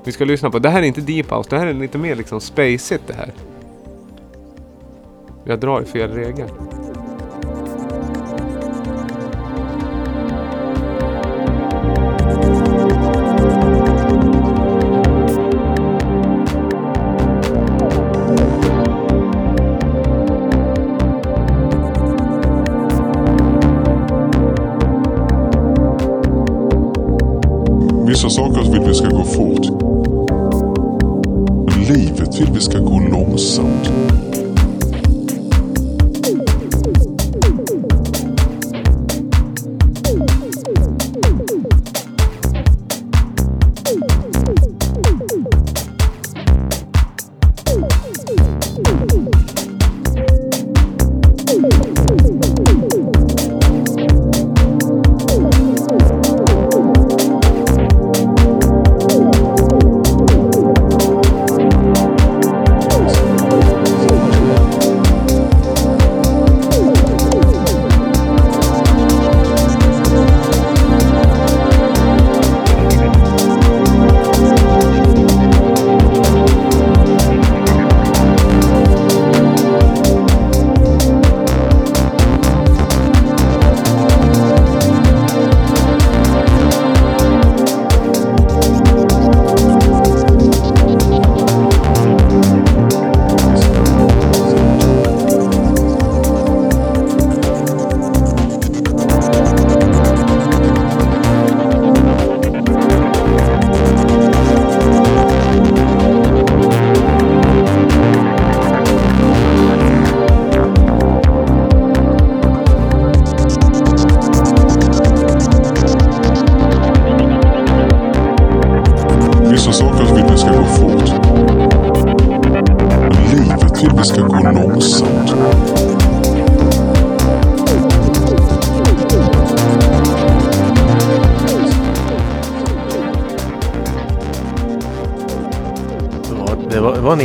Vi 0.04 0.12
ska 0.12 0.26
lyssna 0.26 0.50
på. 0.50 0.60
Det 0.60 0.70
här 0.70 0.80
är 0.82 0.86
inte 0.86 1.02
deep 1.02 1.32
house, 1.32 1.50
det 1.50 1.58
här 1.60 1.68
är 1.68 1.74
lite 1.74 1.98
mer 1.98 2.16
liksom 2.16 2.42
spacigt 2.42 3.04
det 3.08 3.14
här. 3.14 3.32
Jag 5.46 5.60
drar 5.60 5.82
i 5.82 5.86
fel 5.86 6.12
regel. 6.12 6.48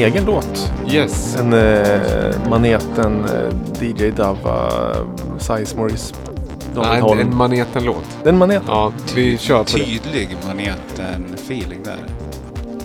Egen 0.05 0.25
låt. 0.25 0.73
Yes. 0.91 1.37
En 1.41 1.53
eh, 1.53 2.49
maneten 2.51 3.25
eh, 3.25 3.83
DJ 3.89 4.11
Dava 4.11 4.71
Size 5.39 5.77
Morris. 5.77 6.15
David 6.75 6.91
Nej, 6.91 7.01
Holm. 7.01 7.21
en 7.21 7.37
Maneten-låt. 7.37 8.05
Den 8.25 8.39
maneten. 8.39 8.65
Ja, 8.69 8.93
vi 9.15 9.39
kör 9.39 9.59
på 9.65 9.65
det. 9.79 9.85
Tydlig 9.85 10.37
maneten-feeling 10.47 11.85
där. 11.85 11.97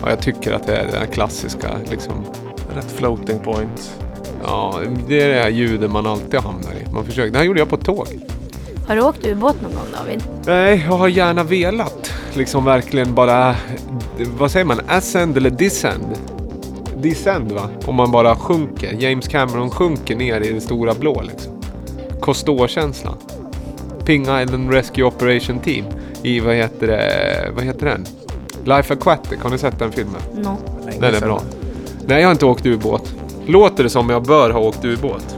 Ja, 0.02 0.10
jag 0.10 0.20
tycker 0.20 0.52
att 0.52 0.66
det 0.66 0.76
är 0.76 0.86
där 0.92 1.06
klassiska 1.06 1.68
liksom. 1.90 2.24
Rätt 2.76 2.90
floating 2.96 3.38
point. 3.38 3.92
Ja, 4.44 4.74
det 5.08 5.20
är 5.22 5.28
det 5.28 5.42
här 5.42 5.48
ljudet 5.50 5.90
man 5.90 6.06
alltid 6.06 6.40
hamnar 6.40 6.70
i. 6.72 6.92
Man 6.92 7.04
försöker. 7.04 7.32
Det 7.32 7.38
här 7.38 7.44
gjorde 7.44 7.58
jag 7.60 7.68
på 7.68 7.76
tåg. 7.76 8.06
Har 8.88 8.96
du 8.96 9.02
åkt 9.02 9.26
ubåt 9.26 9.56
någon 9.62 9.72
gång 9.72 9.86
David? 9.98 10.22
Nej, 10.46 10.84
jag 10.88 10.96
har 10.96 11.08
gärna 11.08 11.42
velat. 11.44 12.12
Liksom 12.34 12.64
verkligen 12.64 13.14
bara... 13.14 13.54
Vad 14.38 14.50
säger 14.50 14.66
man? 14.66 14.80
Ascend 14.88 15.36
eller 15.36 15.50
descend? 15.50 16.06
Descend 17.02 17.52
va? 17.52 17.68
Om 17.86 17.94
man 17.94 18.10
bara 18.10 18.36
sjunker. 18.36 18.96
James 18.98 19.28
Cameron 19.28 19.70
sjunker 19.70 20.16
ner 20.16 20.40
i 20.40 20.52
det 20.52 20.60
stora 20.60 20.94
blå 20.94 21.22
liksom. 21.22 21.52
Cousteau-känslan. 22.20 23.16
Ping 24.04 24.22
Island 24.22 24.70
Rescue 24.70 25.04
Operation 25.04 25.58
Team. 25.58 25.84
I 26.22 26.40
vad 26.40 26.54
heter 26.54 26.86
det? 26.86 27.52
Vad 27.54 27.64
heter 27.64 27.86
den? 27.86 28.06
Life 28.64 28.94
Aquatic. 28.94 29.38
Har 29.42 29.50
ni 29.50 29.58
sett 29.58 29.78
den 29.78 29.92
filmen? 29.92 30.20
No. 30.34 30.56
Den 31.00 31.14
är 31.14 31.20
bra. 31.20 31.42
Nej, 32.06 32.20
jag 32.20 32.28
har 32.28 32.32
inte 32.32 32.46
åkt 32.46 32.66
ubåt. 32.66 33.14
Låter 33.46 33.84
det 33.84 33.90
som 33.90 34.10
jag 34.10 34.22
bör 34.22 34.50
ha 34.50 34.60
åkt 34.60 34.84
ubåt? 34.84 35.36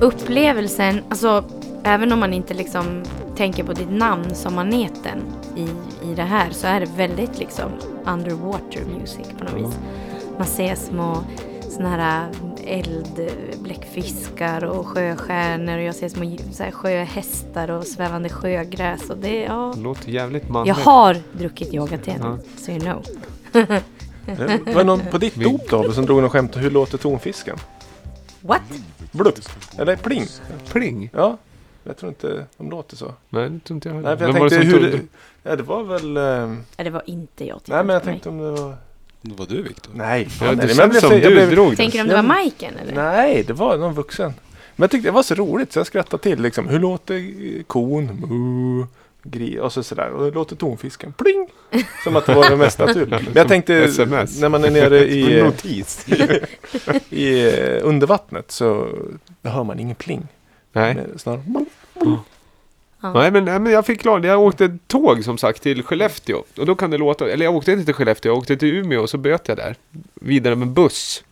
Upplevelsen, 0.00 1.00
alltså 1.08 1.44
även 1.82 2.12
om 2.12 2.18
man 2.20 2.34
inte 2.34 2.54
liksom 2.54 3.02
tänker 3.36 3.64
på 3.64 3.72
ditt 3.72 3.90
namn 3.90 4.34
som 4.34 4.54
maneten 4.54 5.18
i, 5.56 5.62
i 6.10 6.14
det 6.14 6.22
här 6.22 6.50
så 6.50 6.66
är 6.66 6.80
det 6.80 6.86
väldigt 6.96 7.38
liksom 7.38 7.70
underwater 8.06 8.80
music 8.98 9.26
på 9.38 9.44
något 9.44 9.54
vis. 9.54 9.78
Man 10.38 10.46
ser 10.46 10.74
små 10.74 11.24
såna 11.70 11.88
här 11.88 12.28
eldbläckfiskar 12.66 14.64
och 14.64 14.86
sjöstjärnor 14.88 15.76
och 15.76 15.82
jag 15.82 15.94
ser 15.94 16.08
små 16.08 16.36
så 16.52 16.62
här, 16.62 16.70
sjöhästar 16.70 17.70
och 17.70 17.86
svävande 17.86 18.28
sjögräs 18.28 19.10
och 19.10 19.16
det, 19.18 19.42
ja. 19.42 19.72
Det 19.76 19.80
låter 19.82 20.08
jävligt 20.10 20.48
manligt. 20.48 20.76
Jag 20.76 20.84
har 20.84 21.16
druckit 21.32 21.74
yoga 21.74 21.98
te 21.98 22.16
Ja. 22.20 22.38
så 22.56 22.70
you 22.70 22.80
know. 22.80 23.04
Det 24.66 24.74
var 24.74 24.84
någon 24.84 25.00
på 25.10 25.18
ditt 25.18 25.34
dop 25.34 25.68
David 25.70 25.94
som 25.94 26.06
drog 26.06 26.20
någon 26.20 26.30
skämt. 26.30 26.56
Hur 26.56 26.70
låter 26.70 26.98
tonfisken? 26.98 27.56
What? 28.40 28.62
Blupp. 29.12 29.38
Eller 29.78 29.96
pling. 29.96 30.26
Pling? 30.72 31.10
Ja. 31.12 31.36
Jag 31.84 31.96
tror 31.96 32.08
inte 32.08 32.46
de 32.56 32.70
låter 32.70 32.96
så. 32.96 33.12
Nej, 33.28 33.50
det 33.50 33.60
tror 33.60 33.74
inte 33.76 33.88
jag 33.88 33.94
heller. 33.94 34.08
Nej, 34.08 34.18
för 34.18 34.24
jag 34.26 34.32
Vem 34.32 34.40
var 34.42 34.48
det 34.50 34.56
tänkte 34.56 34.70
som 34.78 34.84
hur... 34.84 34.90
tog- 34.92 35.00
Det, 35.42 35.50
ja, 35.50 35.56
det 35.56 35.62
var 35.62 35.82
väl... 35.82 36.16
Eh, 36.16 36.56
Ja, 36.76 36.84
Det 36.84 36.90
var 36.90 37.02
inte 37.06 37.46
jag. 37.46 37.60
nej, 37.66 37.84
men 37.84 37.94
jag 37.94 38.02
för 38.02 38.10
mig. 38.10 38.14
tänkte 38.14 38.28
om 38.28 38.38
det 38.38 38.50
var... 38.62 38.76
Det 39.26 39.34
var 39.38 39.46
du 39.46 39.62
Viktor. 39.62 39.92
Nej, 39.94 40.22
Ja, 40.22 40.28
fan, 40.30 40.48
det 40.48 40.56
nej, 40.56 40.66
men 40.66 40.76
jag 40.76 40.90
blev 40.90 41.00
som 41.00 41.08
så- 41.10 41.14
jag 41.14 41.22
du 41.22 41.30
blev- 41.34 41.50
drog. 41.50 41.76
Tänker 41.76 41.98
du 41.98 42.02
om 42.02 42.08
det 42.08 42.14
Ja, 42.14 42.22
var 42.22 42.28
Majken 42.28 42.74
eller? 42.82 42.94
Nej, 42.94 43.42
det 43.46 43.52
var 43.52 43.76
någon 43.76 43.94
vuxen. 43.94 44.34
Men 44.76 44.82
jag 44.84 44.90
tyckte 44.90 45.08
det 45.08 45.12
var 45.12 45.22
så 45.22 45.34
roligt 45.34 45.72
så 45.72 45.78
jag 45.78 45.86
skrattade 45.86 46.22
till. 46.22 46.42
Liksom. 46.42 46.68
Hur 46.68 46.78
låter 46.78 47.14
eh, 47.16 47.62
kon? 47.66 48.04
Mu, 48.06 48.86
gri, 49.22 49.58
och 49.60 49.72
så 49.72 49.82
sådär. 49.82 50.08
Och 50.10 50.24
hur 50.24 50.32
låter 50.32 50.56
tonfisken? 50.56 51.12
Pling! 51.12 51.48
Som 52.04 52.16
att 52.16 52.26
det 52.26 52.34
var 52.34 52.50
det 52.50 52.56
mest 52.56 52.78
naturliga. 52.78 53.20
Men 53.24 53.32
jag 53.34 53.48
tänkte 53.48 53.74
SMS. 53.74 54.40
när 54.40 54.48
man 54.48 54.64
är 54.64 54.70
nere 54.70 55.08
i, 55.10 55.42
Notis. 55.42 56.06
i 57.10 57.46
eh, 57.48 57.78
undervattnet 57.82 58.50
så 58.50 58.88
hör 59.42 59.64
man 59.64 59.78
ingen 59.80 59.96
pling. 59.96 60.26
Nej. 60.72 60.94
Men 60.94 61.66
Snarare 63.04 63.22
Nej, 63.22 63.30
men, 63.32 63.44
nej, 63.44 63.58
men 63.60 63.72
jag 63.72 63.86
fick 63.86 64.00
klart. 64.00 64.24
Jag 64.24 64.40
åkte 64.42 64.78
tåg 64.86 65.24
som 65.24 65.38
sagt 65.38 65.62
till 65.62 65.82
Skellefteå. 65.82 66.42
Och 66.58 66.66
då 66.66 66.74
kan 66.74 66.90
det 66.90 66.98
låta, 66.98 67.28
eller 67.30 67.44
jag 67.44 67.56
åkte 67.56 67.72
inte 67.72 67.84
till 67.84 67.94
Skellefteå, 67.94 68.32
jag 68.32 68.38
åkte 68.38 68.56
till 68.56 68.74
Umeå 68.74 69.00
och 69.02 69.10
så 69.10 69.18
böt 69.18 69.48
jag 69.48 69.56
där. 69.56 69.76
Vidare 70.14 70.54
med 70.56 70.68
buss. 70.68 71.24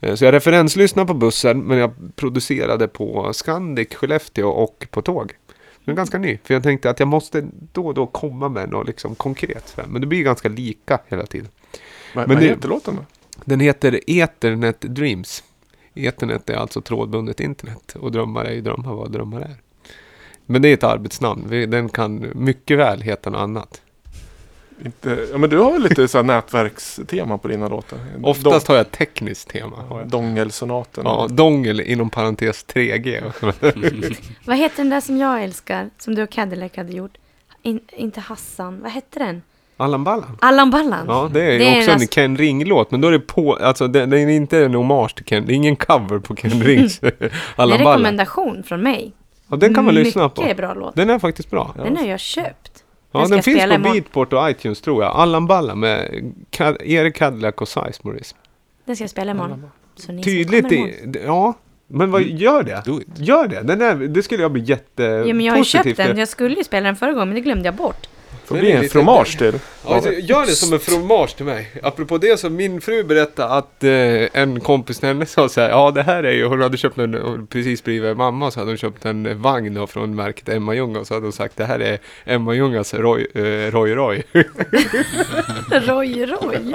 Eh, 0.00 0.14
Så 0.14 0.24
jag 0.24 0.34
referenslyssnade 0.34 1.06
på 1.06 1.14
bussen, 1.14 1.60
men 1.60 1.78
jag 1.78 1.90
producerade 2.16 2.88
på 2.88 3.32
Scandic 3.32 3.94
Skellefteå 3.94 4.48
och 4.48 4.86
på 4.90 5.02
tåg. 5.02 5.32
Den 5.84 5.92
är 5.92 5.96
ganska 5.96 6.18
ny, 6.18 6.38
för 6.44 6.54
jag 6.54 6.62
tänkte 6.62 6.90
att 6.90 6.98
jag 6.98 7.08
måste 7.08 7.46
då 7.72 7.86
och 7.86 7.94
då 7.94 8.06
komma 8.06 8.48
med 8.48 8.70
något 8.70 8.86
liksom 8.86 9.14
konkret. 9.14 9.76
Men 9.88 10.00
det 10.00 10.06
blir 10.06 10.22
ganska 10.22 10.48
lika 10.48 10.98
hela 11.08 11.26
tiden. 11.26 11.48
Vad, 12.14 12.28
Men 12.28 12.36
vad 12.36 12.44
det- 12.44 12.48
heter 12.50 12.68
låten 12.68 12.96
då? 12.96 13.04
Den 13.44 13.60
heter 13.60 14.00
Ethernet 14.06 14.80
Dreams. 14.80 15.44
Ethernet 15.94 16.50
är 16.50 16.54
alltså 16.56 16.80
trådbundet 16.80 17.40
internet 17.40 17.96
och 18.00 18.12
drömmar 18.12 18.44
är 18.44 18.52
ju 18.52 18.60
drömmar 18.60 18.94
vad 18.94 19.12
drömmar 19.12 19.40
är. 19.40 19.54
Men 20.50 20.62
det 20.62 20.68
är 20.68 20.74
ett 20.74 20.84
arbetsnamn. 20.84 21.70
Den 21.70 21.88
kan 21.88 22.26
mycket 22.34 22.78
väl 22.78 23.00
heta 23.00 23.30
något 23.30 23.40
annat. 23.40 23.80
Inte, 24.84 25.26
ja, 25.32 25.38
men 25.38 25.50
du 25.50 25.58
har 25.58 25.72
väl 25.72 25.82
lite 25.82 26.08
så 26.08 26.18
här 26.18 26.22
nätverkstema 26.22 27.38
på 27.38 27.48
dina 27.48 27.68
låtar? 27.68 27.98
Oftast 28.22 28.68
har 28.68 28.74
jag 28.74 28.80
ett 28.86 28.92
tekniskt 28.92 29.48
tema. 29.48 30.04
Dongelsonaten. 30.06 31.04
Ja, 31.06 31.26
dongel 31.30 31.80
inom 31.80 32.10
parentes 32.10 32.66
3G. 32.74 33.22
Vad 34.44 34.56
heter 34.56 34.76
den 34.76 34.90
där 34.90 35.00
som 35.00 35.16
jag 35.16 35.42
älskar? 35.44 35.90
Som 35.98 36.14
du 36.14 36.22
och 36.22 36.30
Cadillac 36.30 36.76
hade 36.76 36.92
gjort? 36.92 37.14
In, 37.62 37.80
inte 37.92 38.20
Hassan. 38.20 38.80
Vad 38.82 38.90
hette 38.90 39.18
den? 39.18 39.42
Allan 39.76 40.04
Ballan. 40.04 40.38
Allan 40.40 40.70
Ballan. 40.70 41.04
Ja, 41.08 41.30
det 41.32 41.40
är 41.42 41.58
Det 41.58 41.64
är 41.64 41.78
också 41.78 41.90
en 41.90 42.00
en 42.00 42.06
Ken 42.08 42.36
Ring-låt. 42.36 42.90
Men 42.90 43.00
då 43.00 43.08
är 43.08 43.12
det 43.12 43.20
på, 43.20 43.54
alltså 43.54 43.88
det, 43.88 44.06
det 44.06 44.20
är 44.20 44.28
inte 44.28 44.64
en 44.64 44.74
hommage 44.74 45.14
till 45.16 45.24
Ken. 45.24 45.46
Det 45.46 45.52
är 45.52 45.54
ingen 45.54 45.76
cover 45.76 46.18
på 46.18 46.36
Ken 46.36 46.50
Rings 46.62 46.98
Det 46.98 47.20
är 47.20 47.32
Allan 47.56 47.78
en 47.78 47.84
Ballan. 47.84 47.98
rekommendation 47.98 48.62
från 48.62 48.82
mig. 48.82 49.12
Ja, 49.50 49.56
den 49.56 49.74
kan 49.74 49.84
man 49.84 49.94
lyssna 49.94 50.28
på. 50.28 50.42
Mycket 50.42 50.56
bra 50.56 50.74
låt. 50.74 50.96
Den 50.96 51.10
är 51.10 51.18
faktiskt 51.18 51.50
bra. 51.50 51.74
Den 51.76 51.96
har 51.96 52.04
jag 52.04 52.20
köpt. 52.20 52.84
Ja, 53.12 53.18
Den 53.18 53.26
ska 53.26 53.28
den 53.28 53.36
jag 53.38 53.44
finns 53.44 53.58
på 53.64 53.74
imorgon. 53.74 53.92
Beatport 53.92 54.32
och 54.32 54.50
iTunes 54.50 54.80
tror 54.80 55.02
jag. 55.04 55.16
Allan 55.16 55.46
Balla 55.46 55.74
med 55.74 56.10
Cad- 56.50 56.82
Erik 56.82 57.14
Cadillac 57.16 57.54
och 57.56 57.68
Sizemore. 57.68 58.18
Den 58.84 58.96
ska 58.96 59.02
jag 59.02 59.10
spela 59.10 59.30
imorgon. 59.30 59.70
Så 59.96 60.12
ni 60.12 60.22
som 60.22 60.32
Tydligt 60.32 60.72
i, 60.72 60.94
ja. 61.24 61.54
Men 61.92 62.10
vad, 62.10 62.22
gör 62.22 62.62
det. 62.62 62.82
Gör 63.16 63.46
det. 63.48 63.62
Den 63.62 63.82
är, 63.82 63.94
det 63.94 64.22
skulle 64.22 64.42
jag 64.42 64.52
bli 64.52 64.62
jättepositiv 64.62 65.26
Ja, 65.28 65.34
men 65.34 65.46
jag 65.46 65.52
har 65.52 65.58
ju 65.58 65.64
köpt 65.64 65.96
den. 65.96 66.18
Jag 66.18 66.28
skulle 66.28 66.54
ju 66.54 66.64
spela 66.64 66.86
den 66.86 66.96
förra 66.96 67.12
gången, 67.12 67.28
men 67.28 67.34
det 67.34 67.40
glömde 67.40 67.64
jag 67.64 67.74
bort. 67.74 68.08
Får 68.50 68.58
bli 68.58 68.72
är 68.72 68.82
en 68.82 68.88
fromage 68.88 69.38
till. 69.38 69.58
Ja, 69.84 70.12
gör 70.12 70.46
det 70.46 70.52
som 70.52 70.72
en 70.72 70.80
fromage 70.80 71.36
till 71.36 71.44
mig. 71.44 71.70
Apropå 71.82 72.18
det 72.18 72.40
så 72.40 72.50
min 72.50 72.80
fru 72.80 73.04
berättade 73.04 73.54
att 73.54 73.84
eh, 73.84 74.40
en 74.42 74.60
kompis 74.60 74.98
till 74.98 75.08
henne 75.08 75.26
sa 75.26 75.48
så 75.48 75.60
här, 75.60 75.68
ja 75.70 75.90
det 75.90 76.02
här 76.02 76.22
är 76.22 76.32
ju, 76.32 76.46
hon 76.46 76.60
hade 76.60 76.76
köpt 76.76 76.98
en, 76.98 77.46
precis 77.46 77.84
blivit 77.84 78.16
mamma 78.16 78.50
så 78.50 78.60
hade 78.60 78.70
hon 78.70 78.78
köpt 78.78 79.04
en 79.04 79.42
vagn 79.42 79.74
då 79.74 79.86
från 79.86 80.14
märket 80.14 80.48
Emma 80.48 80.74
Ljunga 80.74 80.98
och 80.98 81.06
så 81.06 81.14
hade 81.14 81.26
hon 81.26 81.32
sagt 81.32 81.56
det 81.56 81.64
här 81.64 81.80
är 81.80 81.98
Emma 82.24 82.54
Ljungas 82.54 82.94
Roy 82.94 83.26
eh, 83.34 83.70
Roy. 83.70 83.94
Roy. 83.94 84.22
Roy, 85.70 86.26
Roy. 86.26 86.74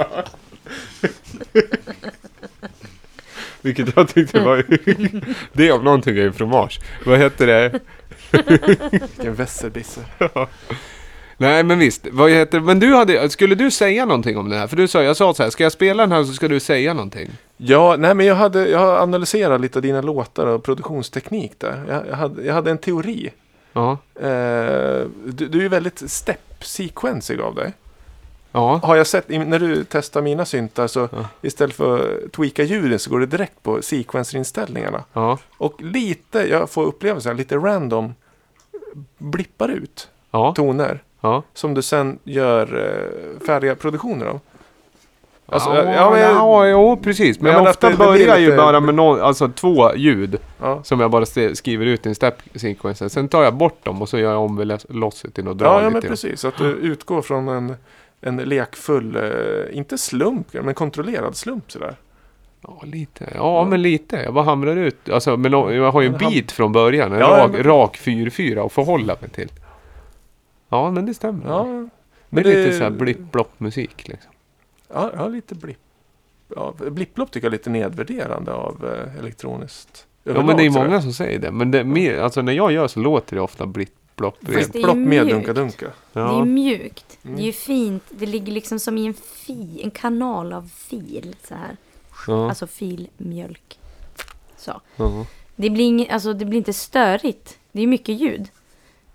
Vilket 3.60 3.96
jag 3.96 4.08
tyckte 4.08 4.40
var, 4.40 4.64
det 5.52 5.72
om 5.72 5.84
någonting 5.84 6.18
är 6.18 6.22
ju 6.22 6.32
fromage. 6.32 6.80
Vad 7.06 7.18
heter 7.18 7.46
det? 7.46 7.80
Vilken 8.90 9.34
vässerdisse. 9.34 10.00
Nej 11.36 11.62
men 11.62 11.78
visst, 11.78 12.06
vad 12.12 12.30
heter 12.30 12.60
Men 12.60 12.80
du 12.80 12.94
hade, 12.94 13.30
skulle 13.30 13.54
du 13.54 13.70
säga 13.70 14.04
någonting 14.04 14.38
om 14.38 14.48
det 14.48 14.56
här? 14.56 14.66
För 14.66 14.76
du 14.76 14.88
sa, 14.88 15.02
jag 15.02 15.16
sa 15.16 15.34
så 15.34 15.42
här, 15.42 15.50
ska 15.50 15.62
jag 15.62 15.72
spela 15.72 16.02
den 16.02 16.12
här 16.12 16.24
så 16.24 16.32
ska 16.32 16.48
du 16.48 16.60
säga 16.60 16.94
någonting. 16.94 17.30
Ja, 17.56 17.96
nej 17.98 18.14
men 18.14 18.26
jag, 18.26 18.34
hade, 18.34 18.68
jag 18.68 18.78
har 18.78 18.98
analyserat 18.98 19.60
lite 19.60 19.78
av 19.78 19.82
dina 19.82 20.00
låtar 20.00 20.46
och 20.46 20.64
produktionsteknik 20.64 21.52
där. 21.58 21.84
Jag, 21.88 22.02
jag, 22.08 22.16
hade, 22.16 22.42
jag 22.42 22.54
hade 22.54 22.70
en 22.70 22.78
teori. 22.78 23.30
Ja. 23.72 23.98
Eh, 24.14 25.06
du, 25.24 25.48
du 25.48 25.58
är 25.58 25.62
ju 25.62 25.68
väldigt 25.68 26.02
step-sequensig 26.10 27.40
av 27.40 27.54
dig. 27.54 27.72
Ja. 28.52 28.80
Har 28.82 28.96
jag 28.96 29.06
sett, 29.06 29.28
när 29.28 29.58
du 29.58 29.84
testar 29.84 30.22
mina 30.22 30.44
syntar 30.44 30.86
så 30.86 31.00
Ja. 31.12 31.28
istället 31.42 31.76
för 31.76 31.98
att 32.24 32.32
tweaka 32.32 32.62
ljuden 32.62 32.98
så 32.98 33.10
går 33.10 33.20
det 33.20 33.26
direkt 33.26 33.62
på 33.62 33.82
sequencer-inställningarna. 33.82 35.04
Ja. 35.12 35.38
Och 35.58 35.82
lite, 35.82 36.38
jag 36.48 36.70
får 36.70 36.84
upplevelsen, 36.84 37.36
lite 37.36 37.56
random 37.56 38.14
blippar 39.18 39.68
ut 39.68 40.08
toner. 40.54 41.02
Ja. 41.26 41.42
Som 41.54 41.74
du 41.74 41.82
sen 41.82 42.18
gör 42.24 42.62
eh, 43.40 43.46
färdiga 43.46 43.74
produktioner 43.74 44.26
av. 44.26 44.40
Alltså, 45.48 45.70
ja, 45.70 45.92
ja, 45.94 46.10
men- 46.10 46.20
ja, 46.20 46.66
jo, 46.68 46.96
precis. 46.96 47.40
Men, 47.40 47.52
Ja, 47.52 47.58
men 47.58 47.70
ofta 47.70 47.86
det- 47.86 47.92
det 47.92 47.98
börjar 47.98 48.38
ju 48.38 48.44
lite- 48.44 48.56
bara 48.56 48.80
med 48.80 48.94
någon, 48.94 49.20
alltså 49.20 49.48
två 49.48 49.94
ljud 49.96 50.38
Ja. 50.60 50.80
som 50.82 51.00
jag 51.00 51.10
bara 51.10 51.26
skriver 51.54 51.86
ut 51.86 52.06
i 52.06 52.08
en 52.08 52.14
step 52.14 52.34
sequence. 52.54 53.08
Sen 53.08 53.28
tar 53.28 53.42
jag 53.42 53.54
bort 53.54 53.84
dem 53.84 54.02
och 54.02 54.08
så 54.08 54.18
gör 54.18 54.32
jag 54.32 54.42
om 54.42 54.78
losset 54.88 55.38
och 55.38 55.56
drar 55.56 55.66
Ja, 55.66 55.82
ja 55.82 55.90
men 55.90 56.02
precis. 56.02 56.44
Att 56.44 56.56
du 56.58 56.64
utgår 56.64 57.22
från 57.22 57.48
en, 57.48 57.76
en 58.20 58.36
lekfull, 58.36 59.16
eh, 59.16 59.76
inte 59.78 59.98
slump, 59.98 60.46
men 60.52 60.74
kontrollerad 60.74 61.36
slump 61.36 61.72
sådär. 61.72 61.96
Ja, 62.62 62.80
lite. 62.84 63.24
Ja, 63.34 63.64
men 63.64 63.82
lite. 63.82 64.16
Jag 64.24 64.34
bara 64.34 64.44
hamrar 64.44 64.76
ut. 64.76 65.08
Alltså, 65.10 65.36
men 65.36 65.52
jag 65.52 65.92
har 65.92 66.00
ju 66.00 66.06
en 66.06 66.16
bit 66.30 66.52
från 66.52 66.72
början. 66.72 67.12
En 67.12 67.18
rak, 67.20 67.50
men- 67.52 67.62
rak 67.62 67.96
4-4 67.96 68.66
att 68.66 68.72
förhålla 68.72 69.16
mig 69.20 69.30
till. 69.30 69.48
Ja, 70.68 70.90
men 70.90 71.06
det 71.06 71.14
stämmer. 71.14 71.46
Ja, 71.48 71.62
det 71.64 71.70
är 71.70 71.88
men 72.28 72.44
lite 72.44 72.72
så 72.78 72.82
här 72.84 72.90
blipp-blopp 72.90 73.60
musik 73.60 74.08
liksom. 74.08 74.32
Ja, 74.92 75.10
ja 75.14 75.28
lite 75.28 75.54
blipp. 75.54 75.78
Ja, 76.56 76.74
blipplopp 76.90 77.30
tycker 77.30 77.46
jag 77.46 77.54
är 77.54 77.58
lite 77.58 77.70
nedvärderande 77.70 78.52
av 78.52 78.84
eh, 78.94 79.18
elektroniskt. 79.18 80.06
Ja, 80.24 80.30
överlag, 80.30 80.46
men 80.46 80.56
det 80.56 80.66
är 80.66 80.70
många 80.70 81.02
som 81.02 81.12
säger 81.12 81.38
det. 81.38 81.50
Men 81.52 81.70
det, 81.70 81.84
mer, 81.84 82.18
alltså, 82.18 82.42
när 82.42 82.52
jag 82.52 82.72
gör 82.72 82.88
så 82.88 83.00
låter 83.00 83.36
det 83.36 83.42
ofta 83.42 83.66
blipp-blopp. 83.66 84.36
Det 84.40 84.46
Blipplopp 84.72 84.96
med 84.96 85.06
mjukt. 85.26 85.30
dunka-dunka. 85.30 85.86
Det 86.12 86.20
är 86.20 86.24
ju 86.32 86.38
Ja. 86.38 86.44
mjukt. 86.44 87.18
Mm. 87.24 87.36
Det 87.36 87.42
är 87.42 87.46
ju 87.46 87.52
fint. 87.52 88.02
Det 88.10 88.26
ligger 88.26 88.52
liksom 88.52 88.78
som 88.78 88.98
i 88.98 89.06
en 89.06 89.14
fi, 89.14 89.80
en 89.84 89.90
kanal 89.90 90.52
av 90.52 90.70
fil. 90.74 91.36
Så 91.48 91.54
här. 91.54 91.76
Ja. 92.26 92.48
Alltså 92.48 92.66
filmjölk. 92.66 93.78
Så. 94.56 94.80
Ja. 94.96 95.26
Det 95.56 95.70
blir, 95.70 96.12
alltså, 96.12 96.32
det 96.32 96.44
blir 96.44 96.58
inte 96.58 96.72
störigt. 96.72 97.58
Det 97.72 97.82
är 97.82 97.86
mycket 97.86 98.20
ljud. 98.20 98.48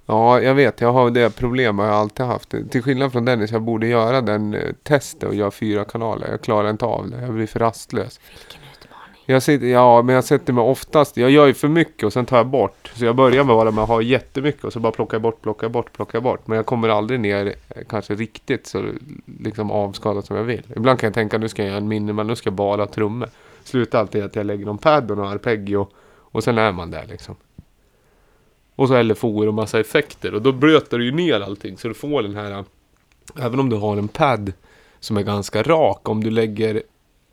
Ja, 0.05 0.41
jag 0.41 0.55
vet. 0.55 0.81
Jag 0.81 0.93
har 0.93 1.09
det 1.09 1.35
problemet 1.35 1.85
jag 1.85 1.93
har 1.93 1.99
alltid 1.99 2.25
haft. 2.25 2.53
Till 2.71 2.81
skillnad 2.83 3.11
från 3.11 3.25
Dennis, 3.25 3.51
jag 3.51 3.61
borde 3.61 3.87
göra 3.87 4.21
den 4.21 4.53
eh, 4.53 4.71
testet 4.83 5.29
och 5.29 5.35
göra 5.35 5.51
fyra 5.51 5.85
kanaler. 5.85 6.27
Jag 6.31 6.41
klarar 6.41 6.69
inte 6.69 6.85
av 6.85 7.09
det. 7.09 7.21
Jag 7.21 7.33
blir 7.33 7.47
för 7.47 7.59
rastlös. 7.59 8.19
Vilken 8.29 8.61
utmaning. 8.71 9.23
Jag 9.25 9.43
sitter, 9.43 9.67
ja, 9.67 10.01
men 10.01 10.15
jag 10.15 10.23
sätter 10.23 10.53
mig 10.53 10.63
oftast... 10.63 11.17
Jag 11.17 11.31
gör 11.31 11.47
ju 11.47 11.53
för 11.53 11.67
mycket 11.67 12.03
och 12.03 12.13
sen 12.13 12.25
tar 12.25 12.37
jag 12.37 12.47
bort. 12.47 12.91
Så 12.95 13.05
jag 13.05 13.15
börjar 13.15 13.43
med 13.43 13.55
bara 13.55 13.71
med 13.71 13.83
att 13.83 13.89
ha 13.89 14.01
jättemycket 14.01 14.63
och 14.63 14.73
så 14.73 14.79
bara 14.79 14.91
plockar 14.91 15.15
jag 15.15 15.21
bort, 15.21 15.41
plockar 15.41 15.65
jag 15.65 15.71
bort, 15.71 15.93
plockar 15.93 16.15
jag 16.15 16.23
bort. 16.23 16.47
Men 16.47 16.55
jag 16.55 16.65
kommer 16.65 16.89
aldrig 16.89 17.19
ner 17.19 17.45
eh, 17.45 17.83
kanske 17.89 18.15
riktigt 18.15 18.67
så 18.67 18.85
liksom 19.39 19.71
avskadat 19.71 20.25
som 20.25 20.35
jag 20.35 20.43
vill. 20.43 20.63
Ibland 20.75 20.99
kan 20.99 21.07
jag 21.07 21.13
tänka 21.13 21.37
nu 21.37 21.49
ska 21.49 21.61
jag 21.61 21.69
göra 21.69 21.77
en 21.77 21.87
minimal, 21.87 22.27
nu 22.27 22.35
ska 22.35 22.47
jag 22.47 22.53
bara 22.53 22.85
trummor. 22.87 23.29
Slutar 23.63 23.99
alltid 23.99 24.23
att 24.23 24.35
jag 24.35 24.45
lägger 24.45 24.65
någon 24.65 24.77
pad 24.77 25.11
och 25.11 25.17
någon 25.17 25.27
arpeggio 25.27 25.87
och 26.31 26.43
sen 26.43 26.57
är 26.57 26.71
man 26.71 26.91
där 26.91 27.05
liksom. 27.09 27.35
Och 28.75 28.87
så 28.87 29.03
LFO 29.03 29.47
och 29.47 29.53
massa 29.53 29.79
effekter 29.79 30.33
och 30.33 30.41
då 30.41 30.51
blöter 30.51 30.97
du 30.97 31.05
ju 31.05 31.11
ner 31.11 31.41
allting 31.41 31.77
så 31.77 31.87
du 31.87 31.93
får 31.93 32.23
den 32.23 32.35
här 32.35 32.65
Även 33.35 33.59
om 33.59 33.69
du 33.69 33.75
har 33.75 33.97
en 33.97 34.07
pad 34.07 34.53
som 34.99 35.17
är 35.17 35.21
ganska 35.21 35.63
rak 35.63 36.09
om 36.09 36.23
du 36.23 36.29
lägger 36.31 36.83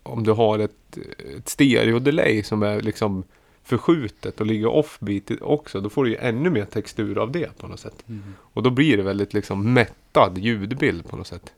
Om 0.03 0.23
du 0.23 0.31
har 0.31 0.59
ett, 0.59 0.97
ett 1.37 1.49
stereo-delay 1.49 2.43
som 2.43 2.63
är 2.63 2.81
liksom 2.81 3.23
förskjutet 3.63 4.39
och 4.41 4.45
ligger 4.45 4.67
offbeat 4.67 5.31
också 5.41 5.81
då 5.81 5.89
får 5.89 6.03
du 6.03 6.09
ju 6.09 6.17
ännu 6.17 6.49
mer 6.49 6.65
textur 6.65 7.17
av 7.17 7.31
det 7.31 7.57
på 7.57 7.67
något 7.67 7.79
sätt. 7.79 8.05
Och 8.37 8.63
då 8.63 8.69
blir 8.69 8.97
det 8.97 9.03
väldigt 9.03 9.33
liksom 9.33 9.73
mättad 9.73 10.37
ljudbild 10.37 11.09
på 11.09 11.15
något 11.15 11.27
sätt. 11.27 11.53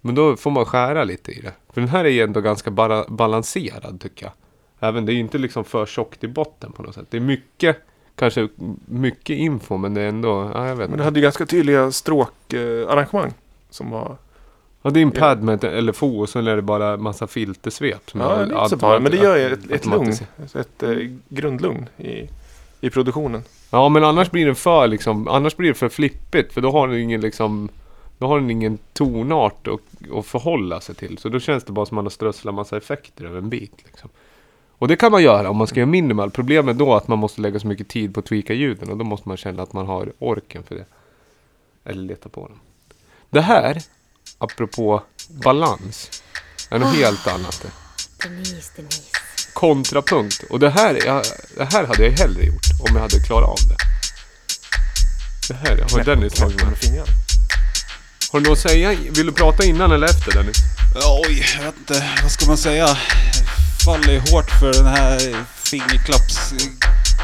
Men 0.00 0.14
då 0.14 0.36
får 0.36 0.50
man 0.50 0.64
skära 0.64 1.04
lite 1.04 1.32
i 1.32 1.40
det. 1.40 1.52
För 1.72 1.80
den 1.80 1.90
här 1.90 2.04
är 2.04 2.08
ju 2.08 2.20
ändå 2.20 2.40
ganska 2.40 2.70
bara 2.70 3.04
balanserad 3.08 4.00
tycker 4.00 4.26
jag. 4.26 4.32
Även 4.88 5.06
det 5.06 5.12
är 5.12 5.14
ju 5.14 5.20
inte 5.20 5.38
liksom 5.38 5.64
för 5.64 5.86
tjockt 5.86 6.24
i 6.24 6.28
botten 6.28 6.72
på 6.72 6.82
något 6.82 6.94
sätt. 6.94 7.06
Det 7.10 7.16
är 7.16 7.20
mycket, 7.20 7.76
kanske 8.16 8.48
mycket 8.86 9.36
info 9.36 9.76
men 9.76 9.94
det 9.94 10.00
är 10.00 10.08
ändå, 10.08 10.50
ja 10.54 10.66
jag 10.66 10.76
vet 10.76 10.90
Men 10.90 10.98
du 10.98 11.04
hade 11.04 11.18
ju 11.18 11.22
ganska 11.22 11.46
tydliga 11.46 11.92
stråkarrangemang. 11.92 13.32
som 13.70 13.90
var... 13.90 14.16
Ja 14.82 14.90
det 14.90 15.00
är 15.00 15.02
en 15.02 15.10
pad 15.10 15.42
med 15.42 15.64
ett 15.64 15.84
LFO 15.84 16.20
och 16.20 16.28
sen 16.28 16.46
är 16.46 16.56
det 16.56 16.62
bara 16.62 16.96
massa 16.96 17.26
filtersvep. 17.26 18.10
som 18.10 18.20
Ja, 18.20 18.44
lite 18.44 18.68
så 18.68 18.76
bara, 18.76 19.00
men 19.00 19.12
det 19.12 19.18
gör 19.18 19.36
ju 19.36 19.52
ett, 19.52 19.70
ett 19.70 19.86
lugn. 19.86 20.12
Ett 20.54 20.82
eh, 20.82 20.96
grundlugn 21.28 21.88
i, 21.96 22.28
i 22.80 22.90
produktionen. 22.90 23.42
Ja 23.70 23.88
men 23.88 24.04
annars 24.04 24.30
blir 24.30 24.46
det 24.46 24.54
för 24.54 24.86
liksom, 24.86 25.28
annars 25.28 25.56
blir 25.56 25.68
det 25.68 25.74
för 25.74 25.88
flippigt 25.88 26.52
för 26.52 26.60
då 26.60 26.70
har 26.70 26.88
den 26.88 26.98
ingen 26.98 27.20
liksom 27.20 27.68
Då 28.18 28.26
har 28.26 28.40
den 28.40 28.50
ingen 28.50 28.78
tonart 28.92 29.68
att, 29.68 30.10
att 30.18 30.26
förhålla 30.26 30.80
sig 30.80 30.94
till. 30.94 31.18
Så 31.18 31.28
då 31.28 31.40
känns 31.40 31.64
det 31.64 31.72
bara 31.72 31.86
som 31.86 31.94
att 31.94 31.96
man 31.96 32.04
har 32.04 32.10
strösslat 32.10 32.54
massa 32.54 32.76
effekter 32.76 33.24
över 33.24 33.38
en 33.38 33.48
bit. 33.48 33.84
Liksom. 33.84 34.10
Och 34.78 34.88
det 34.88 34.96
kan 34.96 35.12
man 35.12 35.22
göra 35.22 35.50
om 35.50 35.56
man 35.56 35.66
ska 35.66 35.80
göra 35.80 35.90
minimal. 35.90 36.30
Problemet 36.30 36.78
då 36.78 36.92
är 36.92 36.96
att 36.96 37.08
man 37.08 37.18
måste 37.18 37.40
lägga 37.40 37.60
så 37.60 37.66
mycket 37.66 37.88
tid 37.88 38.14
på 38.14 38.20
att 38.20 38.26
tweaka 38.26 38.54
ljuden 38.54 38.90
och 38.90 38.96
då 38.96 39.04
måste 39.04 39.28
man 39.28 39.36
känna 39.36 39.62
att 39.62 39.72
man 39.72 39.86
har 39.86 40.12
orken 40.18 40.62
för 40.62 40.74
det. 40.74 40.84
Eller 41.84 42.02
leta 42.02 42.28
på 42.28 42.40
dem. 42.48 42.58
Det 43.30 43.40
här, 43.40 43.82
apropå 44.38 45.02
balans, 45.28 46.22
är 46.70 46.78
något 46.78 46.94
helt 46.94 47.26
annat. 47.26 47.66
Denise, 48.22 48.72
Denise. 48.76 49.02
Kontrapunkt. 49.52 50.44
Och 50.50 50.60
det 50.60 50.70
här, 50.70 51.06
jag, 51.06 51.24
det 51.56 51.64
här 51.64 51.86
hade 51.86 52.04
jag 52.04 52.12
hellre 52.12 52.44
gjort 52.44 52.66
om 52.80 52.94
jag 52.94 53.02
hade 53.02 53.20
klarat 53.20 53.48
av 53.48 53.68
det. 53.68 53.76
Det 55.48 55.54
här 55.54 55.86
har 55.92 56.04
Dennis 56.04 56.32
tagit 56.32 56.56
med. 56.56 56.70
med 56.70 56.78
fingrarna. 56.78 57.12
Har 58.32 58.40
du 58.40 58.48
något 58.48 58.58
att 58.58 58.70
säga? 58.70 58.90
Vill 59.10 59.26
du 59.26 59.32
prata 59.32 59.64
innan 59.64 59.92
eller 59.92 60.06
efter 60.06 60.32
Dennis? 60.32 60.56
Oj, 61.26 61.44
jag 61.56 61.64
vet 61.64 61.78
inte. 61.78 62.10
Vad 62.22 62.30
ska 62.30 62.46
man 62.46 62.56
säga? 62.56 62.86
Faller 63.84 64.12
ju 64.12 64.20
hårt 64.20 64.50
för 64.60 64.72
den 64.72 64.86
här 64.86 65.44
fingerklapps... 65.54 66.54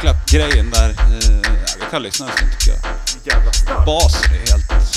Klappgrejen 0.00 0.70
där. 0.70 0.90
Eh, 0.90 1.50
vi 1.78 1.84
kan 1.90 2.02
lyssna 2.02 2.26
en 2.26 2.32
stund 2.32 2.50
tycker 2.58 2.72
jag. 2.72 2.80
Jävla 3.34 3.52
starkt. 3.52 3.86
Basen 3.86 4.32
är 4.34 4.38
helt 4.38 4.89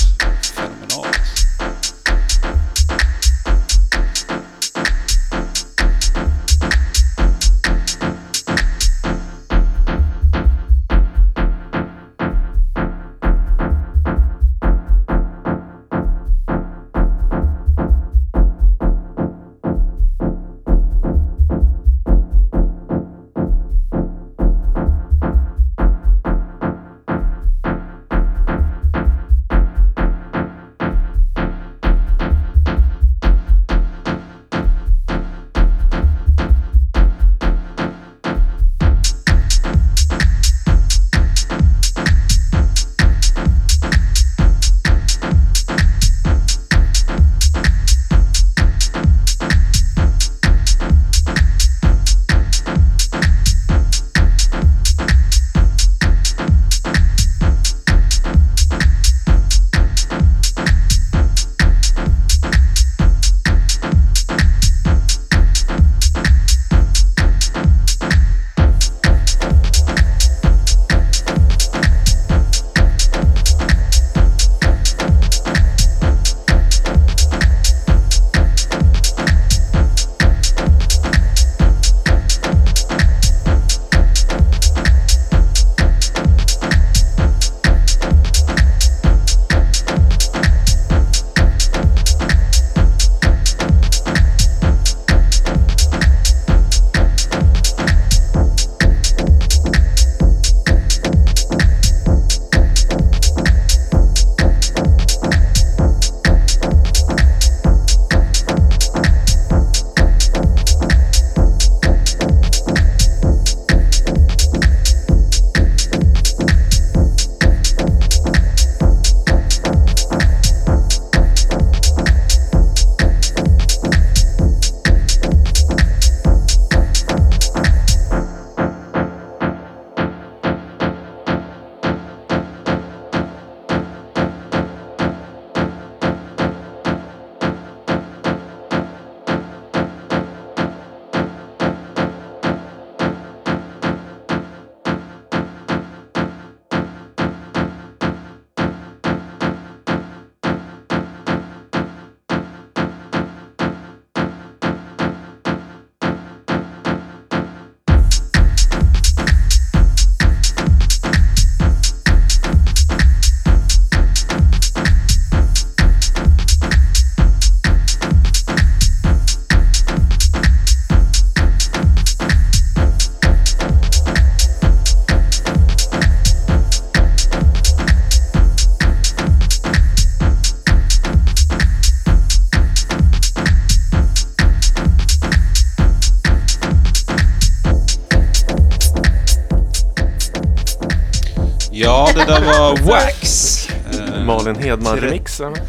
det 192.26 192.40
var 192.46 192.76
Wax. 192.90 193.68
Eh, 193.68 194.24
Malin 194.24 194.56
Hedman-remixen. 194.56 195.54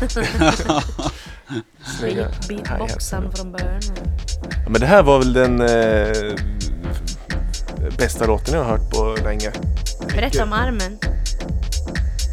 Snygga 1.99 2.27
Beatboxen 2.49 3.31
från 3.35 3.51
början. 3.51 3.81
Ja, 4.63 4.69
men 4.69 4.81
det 4.81 4.87
här 4.87 5.03
var 5.03 5.19
väl 5.19 5.33
den 5.33 5.61
eh, 5.61 6.35
bästa 7.97 8.25
låten 8.25 8.53
jag 8.53 8.63
har 8.63 8.71
hört 8.71 8.89
på 8.91 9.17
länge. 9.23 9.51
Berätta 10.15 10.43
om 10.43 10.53
armen. 10.53 10.97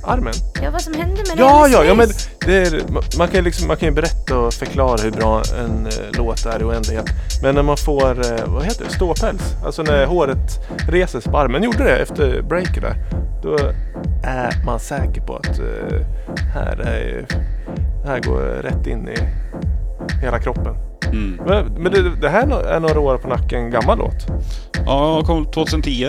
Armen? 0.04 0.34
Ja, 0.62 0.70
vad 0.70 0.82
som 0.82 0.94
hände 0.94 1.16
med 1.16 1.38
Ja, 1.38 1.66
det 1.66 1.72
ja, 1.72 1.84
ja, 1.84 1.94
men 1.94 2.08
är, 2.47 2.70
ma- 2.70 3.18
man, 3.18 3.28
kan 3.28 3.36
ju 3.36 3.43
liksom, 3.43 3.68
man 3.68 3.76
kan 3.76 3.95
berätta 3.95 4.38
och 4.38 4.53
förklara 4.53 5.03
hur 5.03 5.11
bra 5.11 5.43
en 5.59 5.86
eh, 5.86 5.93
låt 6.18 6.47
är 6.47 6.61
i 6.61 6.64
oändlighet. 6.64 7.07
Men 7.43 7.55
när 7.55 7.62
man 7.62 7.76
får, 7.76 8.11
eh, 8.11 8.47
vad 8.47 8.64
heter 8.64 8.84
det, 8.84 8.90
ståpäls, 8.90 9.57
alltså 9.64 9.82
när 9.82 10.07
håret 10.07 10.68
reser 10.88 11.20
sig 11.20 11.32
på 11.32 11.38
armen, 11.38 11.62
gjorde 11.62 11.84
det 11.84 11.97
efter 11.99 12.43
breaket 12.43 12.82
där. 12.82 12.95
Då 13.43 13.57
är 14.24 14.64
man 14.64 14.80
säker 14.80 15.20
på 15.20 15.36
att 15.36 15.59
eh, 15.59 16.01
här, 16.55 16.80
är, 16.80 17.26
här 18.07 18.20
går 18.20 18.40
rätt 18.40 18.86
in 18.86 19.09
i 19.09 19.16
hela 20.22 20.38
kroppen. 20.38 20.74
Mm. 21.05 21.40
Men, 21.47 21.82
men 21.82 21.93
det, 21.93 22.16
det 22.20 22.28
här 22.28 22.66
är 22.66 22.80
några 22.80 23.01
år 23.01 23.18
på 23.18 23.28
nacken, 23.28 23.70
gammal 23.70 23.99
låt. 23.99 24.26
Ja, 24.86 25.22
kom 25.24 25.47
2010. 25.47 26.09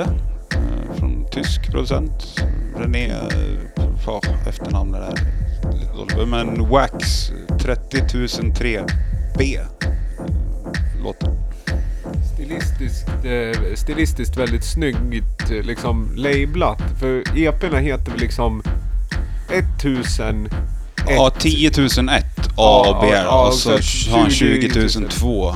Eh, 0.53 0.95
Från 0.99 1.25
tysk 1.31 1.71
producent. 1.71 2.41
René, 2.77 3.05
eh, 3.05 3.17
ja, 4.05 4.21
efternamnet 4.47 5.01
är 5.01 5.73
lite 5.73 5.93
dåligt. 6.15 6.27
Men 6.29 6.69
Wax 6.69 7.31
30003 7.59 8.81
B. 9.37 9.55
eh, 9.55 11.03
Låten. 11.03 11.29
Stilistiskt, 12.33 13.09
eh, 13.25 13.75
stilistiskt 13.75 14.37
väldigt 14.37 14.63
snyggt 14.63 15.51
eh, 15.51 15.63
liksom 15.65 16.11
lablat. 16.15 16.81
För 16.99 17.23
EP'na 17.37 17.77
heter 17.79 18.11
väl 18.11 18.19
liksom 18.19 18.63
1000 19.79 20.49
Ja, 21.07 21.31
10 21.39 21.71
001 21.71 22.25
Ja, 22.57 22.99
AB 23.01 23.09
ja, 23.11 23.15
ja, 23.15 23.47
och 23.47 23.53
så 23.53 23.69
har 23.69 24.19
han 24.21 24.29
20 24.29 24.69
20 24.69 24.99
000. 24.99 25.09
002 25.09 25.49
eh, 25.49 25.55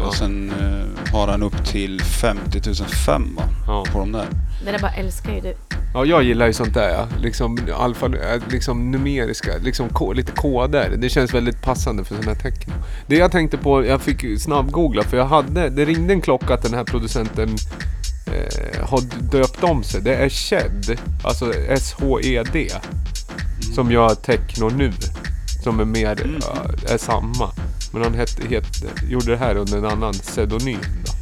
Ja. 0.00 0.06
Och 0.06 0.14
sen 0.14 0.52
eh, 0.60 1.12
har 1.12 1.28
han 1.28 1.42
upp 1.42 1.66
till 1.66 2.00
50 2.00 2.74
005 2.84 3.34
va? 3.36 3.42
Ja. 3.66 3.84
På 3.92 3.98
de 3.98 4.12
där. 4.12 4.26
Det 4.64 4.72
där 4.72 4.78
bara 4.78 4.92
älskar 4.92 5.32
ju 5.32 5.40
du. 5.40 5.54
Ja, 5.94 6.04
jag 6.04 6.22
gillar 6.22 6.46
ju 6.46 6.52
sånt 6.52 6.74
där 6.74 6.88
ja. 6.88 7.08
Liksom, 7.22 7.58
alfa, 7.78 8.06
eh, 8.06 8.42
liksom 8.50 8.90
numeriska, 8.90 9.50
liksom 9.62 9.88
ko, 9.88 10.12
lite 10.12 10.32
koder. 10.32 10.94
Det 10.98 11.08
känns 11.08 11.34
väldigt 11.34 11.62
passande 11.62 12.04
för 12.04 12.14
sådana 12.14 12.32
här 12.32 12.40
tecken. 12.40 12.72
Det 13.06 13.16
jag 13.16 13.32
tänkte 13.32 13.56
på, 13.56 13.86
jag 13.86 14.00
fick 14.00 14.40
snabbgoogla 14.40 15.02
för 15.02 15.16
jag 15.16 15.26
hade, 15.26 15.68
det 15.68 15.84
ringde 15.84 16.12
en 16.12 16.20
klocka 16.20 16.54
att 16.54 16.62
den 16.62 16.74
här 16.74 16.84
producenten 16.84 17.56
eh, 18.26 18.86
har 18.88 19.00
döpt 19.32 19.64
om 19.64 19.82
sig. 19.82 20.00
Det 20.02 20.14
är 20.14 20.28
Shed, 20.28 20.98
alltså 21.24 21.52
S-H-E-D. 21.68 22.68
Som 23.74 23.92
gör 23.92 24.14
techno 24.14 24.68
nu. 24.68 24.92
Som 25.64 25.80
är 25.80 25.84
mer, 25.84 26.38
ja, 26.40 26.92
är 26.94 26.98
samma. 26.98 27.50
Men 27.92 28.02
han 28.02 28.14
hette, 28.14 28.42
hette, 28.48 28.88
gjorde 29.10 29.26
det 29.30 29.36
här 29.36 29.56
under 29.56 29.78
en 29.78 29.84
annan 29.84 30.12
pseudonym 30.12 30.78
då. 31.04 31.12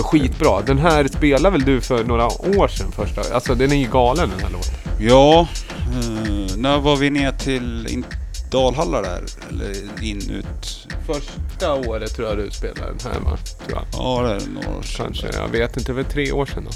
Är 0.00 0.02
skitbra. 0.02 0.60
Den 0.62 0.78
här 0.78 1.08
spelar 1.08 1.50
väl 1.50 1.64
du 1.64 1.80
för 1.80 2.04
några 2.04 2.26
år 2.26 2.68
sedan 2.68 2.92
första? 2.92 3.34
Alltså 3.34 3.54
den 3.54 3.72
är 3.72 3.76
ju 3.76 3.88
galen 3.90 4.30
den 4.30 4.40
här 4.40 4.50
låten. 4.50 4.74
Ja, 5.00 5.40
eh, 5.78 6.56
när 6.56 6.78
var 6.78 6.96
vi 6.96 7.10
ner 7.10 7.32
till 7.32 7.86
in, 7.90 8.04
Dalhalla 8.50 9.02
där? 9.02 9.22
Eller 9.50 9.74
in, 10.04 10.30
ut? 10.30 10.88
Första 11.06 11.74
året 11.74 12.14
tror 12.16 12.28
jag 12.28 12.36
du 12.38 12.50
spelade 12.50 12.92
den 13.02 13.12
här 13.12 13.20
va? 13.20 13.36
Tror 13.66 13.78
jag. 13.78 13.84
Ja, 13.92 14.22
det 14.22 14.34
är 14.44 14.48
några 14.54 14.78
år 14.78 14.82
sedan. 14.82 15.06
Kanske, 15.06 15.40
jag 15.40 15.48
vet 15.48 15.76
inte. 15.76 15.92
Det 15.92 15.96
var 15.96 16.02
tre 16.10 16.32
år 16.32 16.46
sedan 16.46 16.64
då? 16.64 16.70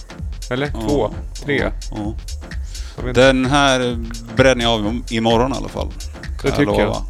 Eller? 0.55 0.71
Ja, 0.75 0.81
Två? 0.89 1.11
Tre? 1.45 1.59
Ja, 1.59 1.71
ja. 1.91 2.15
Jag. 3.05 3.15
Den 3.15 3.47
här 3.47 3.97
bränner 4.37 4.63
jag 4.65 4.73
av 4.73 4.81
im- 4.87 5.13
imorgon 5.13 5.53
i 5.53 5.57
alla 5.57 5.69
fall. 5.69 5.89
Kan 6.41 6.51
Det 6.51 6.57
tycker 6.57 6.73
jag. 6.73 6.79
lova. 6.79 7.05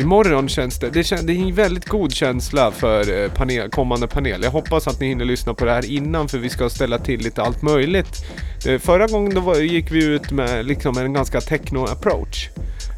Imorgon 0.00 0.48
känns 0.48 0.78
det, 0.78 0.90
det, 0.90 1.04
kän, 1.04 1.26
det 1.26 1.32
är 1.32 1.36
en 1.36 1.54
väldigt 1.54 1.88
god 1.88 2.12
känsla 2.12 2.70
för 2.70 3.22
eh, 3.22 3.30
panel, 3.32 3.70
kommande 3.70 4.06
panel. 4.06 4.42
Jag 4.42 4.50
hoppas 4.50 4.88
att 4.88 5.00
ni 5.00 5.06
hinner 5.06 5.24
lyssna 5.24 5.54
på 5.54 5.64
det 5.64 5.70
här 5.70 5.90
innan 5.90 6.28
för 6.28 6.38
vi 6.38 6.48
ska 6.48 6.70
ställa 6.70 6.98
till 6.98 7.20
lite 7.20 7.42
allt 7.42 7.62
möjligt. 7.62 8.24
Eh, 8.66 8.78
förra 8.78 9.06
gången 9.06 9.34
då 9.34 9.40
var, 9.40 9.56
gick 9.56 9.92
vi 9.92 10.04
ut 10.04 10.30
med 10.30 10.66
liksom 10.66 10.98
en 10.98 11.12
ganska 11.12 11.40
techno-approach. 11.40 12.48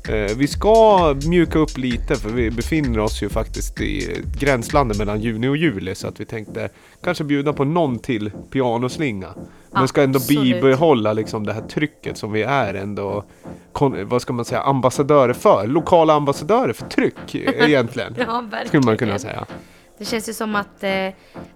Eh, 0.08 0.36
vi 0.36 0.46
ska 0.46 1.14
mjuka 1.26 1.58
upp 1.58 1.78
lite 1.78 2.16
för 2.16 2.28
vi 2.28 2.50
befinner 2.50 2.98
oss 2.98 3.22
ju 3.22 3.28
faktiskt 3.28 3.80
i 3.80 4.22
gränslandet 4.40 4.98
mellan 4.98 5.20
juni 5.20 5.48
och 5.48 5.56
juli 5.56 5.94
så 5.94 6.08
att 6.08 6.20
vi 6.20 6.24
tänkte 6.24 6.68
kanske 7.04 7.24
bjuda 7.24 7.52
på 7.52 7.64
någon 7.64 7.98
till 7.98 8.30
pianoslinga. 8.50 9.28
Men 9.70 9.88
ska 9.88 10.02
ändå 10.02 10.16
Absolut. 10.16 10.42
bibehålla 10.42 11.12
liksom 11.12 11.46
det 11.46 11.52
här 11.52 11.60
trycket 11.60 12.16
som 12.16 12.32
vi 12.32 12.42
är 12.42 12.74
ändå, 12.74 13.24
vad 14.04 14.22
ska 14.22 14.32
man 14.32 14.44
säga, 14.44 14.60
ambassadörer 14.60 15.32
för. 15.32 15.66
Lokala 15.66 16.14
ambassadörer 16.14 16.72
för 16.72 16.86
tryck 16.86 17.34
egentligen. 17.34 18.14
Ja, 18.18 18.40
verkligen. 18.40 18.66
Skulle 18.68 18.82
man 18.82 18.96
kunna 18.96 19.18
säga. 19.18 19.46
Det 20.02 20.06
känns 20.06 20.28
ju 20.28 20.32
som 20.32 20.54
att 20.56 20.82
eh, 20.84 21.08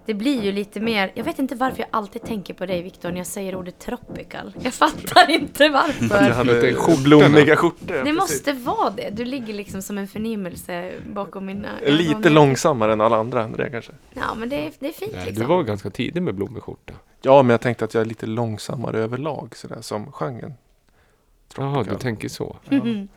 det 0.05 0.13
blir 0.13 0.43
ju 0.43 0.51
lite 0.51 0.79
mer, 0.79 1.11
jag 1.15 1.23
vet 1.23 1.39
inte 1.39 1.55
varför 1.55 1.79
jag 1.79 1.87
alltid 1.91 2.21
tänker 2.21 2.53
på 2.53 2.65
dig 2.65 2.81
Viktor 2.81 3.09
när 3.11 3.17
jag 3.17 3.27
säger 3.27 3.55
ordet 3.55 3.79
tropical. 3.79 4.53
Jag 4.61 4.73
fattar 4.73 5.29
inte 5.31 5.63
Du 5.63 5.69
varför. 5.69 6.29
hade 6.31 6.61
Lite 6.61 6.73
skjortorna. 6.73 7.03
blommiga 7.03 7.55
skjortor. 7.55 7.87
Det 7.87 7.93
precis. 8.01 8.15
måste 8.15 8.53
vara 8.53 8.89
det. 8.89 9.09
Du 9.09 9.25
ligger 9.25 9.53
liksom 9.53 9.81
som 9.81 9.97
en 9.97 10.07
förnimmelse 10.07 10.91
bakom 11.13 11.45
mina 11.45 11.69
Lite 11.85 12.13
ögon. 12.19 12.33
långsammare 12.33 12.93
än 12.93 13.01
alla 13.01 13.17
andra 13.17 13.43
André 13.43 13.69
kanske. 13.69 13.91
Ja, 14.13 14.35
men 14.35 14.49
det 14.49 14.55
är, 14.67 14.71
det 14.79 14.87
är 14.87 14.93
fint 14.93 15.11
Nej, 15.15 15.25
liksom. 15.25 15.41
du 15.43 15.47
var 15.49 15.63
ganska 15.63 15.89
tidig 15.89 16.21
med 16.23 16.35
blommig 16.35 16.63
skjorta. 16.63 16.93
Ja, 17.21 17.43
men 17.43 17.49
jag 17.49 17.61
tänkte 17.61 17.85
att 17.85 17.93
jag 17.93 18.01
är 18.01 18.05
lite 18.05 18.25
långsammare 18.25 18.99
överlag 18.99 19.55
sådär 19.55 19.81
som 19.81 20.11
genren. 20.11 20.53
Jaha, 21.57 21.73
Tropical. 21.73 21.97
du 21.97 22.01
tänker 22.01 22.29
så. 22.29 22.57
Mhm. 22.69 23.07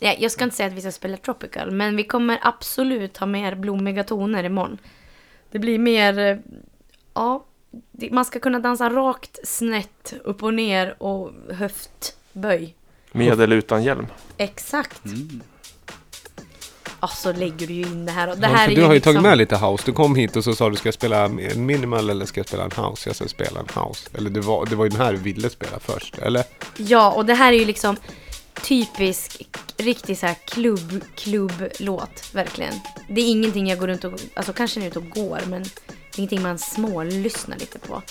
Nej, 0.00 0.16
jag 0.20 0.32
ska 0.32 0.44
inte 0.44 0.56
säga 0.56 0.66
att 0.66 0.72
vi 0.72 0.80
ska 0.80 0.92
spela 0.92 1.16
tropical, 1.16 1.70
men 1.70 1.96
vi 1.96 2.04
kommer 2.04 2.38
absolut 2.42 3.16
ha 3.16 3.26
mer 3.26 3.54
blommiga 3.54 4.04
toner 4.04 4.44
imorgon. 4.44 4.78
Det 5.50 5.58
blir 5.58 5.78
mer, 5.78 6.18
eh, 6.18 6.36
ja, 7.14 7.44
man 8.10 8.24
ska 8.24 8.38
kunna 8.40 8.58
dansa 8.58 8.90
rakt, 8.90 9.38
snett, 9.44 10.14
upp 10.24 10.42
och 10.42 10.54
ner 10.54 11.02
och 11.02 11.30
höftböj. 11.54 12.74
Med 13.12 13.40
eller 13.40 13.56
utan 13.56 13.82
hjälm. 13.82 14.06
Exakt. 14.36 15.04
Mm. 15.04 15.40
Ja, 17.00 17.08
så 17.08 17.32
lägger 17.32 17.66
du 17.66 17.72
ju 17.74 17.82
in 17.82 18.06
det 18.06 18.12
här. 18.12 18.30
Och 18.30 18.38
det 18.38 18.46
Ja, 18.48 18.54
här 18.54 18.68
du 18.68 18.82
har 18.82 18.88
ju 18.88 18.94
liksom, 18.94 19.12
tagit 19.12 19.22
med 19.22 19.38
lite 19.38 19.56
house. 19.56 19.82
Du 19.86 19.92
kom 19.92 20.14
hit 20.14 20.36
och 20.36 20.44
så 20.44 20.54
sa 20.54 20.70
du 20.70 20.76
ska 20.76 20.86
jag 20.86 20.94
spela 20.94 21.24
en 21.24 21.66
minimal 21.66 22.10
eller 22.10 22.26
ska 22.26 22.40
jag 22.40 22.48
spela 22.48 22.64
en 22.64 22.84
house? 22.84 23.08
Jag 23.08 23.16
ska 23.16 23.28
spela 23.28 23.60
en 23.60 23.82
house. 23.84 24.10
Eller 24.14 24.30
det 24.30 24.40
var, 24.40 24.66
det 24.66 24.76
var 24.76 24.84
ju 24.84 24.88
den 24.90 25.00
här 25.00 25.12
du 25.12 25.18
ville 25.18 25.50
spela 25.50 25.78
först, 25.78 26.18
eller? 26.18 26.44
Ja, 26.76 27.10
och 27.12 27.26
det 27.26 27.34
här 27.34 27.52
är 27.52 27.56
ju 27.58 27.64
liksom 27.64 27.96
typisk, 28.62 29.42
riktig 29.76 30.18
så 30.18 30.26
här 30.26 30.36
klubb, 30.44 31.04
klubblåt, 31.14 32.30
verkligen. 32.34 32.74
Det 33.08 33.20
är 33.20 33.30
ingenting 33.30 33.68
jag 33.68 33.78
går 33.78 33.86
runt 33.86 34.04
och, 34.04 34.12
alltså 34.34 34.52
kanske 34.52 34.80
är 34.80 34.86
ute 34.86 34.98
och 34.98 35.10
går, 35.10 35.40
men 35.46 35.62
det 35.62 36.16
är 36.16 36.18
ingenting 36.18 36.42
man 36.42 36.58
smålyssnar 36.58 37.56
lite 37.56 37.78
på. 37.78 38.02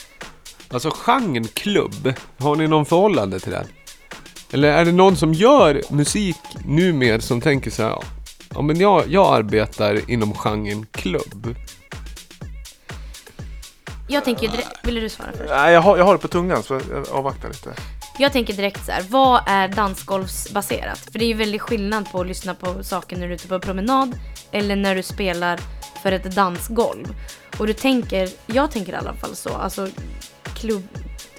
Alltså 0.70 0.92
genren 0.94 1.48
klubb, 1.48 2.14
har 2.38 2.56
ni 2.56 2.68
någon 2.68 2.86
förhållande 2.86 3.40
till 3.40 3.52
den? 3.52 3.68
Eller 4.52 4.70
är 4.70 4.86
det 4.86 4.92
någon 4.92 5.16
som 5.18 5.34
gör 5.34 5.82
musik 5.90 6.38
numer 6.66 7.20
som 7.20 7.42
tänker 7.42 7.72
så 7.72 7.84
här, 7.84 8.04
ja 8.54 8.62
men 8.62 8.80
jag, 8.80 9.04
jag 9.08 9.36
arbetar 9.36 10.10
inom 10.12 10.34
genren 10.34 10.86
klubb. 10.92 11.56
Jag 14.08 14.26
tänker 14.26 14.42
ju 14.42 14.48
direkt, 14.48 14.70
vill 14.84 14.96
du 14.96 15.10
svara 15.10 15.32
först? 15.38 15.50
Nej, 15.50 15.74
jag 15.74 15.82
har, 15.82 15.98
jag 15.98 16.06
har 16.06 16.14
det 16.14 16.20
på 16.20 16.28
tungan 16.28 16.64
så 16.64 16.74
jag 16.74 17.10
avvaktar 17.12 17.50
lite. 17.50 17.74
Jag 18.22 18.34
tänker 18.34 18.54
direkt 18.54 18.86
så 18.86 18.92
här, 18.92 19.02
vad 19.10 19.42
är 19.46 19.68
dansgolvsbaserat? 19.68 21.00
För 21.00 21.20
det 21.20 21.26
är 21.26 21.28
ju 21.28 21.34
väldigt 21.34 21.62
skillnad 21.62 22.12
på 22.12 22.22
att 22.22 22.28
lyssna 22.28 22.56
på 22.56 22.84
saker 22.84 23.18
när 23.18 23.28
du 23.28 23.34
är 23.34 23.36
ute 23.36 23.48
på 23.48 23.60
promenad 23.60 24.20
eller 24.52 24.76
när 24.76 24.96
du 24.96 25.04
spelar 25.04 25.60
för 26.04 26.12
ett 26.12 26.36
dansgolv. 26.36 27.16
Och 27.60 27.68
du 27.68 27.74
tänker, 27.74 28.30
jag 28.46 28.72
tänker 28.72 28.94
i 28.94 28.96
alla 28.96 29.14
fall 29.14 29.36
så, 29.36 29.50
alltså 29.50 29.88
klubb, 30.44 30.88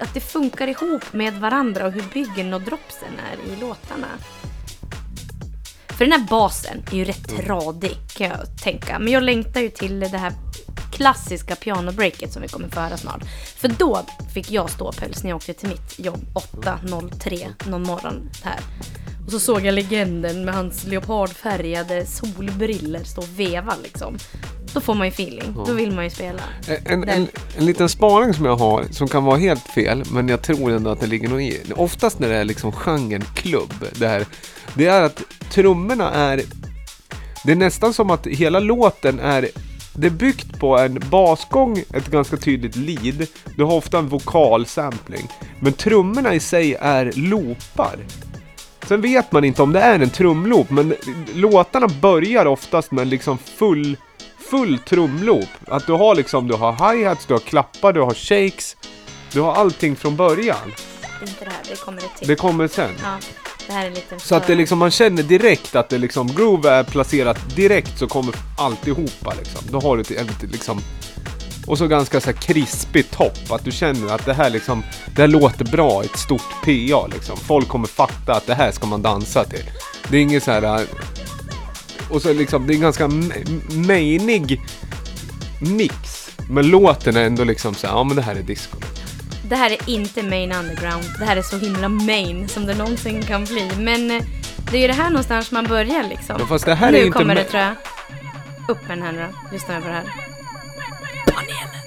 att 0.01 0.15
det 0.15 0.21
funkar 0.21 0.69
ihop 0.69 1.13
med 1.13 1.35
varandra 1.35 1.87
och 1.87 1.93
hur 1.93 2.05
byggen 2.15 2.55
och 2.55 2.61
dropsen 2.61 3.13
är 3.33 3.53
i 3.53 3.57
låtarna. 3.57 4.09
För 6.01 6.05
den 6.05 6.21
här 6.21 6.29
basen 6.29 6.83
är 6.93 6.97
ju 6.97 7.05
rätt 7.05 7.29
tradig 7.29 7.97
kan 8.17 8.27
jag 8.27 8.39
tänka. 8.63 8.99
Men 8.99 9.13
jag 9.13 9.23
längtar 9.23 9.61
ju 9.61 9.69
till 9.69 10.01
det 10.01 10.19
här 10.19 10.33
klassiska 10.93 11.57
pianobreaket 11.57 12.33
som 12.33 12.43
vi 12.43 12.49
kommer 12.49 12.69
få 12.69 12.81
höra 12.81 12.97
snart. 12.97 13.23
För 13.57 13.69
då 13.69 14.01
fick 14.35 14.51
jag 14.51 14.71
ståpäls 14.71 15.23
när 15.23 15.31
jag 15.31 15.37
åkte 15.37 15.53
till 15.53 15.69
mitt 15.69 15.99
jobb 15.99 16.21
8.03 16.63 17.71
någon 17.71 17.83
morgon 17.83 18.31
här. 18.43 18.61
Och 19.27 19.33
så 19.33 19.41
såg 19.41 19.67
jag 19.67 19.75
legenden 19.75 20.45
med 20.45 20.55
hans 20.55 20.85
leopardfärgade 20.85 22.07
solbriller 22.07 23.05
stå 23.05 23.21
och 23.21 23.39
veva 23.39 23.75
liksom. 23.83 24.19
Då 24.75 24.81
får 24.81 24.95
man 24.95 25.07
ju 25.07 25.13
feeling. 25.13 25.55
Då 25.67 25.73
vill 25.73 25.93
man 25.93 26.05
ju 26.05 26.11
spela. 26.11 26.43
En, 26.85 27.09
en, 27.09 27.29
en 27.57 27.67
liten 27.67 27.89
spaning 27.89 28.35
som 28.35 28.45
jag 28.45 28.57
har, 28.57 28.85
som 28.91 29.09
kan 29.09 29.25
vara 29.25 29.37
helt 29.37 29.69
fel, 29.69 30.03
men 30.13 30.29
jag 30.29 30.43
tror 30.43 30.71
ändå 30.71 30.91
att 30.91 31.01
det 31.01 31.07
ligger 31.07 31.29
något 31.29 31.41
i. 31.41 31.61
Oftast 31.77 32.19
när 32.19 32.29
det 32.29 32.37
är 32.37 32.45
liksom 32.45 32.73
genren 32.73 33.25
klubb, 33.35 33.75
det, 33.93 34.09
här, 34.09 34.27
det 34.75 34.87
är 34.87 35.03
att 35.03 35.23
trummorna 35.51 36.11
är... 36.11 36.43
Det 37.45 37.53
är 37.53 37.57
nästan 37.57 37.95
som 37.95 38.11
att 38.11 38.27
hela 38.27 38.59
låten 38.59 39.21
är... 39.21 39.49
Det 39.95 40.07
är 40.07 40.11
byggt 40.11 40.61
på 40.61 40.79
en 40.79 41.03
basgång, 41.11 41.79
ett 41.95 42.07
ganska 42.07 42.37
tydligt 42.37 42.77
lead. 42.77 43.27
Du 43.57 43.65
har 43.65 43.75
ofta 43.75 43.99
en 43.99 44.09
vokalsampling. 44.09 45.29
Men 45.61 45.73
trummorna 45.73 46.35
i 46.35 46.41
sig 46.41 46.75
är 46.75 47.13
loopar. 47.15 47.99
Sen 48.89 49.01
vet 49.01 49.33
man 49.33 49.45
inte 49.45 49.63
om 49.63 49.73
det 49.73 49.81
är 49.81 50.01
en 50.01 50.11
trumloop, 50.11 50.71
men 50.71 50.95
låtarna 51.35 51.89
börjar 51.89 52.47
oftast 52.47 52.91
med 52.91 53.07
liksom 53.07 53.39
full, 53.39 53.97
full 54.51 54.79
trumloop. 54.79 55.49
Att 55.67 55.87
du 55.87 55.93
har 55.93 56.15
liksom, 56.15 56.49
du 56.49 56.55
har 56.55 56.73
hi-hats, 56.73 57.27
du 57.27 57.35
har 57.35 57.41
klappar, 57.41 57.93
du 57.93 58.01
har 58.01 58.15
shakes. 58.15 58.77
Du 59.33 59.41
har 59.41 59.55
allting 59.55 59.97
från 59.97 60.17
början. 60.17 60.73
Inte 61.21 61.45
det 61.45 61.51
här, 61.51 61.63
det 61.69 61.81
kommer 61.81 62.01
det 62.01 62.09
till. 62.19 62.29
Det 62.29 62.37
kommer 62.37 62.69
sen. 62.69 62.91
Ja, 63.03 63.19
det 63.71 63.75
här 63.77 63.87
är 63.87 63.91
lite 63.91 64.19
Så 64.19 64.35
att 64.35 64.47
det 64.47 64.55
liksom, 64.55 64.79
man 64.79 64.91
känner 64.91 65.23
direkt 65.23 65.77
att 65.77 65.89
det 65.89 65.99
liksom, 65.99 66.27
groove 66.27 66.71
är 66.71 66.85
placerat 66.85 67.57
direkt 67.57 67.99
så 67.99 68.07
kommer 68.07 68.35
alltihopa 68.59 69.35
liksom. 69.39 69.61
Då 69.71 69.81
har 69.81 69.97
du 69.97 70.01
ett, 70.03 70.11
ett 70.11 70.43
liksom... 70.53 70.81
Och 71.67 71.79
så 71.79 71.87
ganska 71.87 72.21
så 72.21 72.27
här 72.27 72.37
krispig 72.37 73.11
topp, 73.11 73.39
att 73.53 73.65
du 73.65 73.71
känner 73.73 74.15
att 74.15 74.25
det 74.27 74.35
här 74.35 74.51
liksom, 74.51 74.83
det 75.17 75.23
här 75.23 75.29
låter 75.29 75.65
bra 75.65 76.03
i 76.03 76.07
ett 76.07 76.19
stort 76.19 76.43
PA 76.65 77.07
liksom. 77.07 77.37
Folk 77.37 77.69
kommer 77.69 77.87
fatta 77.89 78.33
att 78.33 78.47
det 78.47 78.55
här 78.55 78.71
ska 78.73 78.87
man 78.87 79.03
dansa 79.03 79.45
till. 79.45 79.65
Det 80.09 80.17
är 80.17 80.21
inget 80.23 80.43
så 80.43 80.51
här... 80.51 80.63
äh, 80.63 80.81
Och 82.11 82.23
så 82.23 82.33
liksom, 82.33 82.67
det 82.67 82.73
är 82.73 82.75
en 82.75 82.81
ganska 82.81 83.05
m- 83.05 83.33
mainig 83.69 84.61
mix. 85.61 86.31
Men 86.51 86.67
låten 86.67 87.17
är 87.17 87.25
ändå 87.25 87.45
liksom 87.45 87.75
så 87.75 87.87
här, 87.87 87.95
ja 87.95 88.05
men 88.05 88.17
det 88.17 88.23
här 88.23 88.35
är 88.37 88.43
disco. 88.43 88.77
Det 89.51 89.57
här 89.57 89.71
är 89.71 89.91
inte 89.91 90.23
main 90.23 90.53
underground. 90.53 91.05
Det 91.19 91.25
här 91.25 91.37
är 91.37 91.43
så 91.43 91.59
himla 91.59 91.89
main 91.89 92.49
som 92.49 92.67
det 92.67 92.75
någonsin 92.75 93.23
kan 93.23 93.45
bli. 93.45 93.71
Men 93.79 94.11
eh, 94.11 94.23
det 94.71 94.77
är 94.77 94.81
ju 94.81 94.87
det 94.87 94.93
här 94.93 95.11
någonstans 95.11 95.51
man 95.51 95.65
börjar 95.65 96.03
liksom. 96.09 96.37
Ja, 96.39 96.47
fast 96.47 96.65
det 96.65 96.75
här 96.75 96.93
nu 96.93 96.99
är 96.99 97.07
inte 97.07 97.19
kommer 97.19 97.35
det 97.35 97.45
tror 97.45 97.63
jag. 97.63 97.75
Upp 98.69 98.89
med 98.89 98.99
den 98.99 99.03
här 99.07 99.13
nu 99.13 99.19
då. 99.19 99.53
Lyssna 99.53 99.81
på 99.81 99.87
det 99.87 99.93
här. 99.93 100.05
Bort 101.27 101.80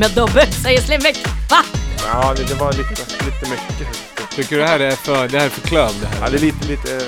det 0.00 0.06
med 0.08 0.10
dubbel, 0.16 0.52
säger 0.52 0.80
Slimvik. 0.80 1.26
Va? 1.50 1.56
Ja, 2.06 2.34
det, 2.36 2.44
det 2.44 2.54
var 2.54 2.72
lite, 2.72 2.90
lite 3.24 3.50
mycket. 3.50 3.88
Tycker 4.36 4.56
du 4.56 4.62
det 4.62 4.68
här 4.68 4.80
är 4.80 4.90
för, 4.90 5.28
det 5.28 5.38
här 5.38 5.46
är 5.46 5.50
för 5.50 5.60
klöv 5.68 5.92
det 6.00 6.06
här? 6.06 6.20
Ja, 6.22 6.30
det 6.30 6.36
är 6.36 6.40
lite, 6.40 6.66
lite... 6.68 6.96
eh, 6.96 7.02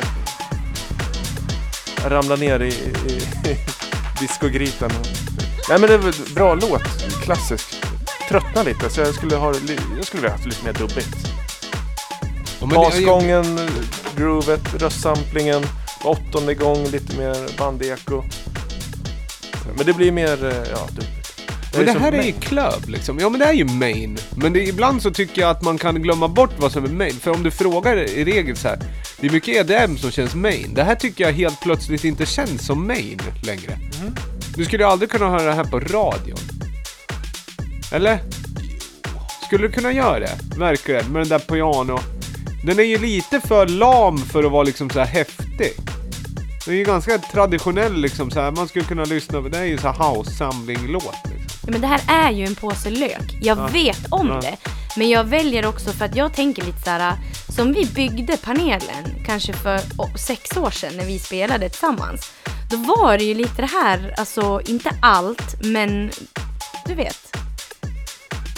Jag 2.03 2.13
ramlar 2.13 2.37
ner 2.37 2.61
i, 2.61 2.69
i, 2.69 3.13
i 3.51 3.57
discogrytan. 4.21 4.91
Nej 5.69 5.79
men 5.79 5.89
det 5.89 5.95
är 5.95 5.99
väl 5.99 6.15
bra 6.35 6.55
låt. 6.55 6.83
Klassisk. 7.23 7.75
Tröttnar 8.29 8.65
lite 8.65 8.91
så 8.91 9.01
jag 9.01 9.15
skulle 9.15 9.37
ha 9.37 9.55
jag 9.97 10.05
skulle 10.07 10.23
vilja 10.23 10.31
haft 10.37 10.47
lite 10.47 10.65
mer 10.65 10.73
dubbigt. 10.73 11.17
Ja, 12.61 12.67
Basgången, 12.67 13.71
groovet, 14.17 14.75
röstsamplingen, 14.79 15.67
åttonde 16.05 16.55
gång 16.55 16.85
lite 16.87 17.17
mer 17.17 17.59
bandeko. 17.59 18.23
Men 19.77 19.87
det 19.87 19.93
blir 19.93 20.13
mer, 20.13 20.45
eh, 20.45 20.71
ja, 20.71 20.87
dubbigt. 20.91 21.10
Men 21.77 21.87
det 21.87 21.93
som 21.93 22.03
här 22.03 22.13
är 22.13 22.23
ju 22.23 22.33
club 22.33 22.89
liksom. 22.89 23.19
Ja 23.19 23.29
men 23.29 23.41
det 23.41 23.47
är 23.47 23.53
ju 23.53 23.65
main. 23.65 24.19
Men 24.37 24.53
det, 24.53 24.69
ibland 24.69 25.03
så 25.03 25.11
tycker 25.11 25.41
jag 25.41 25.51
att 25.51 25.63
man 25.63 25.79
kan 25.79 26.03
glömma 26.03 26.29
bort 26.29 26.51
vad 26.59 26.73
som 26.73 26.85
är 26.85 26.89
main. 26.89 27.13
För 27.13 27.31
om 27.31 27.43
du 27.43 27.51
frågar 27.51 27.97
i 27.97 28.25
regel 28.25 28.57
så 28.57 28.69
här. 28.69 28.79
Det 29.21 29.27
är 29.27 29.31
mycket 29.31 29.71
EDM 29.71 29.97
som 29.97 30.11
känns 30.11 30.35
main. 30.35 30.75
Det 30.75 30.83
här 30.83 30.95
tycker 30.95 31.25
jag 31.25 31.33
helt 31.33 31.61
plötsligt 31.61 32.05
inte 32.05 32.27
känns 32.27 32.67
som 32.67 32.87
main 32.87 33.21
längre. 33.43 33.79
Du 34.57 34.65
skulle 34.65 34.83
ju 34.83 34.89
aldrig 34.89 35.11
kunna 35.11 35.31
höra 35.31 35.43
det 35.43 35.53
här 35.53 35.65
på 35.65 35.81
radion. 35.81 36.39
Eller? 37.93 38.19
Skulle 39.47 39.67
du 39.67 39.73
kunna 39.73 39.93
göra 39.93 40.21
det? 40.21 40.39
Verkligen. 40.59 41.13
Med 41.13 41.23
den 41.23 41.29
där 41.29 41.39
piano. 41.39 41.99
Den 42.65 42.79
är 42.79 42.83
ju 42.83 42.99
lite 42.99 43.41
för 43.41 43.67
lam 43.67 44.19
för 44.19 44.45
att 44.45 44.53
vara 44.53 44.63
liksom 44.63 44.91
så 44.91 44.99
här 44.99 45.07
häftig. 45.07 45.73
Den 46.65 46.75
är 46.75 46.79
ju 46.79 46.85
ganska 46.85 47.19
traditionell 47.19 48.01
liksom 48.01 48.31
så 48.31 48.41
här. 48.41 48.51
Man 48.51 48.69
skulle 48.69 48.85
kunna 48.85 49.05
lyssna 49.05 49.43
på. 49.43 49.49
Det 49.49 49.59
är 49.59 49.65
ju 49.65 49.79
så 49.79 49.89
här 49.89 50.15
house-samling-låt 50.15 51.15
liksom. 51.25 51.40
Ja, 51.67 51.71
men 51.73 51.81
det 51.81 51.87
här 51.87 52.01
är 52.09 52.31
ju 52.31 52.45
en 52.47 52.55
påse 52.55 52.91
lök. 52.91 53.39
Jag 53.43 53.71
vet 53.71 54.07
om 54.11 54.29
Ja. 54.29 54.41
det. 54.41 54.57
Men 54.97 55.09
jag 55.09 55.25
väljer 55.25 55.67
också 55.67 55.91
för 55.93 56.05
att 56.05 56.17
jag 56.17 56.35
tänker 56.35 56.63
lite 56.65 56.83
så 56.83 56.91
här. 56.91 57.15
Som 57.57 57.73
vi 57.73 57.87
byggde 57.87 58.37
panelen, 58.37 59.25
kanske 59.27 59.53
för 59.53 59.81
oh, 59.99 60.15
sex 60.15 60.57
år 60.57 60.71
sedan 60.71 60.97
när 60.97 61.05
vi 61.05 61.19
spelade 61.19 61.69
tillsammans. 61.69 62.33
Då 62.71 62.77
var 62.77 63.19
det 63.19 63.25
ju 63.25 63.35
lite 63.35 63.63
det 63.63 63.71
här, 63.85 64.15
alltså 64.19 64.61
inte 64.67 64.91
allt, 65.03 65.65
men 65.65 66.11
du 66.87 66.95
vet. 66.95 67.37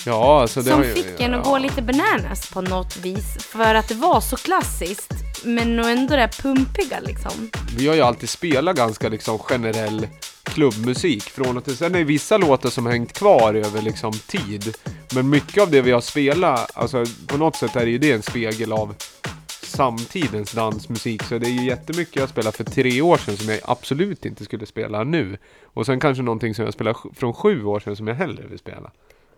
Ja, 0.06 0.40
alltså 0.40 0.62
det 0.62 0.70
som 0.70 0.82
ju- 0.82 0.92
fick 0.94 1.20
en 1.20 1.34
att 1.34 1.44
gå 1.44 1.58
lite 1.58 1.82
bananas 1.82 2.50
på 2.50 2.60
något 2.60 2.96
vis. 2.96 3.36
För 3.38 3.74
att 3.74 3.88
det 3.88 3.94
var 3.94 4.20
så 4.20 4.36
klassiskt, 4.36 5.12
men 5.44 5.78
ändå 5.78 6.14
det 6.16 6.20
där 6.20 6.28
pumpiga 6.42 7.00
liksom. 7.00 7.50
Vi 7.76 7.88
har 7.88 7.94
ju 7.94 8.00
alltid 8.00 8.28
spelat 8.28 8.76
ganska 8.76 9.08
liksom 9.08 9.38
generell 9.38 10.06
klubbmusik 10.42 11.22
från 11.22 11.56
och 11.56 11.64
till. 11.64 11.76
Sen 11.76 11.94
är 11.94 11.98
det 11.98 12.04
vissa 12.04 12.36
låtar 12.36 12.70
som 12.70 12.86
hängt 12.86 13.12
kvar 13.12 13.54
över 13.54 13.82
liksom 13.82 14.12
tid. 14.12 14.76
Men 15.14 15.28
mycket 15.30 15.62
av 15.62 15.70
det 15.70 15.80
vi 15.80 15.90
har 15.90 16.00
spelat, 16.00 16.70
alltså 16.74 17.04
på 17.26 17.36
något 17.36 17.56
sätt 17.56 17.76
är 17.76 17.84
det 17.84 17.90
ju 17.90 17.98
det 17.98 18.12
en 18.12 18.22
spegel 18.22 18.72
av 18.72 18.94
samtidens 19.62 20.52
dansmusik. 20.52 21.22
Så 21.22 21.38
det 21.38 21.46
är 21.46 21.50
ju 21.50 21.64
jättemycket 21.66 22.16
jag 22.16 22.28
spelade 22.28 22.56
för 22.56 22.64
tre 22.64 23.02
år 23.02 23.16
sedan 23.16 23.36
som 23.36 23.48
jag 23.48 23.60
absolut 23.64 24.24
inte 24.24 24.44
skulle 24.44 24.66
spela 24.66 25.04
nu. 25.04 25.38
Och 25.64 25.86
sen 25.86 26.00
kanske 26.00 26.22
någonting 26.22 26.54
som 26.54 26.64
jag 26.64 26.74
spelade 26.74 26.98
från 27.14 27.34
sju 27.34 27.64
år 27.64 27.80
sedan 27.80 27.96
som 27.96 28.08
jag 28.08 28.14
hellre 28.14 28.46
vill 28.46 28.58
spela. 28.58 28.90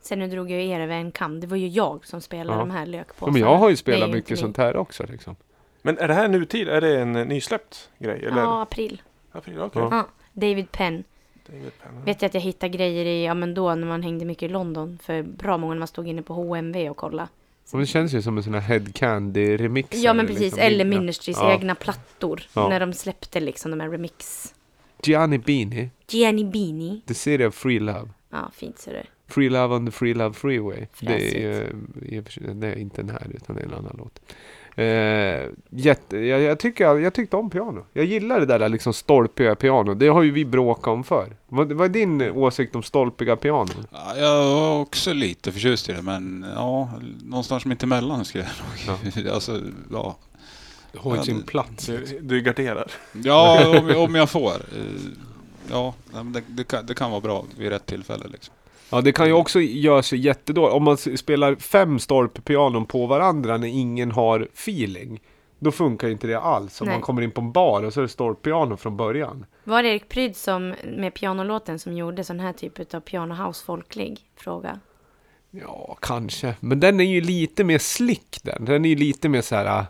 Sen 0.07 0.19
nu 0.19 0.27
drog 0.29 0.51
jag 0.51 0.61
er 0.63 0.81
över 0.81 0.95
en 0.95 1.13
kam. 1.13 1.41
Det 1.41 1.47
var 1.47 1.57
ju 1.57 1.69
jag 1.69 2.07
som 2.07 2.21
spelade 2.21 2.59
Ja. 2.59 2.65
de 2.65 2.71
här 2.71 2.81
Ja, 2.81 2.85
lökpåsarna. 2.87 3.33
men 3.33 3.41
jag 3.41 3.57
har 3.57 3.69
ju 3.69 3.73
Det 3.73 3.77
spelat 3.77 4.11
mycket 4.11 4.39
sånt 4.39 4.57
här 4.57 4.77
också 4.77 5.05
liksom. 5.09 5.37
Men 5.83 5.99
är 5.99 6.09
det 6.09 6.15
här 6.15 6.29
nutid? 6.29 6.69
Är 6.69 6.81
det 6.81 7.01
en 7.01 7.17
eh, 7.17 7.27
nysläppt 7.27 7.91
grej? 7.99 8.25
Eller? 8.25 8.43
Ja, 8.43 8.63
april. 8.63 9.03
April, 9.33 9.61
okej. 9.61 9.83
Ja. 9.83 9.89
Ja, 9.91 10.07
David 10.33 10.73
Penn. 10.73 11.05
David 11.47 11.73
Penn. 11.83 12.05
Vet 12.05 12.23
jag 12.23 12.29
att 12.29 12.35
jag 12.35 12.41
hittade 12.41 12.69
grejer 12.77 13.05
i, 13.05 13.25
ja 13.25 13.35
men 13.35 13.55
då 13.55 13.75
när 13.75 13.87
man 13.87 14.03
hängde 14.03 14.25
mycket 14.25 14.43
i 14.43 14.49
London. 14.49 14.99
För 15.03 15.23
bra 15.23 15.59
många 15.59 15.75
när 15.75 15.79
man 15.79 15.89
stod 15.89 16.09
inne 16.09 16.23
på 16.23 16.35
HMV 16.35 16.91
och 16.91 16.97
kollade. 16.97 17.29
Och 17.73 17.79
det 17.81 17.87
känns 17.87 18.13
ju 18.13 18.23
som 18.23 18.37
en 18.37 18.43
sån 18.43 18.55
här 18.55 18.61
Head 18.61 18.85
Candy 18.95 19.57
remix. 19.57 19.97
Ja 19.99 20.13
men 20.15 20.27
precis, 20.27 20.59
eller 20.59 20.85
Ministrys 20.85 21.37
Ja. 21.41 21.53
egna 21.53 21.75
plattor. 21.75 22.43
Ja. 22.55 22.69
När 22.69 22.81
de 22.81 22.93
släppte 22.93 23.41
liksom 23.41 23.71
de 23.71 23.81
här 23.81 23.89
remix. 23.89 24.55
Gianni 25.03 25.39
Bini, 25.39 25.91
Gianni 26.09 26.45
Bini. 26.45 27.01
The 27.07 27.15
City 27.15 27.45
of 27.45 27.55
Free 27.55 27.79
Love. 27.81 28.09
Ja, 28.31 28.51
fint 28.55 28.79
ser 28.79 28.93
du. 28.93 29.03
Free 29.29 29.49
Love 29.49 29.75
on 29.75 29.87
the 29.87 29.93
Free 29.93 30.15
Love 30.15 30.35
Freeway. 30.35 30.87
Det 31.01 31.15
är, 31.15 31.41
ju- 31.41 32.55
det 32.55 32.67
är 32.67 32.77
inte 32.79 33.03
den 33.03 33.11
här 33.11 33.27
utan 33.35 33.57
det 33.57 33.63
är 33.63 33.67
en 33.67 33.75
annan 33.75 33.95
låt. 33.99 34.21
Eh, 34.77 35.51
jätte, 35.71 36.17
jag, 36.19 36.41
jag, 36.41 36.59
tycker, 36.59 36.97
jag 36.99 37.15
tyckte 37.15 37.37
om 37.37 37.51
piano. 37.51 37.85
Jag 37.93 38.05
gillar 38.05 38.41
det 38.41 38.47
där 38.47 38.69
liksom 38.69 38.93
stolpiga 38.93 39.55
piano. 39.55 39.95
Det 39.95 40.09
har 40.09 40.23
ju 40.23 40.31
vi 40.31 40.45
bråkat 40.45 40.87
om 40.87 41.05
förr. 41.05 41.37
Vad, 41.49 41.73
vad 41.73 41.85
är 41.85 41.89
din 41.93 42.23
åsikt 42.23 42.75
om 42.77 42.83
stolpiga 42.83 43.37
pianon? 43.37 43.87
Ja, 43.91 44.17
jag 44.17 44.45
var 44.45 44.81
också 44.81 45.13
lite 45.13 45.53
förtjust 45.53 45.89
i 45.89 45.93
det, 45.93 46.03
men 46.03 46.47
ja, 46.55 46.91
någonstans 47.25 47.65
mitt 47.65 47.83
emellan 47.83 48.25
skulle 48.25 48.47
jag 48.87 49.17
nog. 49.17 49.29
alltså, 49.35 49.61
ja. 49.93 50.17
Har 50.99 51.17
Ja, 51.17 51.23
sin 51.23 51.43
plats. 51.43 51.87
Du, 51.87 52.19
du 52.23 52.41
garderar. 52.41 52.91
Ja, 53.13 53.69
om, 53.79 53.91
om 54.05 54.15
jag 54.15 54.31
får. 54.31 54.53
Eh, 54.55 54.83
Ja, 55.71 55.95
det, 56.25 56.43
det, 56.47 56.65
kan, 56.65 56.87
det 56.87 56.95
kan 56.95 57.11
vara 57.11 57.21
bra 57.21 57.45
vid 57.59 57.69
rätt 57.69 57.87
tillfälle 57.87 58.25
liksom. 58.29 58.55
Ja, 58.95 59.01
det 59.01 59.13
kan 59.13 59.27
ju 59.27 59.33
också 59.33 59.61
göra 59.61 60.03
sig 60.03 60.19
jättedåligt. 60.19 60.75
Om 60.75 60.85
man 60.85 60.97
spelar 60.97 61.55
fem 61.55 61.99
stolppianon 61.99 62.87
på 62.87 63.07
varandra 63.07 63.57
när 63.57 63.69
ingen 63.69 64.11
har 64.11 64.49
feeling. 64.53 65.21
Då 65.59 65.71
funkar 65.73 66.09
inte 66.09 66.27
det 66.27 66.41
alls. 66.41 66.81
Om 66.81 66.87
Nej. 66.87 66.97
man 66.97 67.03
kommer 67.03 67.23
in 67.23 67.31
på 67.31 67.41
en 67.41 67.53
bar 67.53 67.83
och 67.83 67.93
så 67.93 68.01
är 68.01 68.03
det 68.03 68.09
stolppiano 68.09 68.77
från 68.77 68.97
början. 68.97 69.47
Var 69.65 69.83
det 69.83 69.89
Erik 69.89 70.09
Pryd 70.09 70.37
som, 70.37 70.75
med 70.97 71.15
pianolåten 71.15 71.79
som 71.79 71.93
gjorde 71.97 72.25
sån 72.25 72.41
här 72.41 72.53
typ 72.53 72.95
av 72.95 73.01
pianohouse 73.01 73.65
folklig 73.65 74.21
fråga? 74.37 74.81
Ja, 75.51 75.97
kanske. 76.01 76.55
Men 76.61 76.81
den 76.81 77.01
är 77.01 77.05
ju 77.05 77.21
lite 77.21 77.65
mer 77.65 77.79
slick 77.79 78.39
den. 78.43 78.65
Den 78.65 78.85
är 78.85 78.89
ju 78.89 78.97
lite 78.97 79.29
mer 79.29 79.41
så 79.41 79.55
här. 79.57 79.79
äh, 79.79 79.85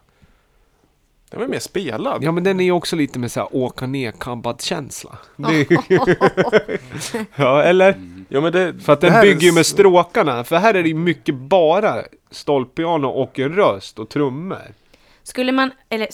Den 1.31 1.41
var 1.41 1.49
mer 1.49 1.59
spelad. 1.59 2.23
Ja, 2.25 2.33
men 2.33 2.45
den 2.45 2.61
är 2.61 2.65
ju 2.65 2.73
också 2.73 2.97
lite 2.97 3.19
mer 3.19 3.29
så 3.29 3.41
här 3.41 3.49
åka 3.53 3.87
ner 3.87 4.13
kabbad 4.13 4.61
känsla. 4.63 5.19
Det, 5.37 5.67
ja, 7.37 7.63
eller? 7.63 8.14
Ja, 8.29 8.41
men 8.41 8.53
det, 8.53 8.75
För 8.81 8.93
att 8.93 9.01
den 9.01 9.21
bygger 9.21 9.47
ju 9.47 9.53
med 9.53 9.67
stråkarna. 9.67 10.45
För 10.45 10.57
här 10.57 10.75
är 10.75 10.83
det 10.83 10.89
ju 10.89 10.95
mycket 10.95 11.35
bara 11.35 12.03
stolppiano 12.31 13.09
och 13.09 13.39
en 13.39 13.53
röst 13.55 13.99
och 13.99 14.09
trummor. 14.09 14.75
Skulle 15.23 15.53
man, 15.53 15.71
eller 15.89 16.09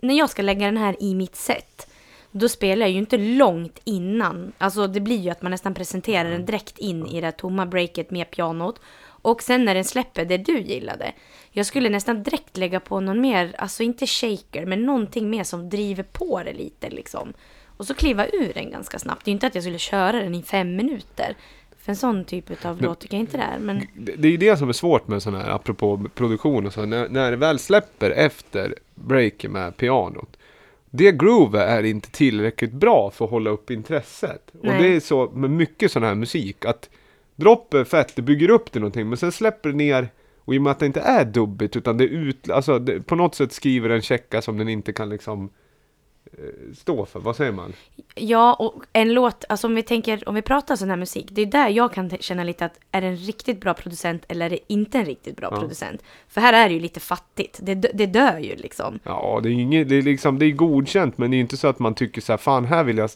när 0.00 0.18
jag 0.18 0.30
ska 0.30 0.42
lägga 0.42 0.66
den 0.66 0.76
här 0.76 0.96
i 1.02 1.14
mitt 1.14 1.36
set, 1.36 1.86
då 2.30 2.48
spelar 2.48 2.86
jag 2.86 2.90
ju 2.90 2.98
inte 2.98 3.16
långt 3.16 3.80
innan. 3.84 4.52
Alltså 4.58 4.86
det 4.86 5.00
blir 5.00 5.20
ju 5.20 5.30
att 5.30 5.42
man 5.42 5.50
nästan 5.50 5.74
presenterar 5.74 6.30
den 6.30 6.46
direkt 6.46 6.78
in 6.78 7.06
i 7.06 7.20
det 7.20 7.26
här 7.26 7.32
tomma 7.32 7.66
breaket 7.66 8.10
med 8.10 8.30
pianot. 8.30 8.80
Och 9.06 9.42
sen 9.42 9.64
när 9.64 9.74
den 9.74 9.84
släpper 9.84 10.24
det 10.24 10.36
du 10.36 10.60
gillade. 10.60 11.12
Jag 11.50 11.66
skulle 11.66 11.88
nästan 11.88 12.22
direkt 12.22 12.56
lägga 12.56 12.80
på 12.80 13.00
någon 13.00 13.20
mer, 13.20 13.54
alltså 13.58 13.82
inte 13.82 14.06
shaker, 14.06 14.66
men 14.66 14.82
någonting 14.82 15.30
mer 15.30 15.44
som 15.44 15.70
driver 15.70 16.02
på 16.02 16.42
det 16.44 16.52
lite 16.52 16.90
liksom. 16.90 17.32
Och 17.76 17.86
så 17.86 17.94
kliva 17.94 18.26
ur 18.26 18.52
den 18.54 18.70
ganska 18.70 18.98
snabbt. 18.98 19.24
Det 19.24 19.28
är 19.28 19.32
ju 19.32 19.34
inte 19.34 19.46
att 19.46 19.54
jag 19.54 19.64
skulle 19.64 19.78
köra 19.78 20.12
den 20.12 20.34
i 20.34 20.42
fem 20.42 20.76
minuter. 20.76 21.36
För 21.78 21.92
en 21.92 21.96
sån 21.96 22.24
typ 22.24 22.64
av 22.64 22.82
låt 22.82 23.00
tycker 23.00 23.16
jag 23.16 23.22
inte 23.22 23.36
det 23.36 23.42
är. 23.42 23.58
Men 23.58 23.86
Det, 23.94 24.28
är 24.28 24.32
ju 24.32 24.36
det 24.36 24.56
som 24.56 24.68
är 24.68 24.72
svårt 24.72 25.08
med 25.08 25.22
sån 25.22 25.34
här, 25.34 25.50
apropå 25.50 26.06
produktion 26.14 26.66
och 26.66 26.72
så. 26.72 26.86
När, 26.86 27.08
när 27.08 27.30
det 27.30 27.36
väl 27.36 27.58
släpper 27.58 28.10
efter 28.10 28.74
breaken 28.94 29.52
med 29.52 29.76
pianot. 29.76 30.36
Det 30.90 31.12
groovet 31.12 31.68
är 31.68 31.82
inte 31.82 32.10
tillräckligt 32.10 32.72
bra 32.72 33.10
för 33.10 33.24
att 33.24 33.30
hålla 33.30 33.50
upp 33.50 33.70
intresset. 33.70 34.50
Och 34.60 34.64
Nej. 34.64 34.82
det 34.82 34.96
är 34.96 35.00
så 35.00 35.30
med 35.30 35.50
mycket 35.50 35.92
sån 35.92 36.02
här 36.02 36.14
musik. 36.14 36.64
Att 36.64 36.90
dropp 37.36 37.74
är 37.74 37.84
fett, 37.84 38.16
det 38.16 38.22
bygger 38.22 38.50
upp 38.50 38.72
till 38.72 38.80
någonting. 38.80 39.08
Men 39.08 39.18
sen 39.18 39.32
släpper 39.32 39.68
det 39.68 39.76
ner. 39.76 40.08
Och 40.38 40.54
i 40.54 40.58
och 40.58 40.62
med 40.62 40.70
att 40.70 40.78
det 40.78 40.86
inte 40.86 41.00
är 41.00 41.24
dubbigt 41.24 41.76
utan 41.76 41.96
det 41.96 42.04
är 42.04 42.08
ut, 42.08 42.50
alltså 42.50 42.78
det, 42.78 43.00
på 43.00 43.14
något 43.14 43.34
sätt 43.34 43.52
skriver 43.52 43.90
en 43.90 44.02
checka 44.02 44.42
som 44.42 44.58
den 44.58 44.68
inte 44.68 44.92
kan 44.92 45.08
liksom 45.08 45.50
stå 46.76 47.06
för. 47.06 47.20
Vad 47.20 47.36
säger 47.36 47.52
man? 47.52 47.72
Ja, 48.14 48.54
och 48.54 48.84
en 48.92 49.12
låt, 49.14 49.44
alltså 49.48 49.66
om 49.66 49.74
vi 49.74 49.82
tänker, 49.82 50.28
om 50.28 50.34
vi 50.34 50.42
pratar 50.42 50.76
sån 50.76 50.90
här 50.90 50.96
musik, 50.96 51.26
det 51.30 51.42
är 51.42 51.46
där 51.46 51.68
jag 51.68 51.92
kan 51.92 52.10
känna 52.10 52.44
lite 52.44 52.64
att 52.64 52.78
är 52.90 53.00
det 53.00 53.06
en 53.06 53.16
riktigt 53.16 53.60
bra 53.60 53.74
producent 53.74 54.24
eller 54.28 54.46
är 54.46 54.50
det 54.50 54.58
inte 54.66 54.98
en 54.98 55.04
riktigt 55.04 55.36
bra 55.36 55.48
Ja. 55.52 55.60
producent? 55.60 56.02
För 56.28 56.40
här 56.40 56.52
är 56.52 56.68
det 56.68 56.74
ju 56.74 56.80
lite 56.80 57.00
fattigt, 57.00 57.58
det, 57.62 57.74
det 57.74 58.06
dör 58.06 58.38
ju 58.38 58.56
liksom. 58.56 58.98
Ja, 59.04 59.40
det 59.42 59.48
är 59.48 59.52
inget, 59.52 59.88
det 59.88 59.94
är 59.96 60.02
liksom, 60.02 60.38
det 60.38 60.46
är 60.46 60.50
godkänt 60.50 61.18
men 61.18 61.30
det 61.30 61.36
är 61.36 61.40
inte 61.40 61.56
så 61.56 61.68
att 61.68 61.78
man 61.78 61.94
tycker 61.94 62.20
så 62.20 62.32
här, 62.32 62.38
fan 62.38 62.64
här 62.64 62.84
vill 62.84 62.98
jag, 62.98 63.10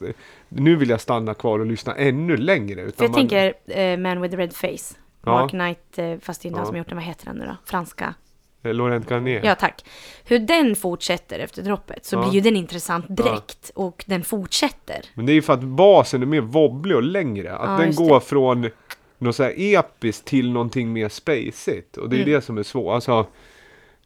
nu 0.48 0.76
vill 0.76 0.88
jag 0.90 1.00
stanna 1.00 1.34
kvar 1.34 1.58
och 1.58 1.66
lyssna 1.66 1.94
ännu 1.94 2.36
längre. 2.36 2.80
Utan 2.82 2.92
För 2.92 3.04
jag 3.04 3.10
man, 3.10 3.18
tänker 3.28 3.54
eh, 3.66 3.96
Man 3.98 4.20
with 4.22 4.34
the 4.36 4.42
Red 4.42 4.52
Face, 4.52 4.94
Ja. 5.24 5.32
Mark 5.32 5.50
Knight, 5.50 5.98
eh, 5.98 6.18
fast 6.22 6.42
det 6.42 6.46
är 6.46 6.48
inte 6.48 6.58
han 6.58 6.62
Ja. 6.62 6.66
som 6.66 6.74
har 6.74 6.78
gjort 6.78 6.88
den, 6.88 6.96
vad 6.98 7.04
heter 7.04 7.26
den 7.26 7.36
nu 7.36 7.44
då? 7.46 7.56
Franska? 7.64 8.14
Eh, 8.62 8.74
Laurent 8.74 9.10
Garnier. 9.10 9.40
Ja, 9.44 9.54
tack. 9.54 9.84
Hur 10.24 10.38
den 10.38 10.76
fortsätter 10.76 11.38
efter 11.38 11.62
droppet 11.62 12.04
så 12.04 12.16
Ja. 12.16 12.22
blir 12.22 12.32
ju 12.32 12.40
den 12.40 12.56
intressant 12.56 13.06
direkt 13.08 13.70
och 13.74 14.04
den 14.06 14.24
fortsätter. 14.24 15.00
Men 15.14 15.26
det 15.26 15.32
är 15.32 15.34
ju 15.34 15.42
för 15.42 15.52
att 15.52 15.62
basen 15.62 16.22
är 16.22 16.26
mer 16.26 16.40
wobblig 16.40 16.96
och 16.96 17.02
längre. 17.02 17.52
Att 17.56 17.80
Ja, 17.80 17.86
den 17.86 17.94
går 17.94 18.14
det. 18.14 18.20
från 18.20 18.70
något 19.18 19.36
så 19.36 19.42
här 19.42 19.54
episkt 19.56 20.24
till 20.24 20.52
någonting 20.52 20.92
mer 20.92 21.08
spacigt. 21.08 21.96
Och 21.96 22.08
det 22.10 22.16
är 22.16 22.22
Mm. 22.22 22.32
det 22.32 22.40
som 22.40 22.58
är 22.58 22.62
svårt. 22.62 22.94
Alltså, 22.94 23.26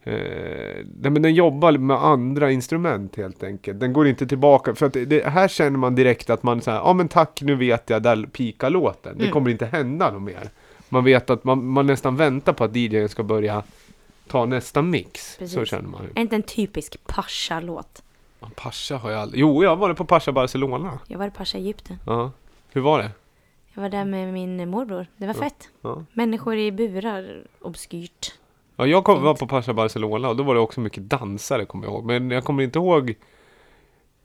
eh, 0.02 0.84
men 1.10 1.22
den 1.22 1.34
jobbar 1.34 1.72
med 1.72 1.96
andra 1.96 2.50
instrument 2.50 3.16
helt 3.16 3.42
enkelt. 3.42 3.80
Den 3.80 3.92
går 3.92 4.06
inte 4.08 4.26
tillbaka. 4.26 4.74
För 4.74 4.86
att 4.86 4.92
det, 5.06 5.26
här 5.26 5.48
känner 5.48 5.78
man 5.78 5.94
direkt 5.94 6.30
att 6.30 6.42
man 6.42 6.60
säger, 6.60 6.78
ja 6.78 6.92
men 6.92 7.08
tack 7.08 7.42
nu 7.42 7.54
vet 7.54 7.90
jag, 7.90 8.02
där 8.02 8.26
pikar 8.32 8.70
låten. 8.70 9.14
Det 9.18 9.24
Mm. 9.24 9.32
kommer 9.32 9.50
inte 9.50 9.66
hända 9.66 10.10
något 10.10 10.22
mer. 10.22 10.50
Man 10.88 11.04
vet 11.04 11.30
att 11.30 11.44
man, 11.44 11.66
man 11.66 11.86
nästan 11.86 12.16
väntar 12.16 12.52
på 12.52 12.64
att 12.64 12.76
DJn 12.76 13.08
ska 13.08 13.22
börja 13.22 13.62
ta 14.32 14.46
nästa 14.46 14.82
mix. 14.82 15.32
Så 15.32 15.38
Precis. 15.38 15.68
känner 15.68 15.88
man 15.88 16.02
ju. 16.02 16.08
Är 16.14 16.20
inte 16.20 16.36
en 16.36 16.42
typisk 16.42 17.04
Pasha-låt? 17.06 18.02
Pascha 18.54 18.96
har 18.96 19.10
jag 19.10 19.20
aldrig... 19.20 19.40
Jo, 19.40 19.62
jag 19.62 19.70
har 19.70 19.76
varit 19.76 19.96
på 19.96 20.04
Pascha 20.04 20.32
Barcelona. 20.32 20.98
Jag 21.08 21.18
var 21.18 21.26
i 21.26 21.30
Pasha 21.30 21.58
Egypten. 21.58 21.98
Ja. 22.06 22.30
Hur 22.72 22.80
var 22.80 22.98
det? 22.98 23.10
Jag 23.74 23.82
var 23.82 23.88
där 23.88 24.04
med 24.04 24.32
min 24.32 24.68
morbror. 24.68 25.06
Det 25.16 25.26
var 25.26 25.34
fett. 25.34 25.68
Ja. 25.82 26.04
Människor 26.12 26.56
i 26.56 26.72
burar, 26.72 27.46
obskyrt. 27.60 28.32
Ja, 28.76 28.86
jag 28.86 29.04
kom, 29.04 29.22
var 29.22 29.34
på 29.34 29.46
Pascha 29.46 29.72
Barcelona 29.72 30.28
och 30.28 30.36
då 30.36 30.42
var 30.42 30.54
det 30.54 30.60
också 30.60 30.80
mycket 30.80 31.02
dansare 31.02 31.64
kommer 31.64 31.84
jag 31.84 31.92
ihåg. 31.92 32.04
Men 32.04 32.30
jag 32.30 32.44
kommer 32.44 32.62
inte 32.62 32.78
ihåg 32.78 33.14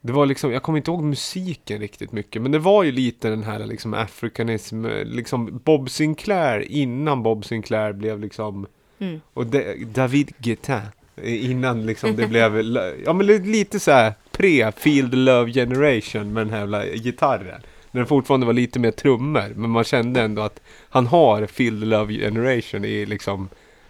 det 0.01 0.13
var 0.13 0.25
liksom, 0.25 0.51
jag 0.51 0.63
kommer 0.63 0.77
inte 0.77 0.91
ihåg 0.91 1.03
musiken 1.03 1.79
riktigt 1.79 2.11
mycket. 2.11 2.41
Men 2.41 2.51
det 2.51 2.59
var 2.59 2.83
ju 2.83 2.91
lite 2.91 3.29
den 3.29 3.43
här 3.43 3.65
liksom 3.65 3.93
afrikanism, 3.93 4.85
liksom 5.05 5.61
Bob 5.63 5.89
Sinclair 5.89 6.59
innan 6.59 7.23
Bob 7.23 7.45
Sinclair 7.45 7.93
blev 7.93 8.19
liksom 8.19 8.67
Mm. 8.99 9.21
och 9.33 9.45
de, 9.45 9.85
David 9.85 10.31
Guetta 10.37 10.81
innan 11.23 11.85
liksom 11.85 12.15
det 12.15 12.27
blev, 12.27 12.57
ja 13.05 13.13
men 13.13 13.25
lite 13.27 13.79
så 13.79 13.91
här 13.91 14.13
pre-Field 14.31 15.15
Love 15.15 15.51
Generation 15.51 16.33
med 16.33 16.45
den 16.45 16.53
här 16.53 16.59
jävla 16.59 16.85
gitarren. 16.85 17.61
När 17.91 18.01
det 18.01 18.07
fortfarande 18.07 18.45
var 18.45 18.53
lite 18.53 18.79
mer 18.79 18.91
trummor, 18.91 19.53
men 19.55 19.69
man 19.69 19.83
kände 19.83 20.21
ändå 20.21 20.41
att 20.41 20.61
han 20.89 21.07
har 21.07 21.45
Field 21.45 21.83
Love 21.87 22.13
Generation 22.13 22.85
i 22.85 23.05
liksom, 23.05 23.49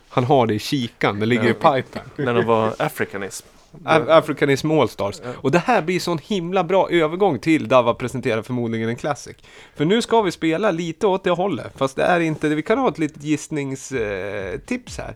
han 0.09 0.23
har 0.23 0.47
det 0.47 0.53
i 0.53 0.59
kikan, 0.59 1.19
det 1.19 1.25
ligger 1.25 1.49
i 1.49 1.53
pipen. 1.53 2.01
När 2.15 2.33
de 2.33 2.45
var 2.45 2.75
afrikanism. 2.79 3.47
Africanism 3.85 4.71
Allstars. 4.71 5.21
Och 5.41 5.51
det 5.51 5.59
här 5.59 5.81
blir 5.81 5.99
sån 5.99 6.17
himla 6.17 6.63
bra 6.63 6.89
övergång 6.89 7.39
till 7.39 7.67
Dava 7.67 7.93
presenterar 7.93 8.41
förmodligen 8.41 8.89
en 8.89 8.95
classic. 8.95 9.35
För 9.75 9.85
nu 9.85 10.01
ska 10.01 10.21
vi 10.21 10.31
spela 10.31 10.71
lite 10.71 11.07
åt 11.07 11.23
det 11.23 11.31
hållet. 11.31 11.73
Fast 11.75 11.95
det 11.95 12.03
är 12.03 12.19
inte, 12.19 12.49
vi 12.49 12.61
kan 12.61 12.77
ha 12.77 12.89
ett 12.89 12.99
litet 12.99 13.23
gissningstips 13.23 14.97
här. 14.97 15.15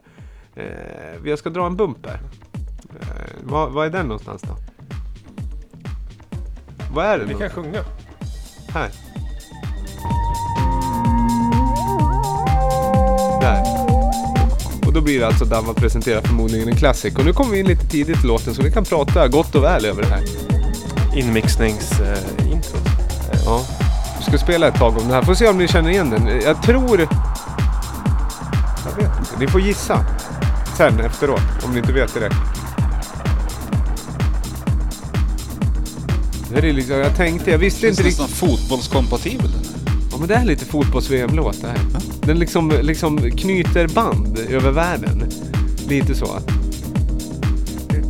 Eh, 0.55 0.65
jag 1.25 1.39
ska 1.39 1.49
dra 1.49 1.65
en 1.65 1.75
bumper. 1.75 2.19
Eh, 3.01 3.07
vad, 3.43 3.71
vad 3.71 3.85
är 3.85 3.89
den 3.89 4.05
någonstans 4.05 4.41
då? 4.41 4.55
Vad 6.93 7.05
är 7.05 7.19
det? 7.19 7.25
Vi 7.25 7.33
kan 7.33 7.49
sjunga. 7.49 7.83
Här. 8.73 8.91
Där. 13.41 13.80
Och 14.91 14.95
då 14.95 15.01
blir 15.01 15.19
det 15.19 15.27
alltså 15.27 15.45
Dava 15.45 15.73
presenterar 15.73 16.21
förmodligen 16.21 16.67
en 16.67 16.75
classic. 16.75 17.15
Och 17.15 17.25
nu 17.25 17.33
kommer 17.33 17.51
vi 17.51 17.59
in 17.59 17.67
lite 17.67 17.85
tidigt 17.87 18.23
i 18.23 18.27
låten 18.27 18.55
så 18.55 18.61
vi 18.61 18.71
kan 18.71 18.85
prata 18.85 19.27
gott 19.27 19.55
och 19.55 19.63
väl 19.63 19.85
över 19.85 20.01
det 20.03 20.07
här. 20.07 20.23
Inmixningsintro. 21.15 22.77
Ja. 23.45 23.65
Vi 24.17 24.23
ska 24.23 24.37
spela 24.37 24.67
ett 24.67 24.75
tag 24.75 24.97
om 24.97 25.07
det 25.07 25.13
här. 25.13 25.21
Får 25.21 25.33
se 25.33 25.47
om 25.47 25.57
ni 25.57 25.67
känner 25.67 25.89
igen 25.89 26.09
den. 26.09 26.41
Jag 26.45 26.63
tror... 26.63 26.99
Jag 26.99 28.95
vet 28.97 29.19
inte. 29.19 29.39
Ni 29.39 29.47
får 29.47 29.61
gissa. 29.61 30.05
Sen 30.77 30.99
efteråt. 30.99 31.41
Om 31.65 31.71
ni 31.71 31.79
inte 31.79 31.93
vet 31.93 32.13
direkt. 32.13 32.35
Det 36.49 36.55
här 36.55 36.65
är 36.65 36.73
liksom, 36.73 36.95
jag 36.95 37.15
tänkte, 37.15 37.51
jag 37.51 37.57
visste 37.57 37.81
Känns 37.81 37.99
inte 37.99 38.09
riktigt. 38.09 38.29
nästan 38.29 38.49
fotbollskompatibel 38.49 39.51
den 39.51 39.59
här. 39.59 39.90
Men 40.21 40.27
det 40.27 40.35
är 40.35 40.45
lite 40.45 40.65
fotbolls-VM-låt 40.65 41.61
det 41.61 41.67
här. 41.67 41.79
Den 42.21 42.39
liksom, 42.39 42.73
liksom 42.81 43.31
knyter 43.31 43.87
band 43.87 44.37
över 44.49 44.71
världen. 44.71 45.23
Lite 45.87 46.15
så. 46.15 46.27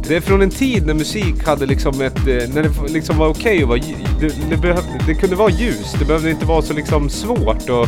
Det 0.07 0.16
är 0.16 0.22
från 0.22 0.41
en 0.41 0.49
tid 0.49 0.86
när 0.86 0.93
musik 0.93 1.43
hade 1.45 1.66
liksom 1.66 2.01
ett... 2.01 2.18
eh, 2.18 2.26
När 2.53 2.64
det 2.64 2.93
liksom 2.93 3.18
var 3.18 3.28
okej 3.28 3.64
att 3.64 3.70
vara... 3.70 3.80
Det, 4.20 4.28
det, 4.62 4.84
det 5.07 5.14
kunde 5.16 5.36
vara 5.36 5.49
ljus. 5.49 5.95
Det 5.99 6.05
behövde 6.05 6.30
inte 6.32 6.45
vara 6.45 6.62
så 6.62 6.74
liksom 6.74 7.09
svårt 7.09 7.70
och 7.70 7.88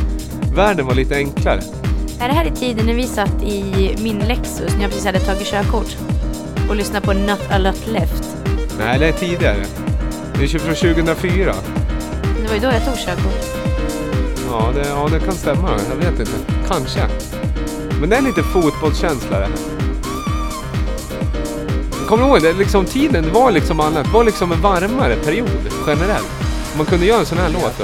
världen 0.56 0.86
var 0.86 0.94
lite 0.96 1.16
enklare. 1.16 1.62
Är 2.20 2.28
det 2.28 2.34
här 2.34 2.46
i 2.46 2.52
tiden 2.52 2.86
när 2.86 2.94
vi 2.94 3.08
satt 3.08 3.44
i 3.44 3.96
min 4.04 4.20
Lexus 4.20 4.74
när 4.76 4.82
jag 4.82 4.90
precis 4.92 5.06
hade 5.06 5.20
tagit 5.20 5.48
körkort 5.48 5.98
och 6.70 6.76
lyssnade 6.76 7.06
på 7.06 7.14
Not 7.14 7.42
a 7.52 7.58
lot 7.58 7.88
left? 7.88 8.38
Nej, 8.80 9.00
det 9.00 9.08
är 9.08 9.12
tidigare. 9.14 9.66
Det 10.38 10.44
är 10.44 10.48
ju 10.48 10.60
från 10.60 10.76
2004. 10.76 11.56
Det 12.42 12.48
var 12.48 12.54
ju 12.56 12.60
då 12.60 12.68
jag 12.68 12.86
tog 12.86 12.96
körkort. 12.98 13.53
Ja 14.54 14.72
det, 14.76 14.88
ja, 14.88 15.10
det 15.12 15.20
kan 15.20 15.34
stämma. 15.34 15.70
Jag 15.90 15.96
vet 15.96 16.20
inte. 16.20 16.32
Kanske. 16.68 17.08
Men 18.00 18.10
det 18.10 18.16
är 18.16 18.22
lite 18.22 18.44
fotbollskänsla 18.44 19.40
det 19.40 19.46
här. 19.46 19.56
Kommer 22.08 22.24
du 22.24 22.30
ihåg 22.30 22.42
det? 22.42 22.54
Liksom, 22.54 22.86
tiden 22.86 23.34
var 23.34 23.52
liksom 23.52 23.80
annat. 23.80 24.06
Det 24.06 24.12
var 24.12 24.24
liksom 24.24 24.52
en 24.52 24.62
varmare 24.62 25.16
period 25.16 25.70
generellt. 25.88 26.32
Man 26.78 26.86
kunde 26.86 27.06
göra 27.06 27.20
en 27.20 27.26
sån 27.26 27.38
här 27.38 27.50
låt 27.50 27.78
då. 27.78 27.84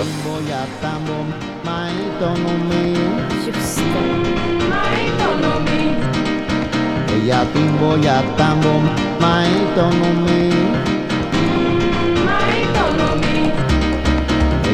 Just 3.47 3.77
det. 3.77 3.89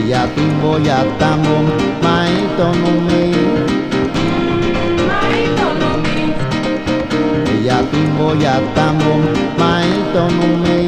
ya 0.08 0.28
tumbo 0.36 0.78
ya 0.80 1.04
tango 1.20 1.58
maito 2.04 2.68
no 2.82 2.92
me. 3.08 3.24
Maito 5.10 5.68
no 5.80 5.92
me. 6.04 6.34
Ya 7.66 7.78
tumbo 7.92 8.36
ya 8.36 8.62
tango 8.76 9.14
maito 9.60 10.24
no 10.38 10.48
me. 10.64 10.85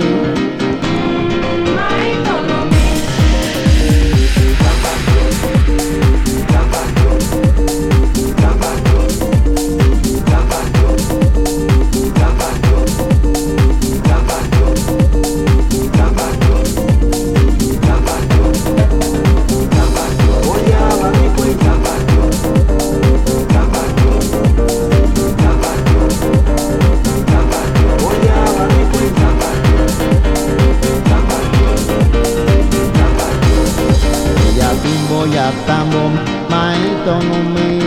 economy 37.17 37.81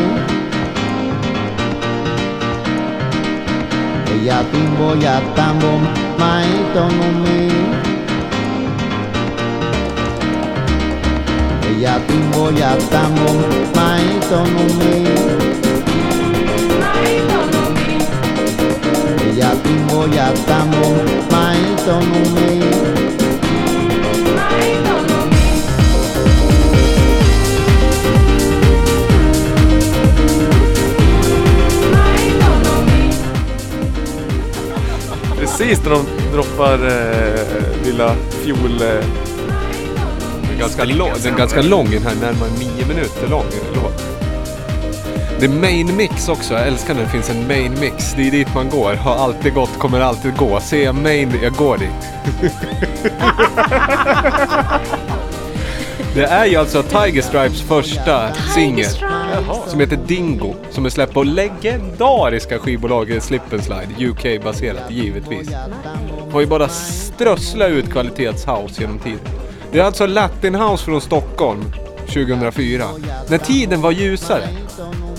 Dạ 4.24 4.42
timbo, 4.52 4.94
dạ 5.02 5.20
tambo, 5.36 5.68
my 6.18 6.44
economy 6.44 7.50
Dạ 11.80 11.98
timbo, 12.08 12.50
dạ 12.60 12.76
tambo, 12.90 13.32
my 13.74 14.00
economy 14.20 15.06
Dạ 19.36 19.54
timbo, 19.64 20.06
dạ 20.16 20.30
tambo, 20.46 20.88
my 21.30 21.56
economy 21.76 22.60
My 24.36 24.66
economy 24.72 25.19
Precis 35.60 35.84
när 35.84 35.90
de 35.90 36.04
droppar 36.32 36.74
eh, 36.86 37.84
lilla 37.84 38.14
fiol... 38.30 38.82
Eh, 38.82 39.04
Ganska 40.58 40.84
lång, 40.84 41.10
den 41.22 41.34
är 41.34 41.38
ganska 41.38 41.62
lång 41.62 41.90
den 41.90 42.02
här, 42.02 42.14
närmare 42.14 42.50
nio 42.58 42.86
minuter 42.86 43.28
lång 43.30 43.44
låt. 43.74 44.02
Det 45.40 45.46
är 45.46 45.48
main 45.48 45.96
mix 45.96 46.28
också, 46.28 46.54
jag 46.54 46.66
älskar 46.66 46.94
när 46.94 47.02
det 47.02 47.08
finns 47.08 47.30
en 47.30 47.46
main 47.46 47.76
mix. 47.80 48.14
Det 48.16 48.26
är 48.26 48.30
dit 48.30 48.54
man 48.54 48.68
går. 48.70 48.94
Har 48.94 49.16
alltid 49.16 49.54
gått, 49.54 49.78
kommer 49.78 50.00
alltid 50.00 50.36
gå. 50.36 50.60
Ser 50.60 50.84
jag 50.84 50.94
main, 50.94 51.32
jag 51.42 51.52
går 51.52 51.78
dit. 51.78 51.90
det 56.14 56.24
är 56.24 56.46
ju 56.46 56.56
alltså 56.56 56.82
Tiger 56.82 57.22
Stripes 57.22 57.62
första 57.62 58.34
singel. 58.34 58.86
Som 59.66 59.80
heter 59.80 59.96
Dingo. 59.96 60.54
Som 60.70 60.86
är 60.86 60.90
släppt 60.90 61.14
på 61.14 61.22
legendariska 61.22 62.58
skivbolaget 62.58 63.22
Slip 63.22 63.52
and 63.52 63.64
Slide. 63.64 63.88
UK-baserat 63.98 64.90
givetvis. 64.90 65.50
Har 66.32 66.40
ju 66.40 66.46
bara 66.46 66.68
strösslat 66.68 67.70
ut 67.70 67.90
kvalitetshouse 67.90 68.80
genom 68.82 68.98
tiden. 68.98 69.20
Det 69.72 69.78
är 69.78 69.84
alltså 69.84 70.06
Latin 70.06 70.54
House 70.54 70.84
från 70.84 71.00
Stockholm 71.00 71.64
2004. 72.06 72.84
När 73.28 73.38
tiden 73.38 73.80
var 73.80 73.90
ljusare. 73.90 74.48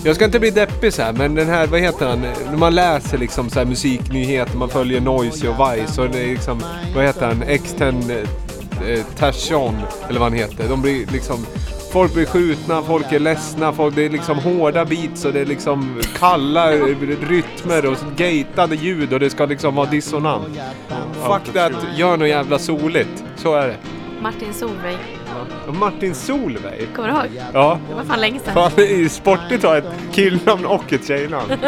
Jag 0.04 0.16
ska 0.16 0.24
inte 0.24 0.40
bli 0.40 0.50
deppig 0.50 0.92
så 0.92 1.02
här, 1.02 1.12
men 1.12 1.34
den 1.34 1.48
här, 1.48 1.66
vad 1.66 1.80
heter 1.80 2.06
han? 2.06 2.20
När 2.20 2.56
man 2.56 2.74
läser 2.74 3.18
liksom 3.18 3.50
så 3.50 3.58
här 3.58 3.66
musiknyheter, 3.66 4.56
man 4.56 4.68
följer 4.68 5.00
Noisy 5.00 5.48
och 5.48 5.54
Vice 5.54 6.02
och 6.02 6.10
det 6.10 6.22
är 6.22 6.26
liksom, 6.26 6.62
vad 6.94 7.04
heter 7.04 7.26
han? 7.26 7.44
X10 7.44 8.26
eh, 8.88 9.04
Tashon, 9.18 9.76
eller 10.08 10.20
vad 10.20 10.28
han 10.28 10.38
heter. 10.38 10.68
De 10.68 10.82
blir 10.82 11.06
liksom, 11.12 11.46
folk 11.92 12.14
blir 12.14 12.26
skjutna, 12.26 12.82
folk 12.82 13.12
är 13.12 13.18
ledsna, 13.18 13.72
folk, 13.72 13.94
det 13.94 14.02
är 14.04 14.10
liksom 14.10 14.38
hårda 14.38 14.84
beats 14.84 15.24
och 15.24 15.32
det 15.32 15.40
är 15.40 15.46
liksom 15.46 16.00
kalla 16.18 16.70
rytmer 16.70 17.86
och 17.86 17.96
gatade 18.16 18.74
ljud 18.74 19.12
och 19.12 19.20
det 19.20 19.30
ska 19.30 19.46
liksom 19.46 19.74
vara 19.74 19.86
dissonant. 19.90 20.58
Fuck 21.12 21.54
that, 21.54 21.72
gör 21.96 22.16
något 22.16 22.28
jävla 22.28 22.58
soligt. 22.58 23.24
Så 23.36 23.54
är 23.54 23.68
det. 23.68 23.76
Martin 24.22 24.54
Solveig. 24.54 24.98
Och 25.68 25.74
Martin 25.74 26.14
Solveig. 26.14 26.88
Kommer 26.96 27.08
du 27.08 27.14
ihåg? 27.14 27.42
Ja. 27.52 27.78
Det 27.88 27.94
var 27.94 28.04
fan 28.04 28.20
länge 28.20 28.40
sedan. 28.40 28.54
Fan, 28.54 28.86
ju 28.86 29.08
sportigt 29.08 29.64
ha 29.64 29.76
ett 29.76 29.84
killnamn 30.12 30.66
och 30.66 30.92
ett 30.92 31.06
tjejnamn. 31.06 31.52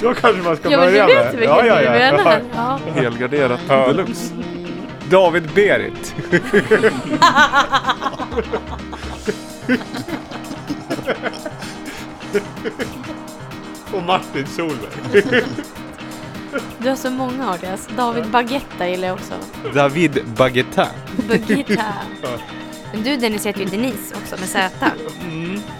Så 0.00 0.14
kanske 0.14 0.42
man 0.42 0.56
ska 0.56 0.70
Ja 0.70 0.78
men 0.78 0.86
du 0.86 0.92
börja 0.92 1.06
vet 1.06 1.16
med. 1.16 1.32
vilken 1.36 1.56
ja, 1.56 1.66
ja, 1.66 1.78
du 1.78 1.84
ja. 1.84 1.92
menar. 1.92 2.40
Ja. 2.54 2.78
helgarderat 2.94 3.60
Ja. 3.68 3.86
deluxe. 3.86 4.34
David 5.10 5.50
Berit. 5.54 6.14
och 13.92 14.02
Martin 14.02 14.46
Solveig. 14.46 15.44
Du 16.78 16.88
har 16.88 16.96
så 16.96 17.10
många 17.10 17.48
Arias. 17.50 17.88
David 17.96 18.30
Bagetta 18.30 18.88
gillar 18.88 19.08
jag 19.08 19.14
också. 19.14 19.34
David 19.74 20.22
Baguetta. 20.36 20.88
Bagetta. 21.28 21.84
Men 22.92 23.02
du 23.04 23.16
Dennis 23.16 23.46
heter 23.46 23.60
ju 23.60 23.66
Denise 23.66 24.14
också 24.22 24.36
med 24.40 24.48
Z. 24.48 24.70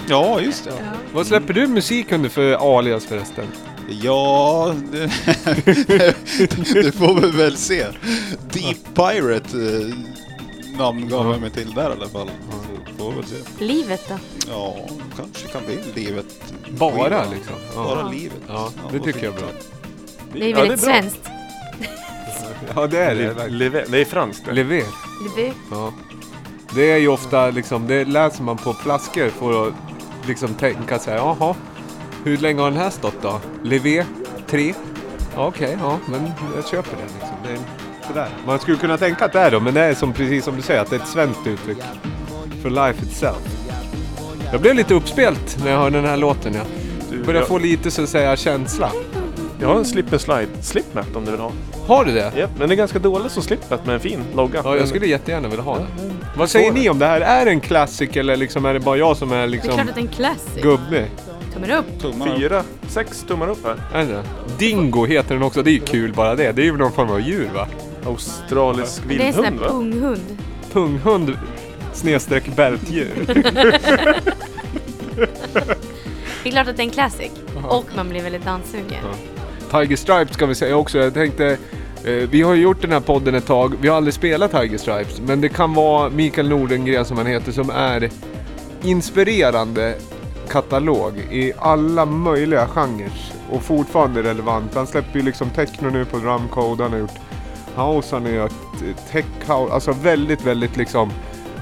Ja, 0.07 0.41
just 0.41 0.65
det. 0.65 0.73
Vad 1.13 1.27
släpper 1.27 1.55
du 1.55 1.67
musik 1.67 2.13
under 2.13 2.29
för 2.29 2.79
alias 2.79 3.07
förresten? 3.07 3.47
Ja, 3.89 4.75
det, 4.93 4.99
det 6.75 6.93
får 6.93 7.21
vi 7.21 7.31
väl 7.31 7.57
se. 7.57 7.87
Deep 8.53 8.79
Pirate 8.95 9.59
eh, 9.59 9.95
namngav 10.79 11.31
jag 11.33 11.41
mig 11.41 11.51
till 11.51 11.75
där 11.75 11.91
i 11.91 11.93
alla 11.93 12.09
fall. 12.09 12.31
Så 12.51 12.99
får 12.99 13.11
vi 13.11 13.17
väl 13.17 13.25
se. 13.27 13.65
Livet 13.65 14.09
då? 14.09 14.15
Ja, 14.51 14.77
kanske 15.17 15.49
kan 15.49 15.63
bli 15.67 15.79
livet. 16.05 16.27
Bara 16.71 16.93
Skiva. 17.05 17.25
liksom? 17.35 17.55
Bara 17.77 18.01
Ja, 18.01 18.11
livet. 18.11 18.37
ja 18.49 18.71
det 18.75 18.83
varför 18.83 18.99
tycker 18.99 19.25
jag 19.25 19.35
är 19.35 19.39
bra. 19.39 19.49
Det 20.33 20.45
är 20.45 20.49
Ja, 20.51 20.57
väldigt 20.57 20.81
det 20.81 20.87
är 20.91 20.93
bra. 20.93 21.01
svenskt. 21.01 21.31
Ja 22.75 22.87
det 22.87 22.99
är 22.99 23.15
det. 23.15 23.27
Verkligen. 23.27 23.59
Leve, 23.59 23.85
det 23.89 23.99
är 24.01 24.05
franskt. 24.05 24.43
det. 24.47 24.53
Levé. 24.53 24.83
Livet. 25.37 25.57
Ja. 25.71 25.93
Det 26.75 26.91
är 26.93 26.97
ju 26.97 27.09
ofta 27.09 27.51
liksom, 27.51 27.87
det 27.87 28.05
läser 28.05 28.43
man 28.43 28.57
på 28.57 28.75
flaskor 28.75 29.29
för 29.29 29.69
att 29.69 29.75
liksom 30.27 30.55
tänka 30.55 30.99
så 30.99 31.11
här, 31.11 31.17
jaha, 31.17 31.55
hur 32.25 32.37
länge 32.37 32.61
har 32.63 32.71
den 32.71 32.81
här 32.81 32.91
stått 32.91 33.23
då? 33.23 33.41
Levé? 33.63 34.05
Tre? 34.51 34.75
Ja, 35.37 35.47
Okej, 35.47 35.77
ja, 35.81 35.99
men 36.07 36.31
jag 36.57 36.69
köper 36.69 36.97
det 36.97 37.03
liksom. 37.03 37.37
Det 37.47 37.53
är 37.53 37.59
sådär. 38.09 38.29
Man 38.47 38.59
skulle 38.59 38.77
kunna 38.77 38.97
tänka 38.99 39.25
att 39.25 39.33
det 39.33 39.41
är 39.41 39.51
då, 39.51 39.61
men 39.61 39.75
det 39.75 39.81
är 39.81 39.95
som, 39.95 40.13
precis 40.13 40.45
som 40.45 40.57
du 40.57 40.63
säger, 40.63 40.81
att 40.81 40.91
det 40.91 40.97
är 40.97 41.01
ett 41.01 41.09
svenskt 41.09 41.47
uttryck. 41.47 41.79
För 42.63 42.71
life 42.71 43.05
itself. 43.07 43.37
Jag 44.53 44.61
blev 44.61 44.75
lite 44.75 44.95
uppspelt 44.95 45.57
när 45.65 45.71
jag 45.71 45.79
hörde 45.79 45.97
den 45.97 46.11
här 46.11 46.17
låten. 46.17 46.55
Jag 46.55 47.19
började 47.21 47.39
jag- 47.39 47.49
få 47.49 47.59
lite 47.59 47.91
så 47.91 48.03
att 48.03 48.09
säga 48.09 48.37
känsla. 48.37 48.91
Jag 49.61 49.69
har 49.69 49.77
en 49.77 49.85
slip 49.85 50.13
and 50.13 50.21
slide 50.21 50.49
slipmat 50.61 51.17
om 51.17 51.25
du 51.25 51.31
vill 51.31 51.41
ha. 51.41 51.53
Har 51.87 52.05
du 52.05 52.13
det? 52.13 52.33
Ja, 52.37 52.47
men 52.59 52.69
det 52.69 52.75
är 52.75 52.77
ganska 52.77 52.99
dåligt 52.99 53.33
som 53.33 53.43
slipmat 53.43 53.87
med 53.87 53.95
en 53.95 54.01
fin 54.01 54.21
logga. 54.35 54.61
Ja, 54.65 54.77
jag 54.77 54.89
skulle 54.89 55.07
jättegärna 55.07 55.49
vilja 55.49 55.65
ha 55.65 55.79
det. 55.79 55.87
Vad 56.37 56.51
säger 56.51 56.73
ni 56.73 56.89
om 56.89 56.99
det 56.99 57.07
här? 57.07 57.21
Är 57.21 57.45
det 57.45 57.51
en 57.51 57.61
classic 57.61 58.11
eller 58.17 58.37
liksom 58.37 58.65
är 58.65 58.75
det 58.75 58.81
bara 58.81 58.97
jag 58.97 59.17
som 59.17 59.33
är 59.33 59.37
Det 59.37 59.43
är 59.43 59.47
liksom 59.47 59.75
klart 59.75 59.89
att 59.89 59.95
det 59.95 60.01
är 60.01 60.03
en 60.03 60.09
classic. 60.09 60.63
gubbig? 60.63 61.05
Tummen 61.55 61.71
upp. 61.71 62.01
Tummar 62.01 62.29
upp. 62.29 62.37
Fyra, 62.39 62.63
sex 62.89 63.25
tummar 63.29 63.49
upp 63.51 63.65
här. 63.65 63.77
Är 63.93 64.07
det? 64.07 64.23
Dingo 64.59 65.07
heter 65.07 65.35
den 65.35 65.43
också, 65.43 65.63
det 65.63 65.71
är 65.71 65.73
ju 65.73 65.81
kul 65.81 66.13
bara 66.13 66.35
det. 66.35 66.53
Det 66.53 66.63
är 66.63 66.67
ju 66.67 66.77
någon 66.77 66.93
form 66.93 67.11
av 67.11 67.21
djur 67.21 67.51
va? 67.55 67.67
Australisk 68.07 69.03
Det 69.09 69.15
är 69.15 69.21
en 69.27 69.33
sån 69.33 69.43
vildhund 69.43 69.61
va? 69.61 69.69
punghund. 69.69 70.39
Punghund 70.73 71.39
snedstreck 71.93 72.57
bältdjur. 72.57 73.13
Det 76.43 76.49
är 76.49 76.53
klart 76.53 76.69
att 76.69 76.77
det 76.77 76.83
är 76.83 76.85
en 76.85 76.91
classic. 76.91 77.31
Och 77.69 77.85
man 77.97 78.09
blir 78.09 78.23
väldigt 78.23 78.45
danssugen. 78.45 79.05
Tiger 79.71 79.97
Stripes 79.97 80.35
ska 80.35 80.47
vi 80.47 80.55
säga 80.55 80.77
också. 80.77 80.99
Jag 80.99 81.15
tänkte, 81.15 81.47
eh, 82.05 82.13
vi 82.13 82.43
har 82.43 82.55
ju 82.55 82.63
gjort 82.63 82.83
den 82.83 82.93
här 82.93 83.01
podden 83.01 83.35
ett 83.35 83.47
tag. 83.47 83.75
Vi 83.81 83.89
har 83.89 83.97
aldrig 83.97 84.15
spelat 84.15 84.51
Tiger 84.51 84.79
Stripes. 84.79 85.21
Men 85.21 85.41
det 85.41 85.49
kan 85.49 85.75
vara 85.75 86.11
Mikael 86.11 86.49
Nordengren 86.49 87.05
som 87.05 87.17
han 87.17 87.27
heter 87.27 87.53
som 87.53 87.71
är 87.71 88.11
inspirerande 88.83 89.95
katalog 90.49 91.19
i 91.19 91.53
alla 91.59 92.05
möjliga 92.05 92.67
genrer 92.67 93.13
och 93.51 93.63
fortfarande 93.63 94.23
relevant. 94.23 94.75
Han 94.75 94.87
släpper 94.87 95.19
ju 95.19 95.25
liksom 95.25 95.51
techno 95.51 95.91
nu 95.91 96.05
på 96.05 96.19
drumcode, 96.19 96.83
han 96.83 96.93
har 96.93 96.99
gjort 96.99 97.19
house, 97.77 98.17
han 98.17 98.23
har 98.23 98.33
gjort 98.33 98.53
eh, 98.53 98.97
tech 99.13 99.25
house, 99.41 99.73
alltså 99.73 99.93
väldigt, 99.93 100.43
väldigt 100.43 100.77
liksom 100.77 101.11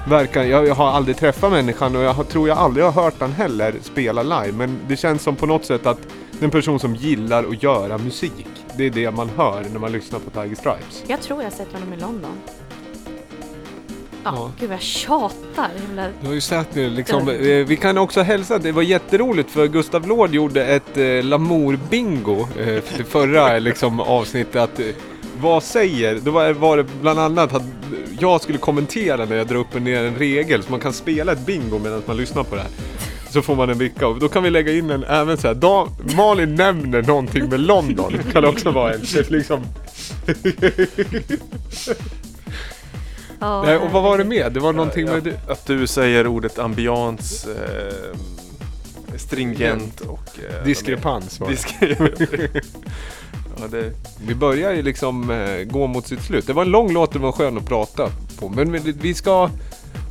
verkar, 0.09 0.43
jag, 0.43 0.67
jag 0.67 0.75
har 0.75 0.91
aldrig 0.91 1.17
träffat 1.17 1.53
människan 1.53 1.97
och 1.97 2.03
jag 2.03 2.15
har, 2.15 2.25
tror 2.25 2.49
jag 2.49 2.59
aldrig 2.59 2.85
har 2.87 3.03
hört 3.03 3.15
han 3.21 3.33
heller 3.33 3.75
spela 3.83 4.23
live 4.23 4.53
men 4.53 4.79
det 4.89 4.97
känns 4.97 5.23
som 5.23 5.37
på 5.37 5.47
något 5.47 5.65
sätt 5.65 5.87
att 5.87 5.99
det 6.33 6.39
är 6.41 6.45
en 6.45 6.51
person 6.51 6.81
som 6.81 6.95
gillar 6.95 7.45
att 7.45 7.63
göra 7.63 7.99
musik. 7.99 8.47
Det 8.77 8.85
är 8.85 8.91
det 8.91 9.11
man 9.11 9.29
hör 9.37 9.65
när 9.73 9.79
man 9.79 9.93
lyssnar 9.93 10.19
på 10.19 10.31
Tiger 10.31 10.55
Stripes. 10.57 11.05
Jag 11.07 11.21
tror 11.21 11.43
jag 11.43 11.51
har 11.51 11.57
sett 11.57 11.73
honom 11.73 11.93
i 11.93 11.97
London. 11.97 12.37
Ja, 14.25 14.33
Ja. 14.37 14.51
gud 14.61 14.69
vad 14.69 14.77
jag 14.77 14.83
tjatar. 14.83 15.69
Jävla... 15.89 16.09
Du 16.21 16.27
har 16.27 16.35
ju 16.35 16.41
sett 16.41 16.75
nu 16.75 16.91
liksom, 16.91 17.29
eh, 17.29 17.35
vi 17.67 17.77
kan 17.81 17.99
också 17.99 18.21
hälsa, 18.23 18.59
det 18.59 18.73
var 18.73 18.83
jätteroligt 18.83 19.51
för 19.51 19.67
Gustav 19.67 20.09
Lord 20.09 20.35
gjorde 20.35 20.67
ett 20.67 20.97
eh, 20.97 21.01
Lamour-bingo 21.03 22.41
eh, 22.59 22.83
för 22.83 23.03
förra 23.05 23.59
liksom, 23.59 24.01
avsnittet. 24.01 24.57
Att, 24.57 24.79
eh, 24.81 24.87
vad 25.41 25.63
säger, 25.63 26.19
då 26.23 26.31
var, 26.31 26.53
var 26.53 26.77
det 26.77 26.85
bland 27.01 27.19
annat 27.21 27.55
att 27.55 27.63
jag 28.21 28.41
skulle 28.41 28.59
kommentera 28.59 29.25
när 29.25 29.37
jag 29.37 29.47
drar 29.47 29.57
upp 29.57 29.75
och 29.75 29.83
ner 29.83 30.05
en 30.05 30.15
regel 30.17 30.63
så 30.63 30.71
man 30.71 30.81
kan 30.81 30.93
spela 30.93 31.33
ett 31.33 31.47
bingo 31.47 31.79
medan 31.79 32.03
man 32.07 32.17
lyssnar 32.17 32.43
på 32.45 32.55
det 32.55 32.61
här. 32.61 32.71
Så 33.31 33.43
får 33.43 33.57
man 33.57 33.71
en 33.71 33.79
vicka 33.79 34.07
och 34.07 34.19
då 34.19 34.29
kan 34.29 34.43
vi 34.43 34.51
lägga 34.51 34.73
in 34.73 34.91
en 34.91 35.05
även 35.05 35.37
så 35.39 35.47
här, 35.47 35.55
da, 35.55 35.89
Malin 36.17 36.55
nämner 36.55 37.03
någonting 37.03 37.49
med 37.49 37.61
London. 37.61 38.13
kan 38.33 38.45
också 38.45 38.71
vara 38.71 38.95
en, 38.95 39.01
liksom, 39.29 39.61
Ja, 43.43 43.63
Nej, 43.63 43.77
och 43.77 43.91
vad 43.91 44.03
var 44.03 44.19
det 44.19 44.25
med? 44.25 44.53
Det 44.53 44.61
var 44.61 44.73
någonting 44.73 45.07
Ja, 45.07 45.13
med... 45.13 45.23
du- 45.23 45.37
Att 45.49 45.67
du 45.67 45.87
säger 45.87 46.27
ordet 46.27 46.59
ambians, 46.59 47.47
eh, 47.47 48.17
stringent 49.17 50.01
och... 50.01 50.39
Eh, 50.59 50.65
Diskrepans 50.65 51.41
var 51.41 51.49
det. 51.49 51.55
Diskre- 51.55 52.61
ja, 53.61 53.67
det, 53.71 53.91
Vi 54.27 54.35
börjar 54.35 54.73
ju 54.73 54.83
liksom 54.83 55.31
eh, 55.31 55.65
gå 55.65 55.87
mot 55.87 56.07
sitt 56.07 56.23
slut. 56.23 56.47
Det 56.47 56.53
var 56.53 56.63
en 56.63 56.71
lång 56.71 56.93
låt, 56.93 57.13
det 57.13 57.19
var 57.19 57.33
skön 57.33 57.59
att 57.59 57.67
prata 57.67 58.09
på. 58.39 58.49
Men 58.49 58.73
vi, 58.73 58.79
vi 58.93 59.15
ska... 59.15 59.51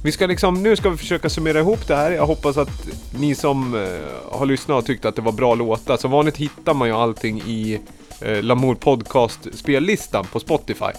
Vi 0.03 0.11
ska 0.11 0.27
liksom, 0.27 0.63
nu 0.63 0.75
ska 0.75 0.89
vi 0.89 0.97
försöka 0.97 1.29
summera 1.29 1.59
ihop 1.59 1.87
det 1.87 1.95
här. 1.95 2.11
Jag 2.11 2.25
hoppas 2.25 2.57
att 2.57 2.87
ni 3.19 3.35
som 3.35 3.75
eh, 3.75 4.37
har 4.37 4.45
lyssnat 4.45 4.77
och 4.77 4.85
tyckt 4.85 5.05
att 5.05 5.15
det 5.15 5.21
var 5.21 5.31
bra 5.31 5.55
låtar. 5.55 5.97
Som 5.97 6.11
vanligt 6.11 6.37
hittar 6.37 6.73
man 6.73 6.87
ju 6.87 6.93
allting 6.93 7.41
i 7.41 7.79
eh, 8.21 8.43
Lamour 8.43 8.75
Podcast 8.75 9.47
spellistan 9.53 10.25
på 10.25 10.39
Spotify. 10.39 10.91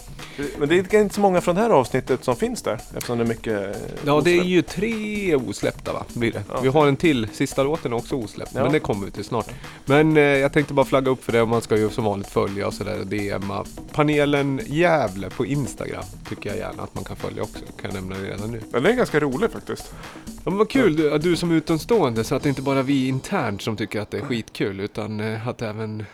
men 0.58 0.68
det 0.68 0.94
är 0.94 1.00
inte 1.00 1.14
så 1.14 1.20
många 1.20 1.40
från 1.40 1.54
det 1.54 1.60
här 1.60 1.70
avsnittet 1.70 2.24
som 2.24 2.36
finns 2.36 2.62
där 2.62 2.80
eftersom 2.96 3.18
det 3.18 3.24
är 3.24 3.28
mycket... 3.28 3.76
Ja, 4.06 4.20
det 4.24 4.38
är 4.38 4.44
ju 4.44 4.62
tre 4.62 5.36
osläppta 5.36 5.92
va? 5.92 6.04
Blir 6.14 6.32
det. 6.32 6.42
Ja. 6.48 6.60
Vi 6.60 6.68
har 6.68 6.86
en 6.86 6.96
till, 6.96 7.28
sista 7.32 7.62
låten 7.62 7.92
är 7.92 7.96
också 7.96 8.16
osläppt. 8.16 8.52
Ja. 8.54 8.62
Men 8.62 8.72
det 8.72 8.80
kommer 8.80 9.04
vi 9.06 9.10
till 9.10 9.24
snart. 9.24 9.50
Men 9.84 10.16
eh, 10.16 10.22
jag 10.22 10.52
tänkte 10.52 10.74
bara 10.74 10.86
flagga 10.86 11.10
upp 11.10 11.24
för 11.24 11.32
det 11.32 11.42
och 11.42 11.48
man 11.48 11.62
ska 11.62 11.76
ju 11.76 11.90
som 11.90 12.04
vanligt 12.04 12.28
följa 12.28 12.66
och 12.66 12.74
sådär. 12.74 13.04
DMa. 13.04 13.64
Panelen 13.92 14.60
Gävle 14.66 15.30
på 15.30 15.46
Instagram 15.46 16.04
tycker 16.28 16.50
jag 16.50 16.58
gärna 16.58 16.82
att 16.82 16.94
man 16.94 17.04
kan 17.04 17.16
följa 17.16 17.42
också. 17.42 17.64
Kan 17.80 17.90
jag 17.90 17.94
nämna 17.94 18.16
redan 18.16 18.50
nu. 18.50 18.60
Den 18.70 18.86
är 18.86 18.92
ganska 18.92 19.20
rolig 19.20 19.50
faktiskt. 19.50 19.94
Ja, 20.26 20.50
men 20.50 20.56
vad 20.56 20.68
kul 20.68 20.96
du, 20.96 21.18
du 21.18 21.36
som 21.36 21.52
utomstående 21.52 22.24
så 22.24 22.34
att 22.34 22.42
det 22.42 22.48
inte 22.48 22.62
bara 22.62 22.82
vi 22.82 23.08
internt 23.08 23.62
som 23.62 23.76
tycker 23.76 24.00
att 24.00 24.10
det 24.10 24.18
är 24.18 24.22
skitkul 24.22 24.80
utan 24.80 25.20
eh, 25.20 25.48
att 25.48 25.62
även... 25.62 26.04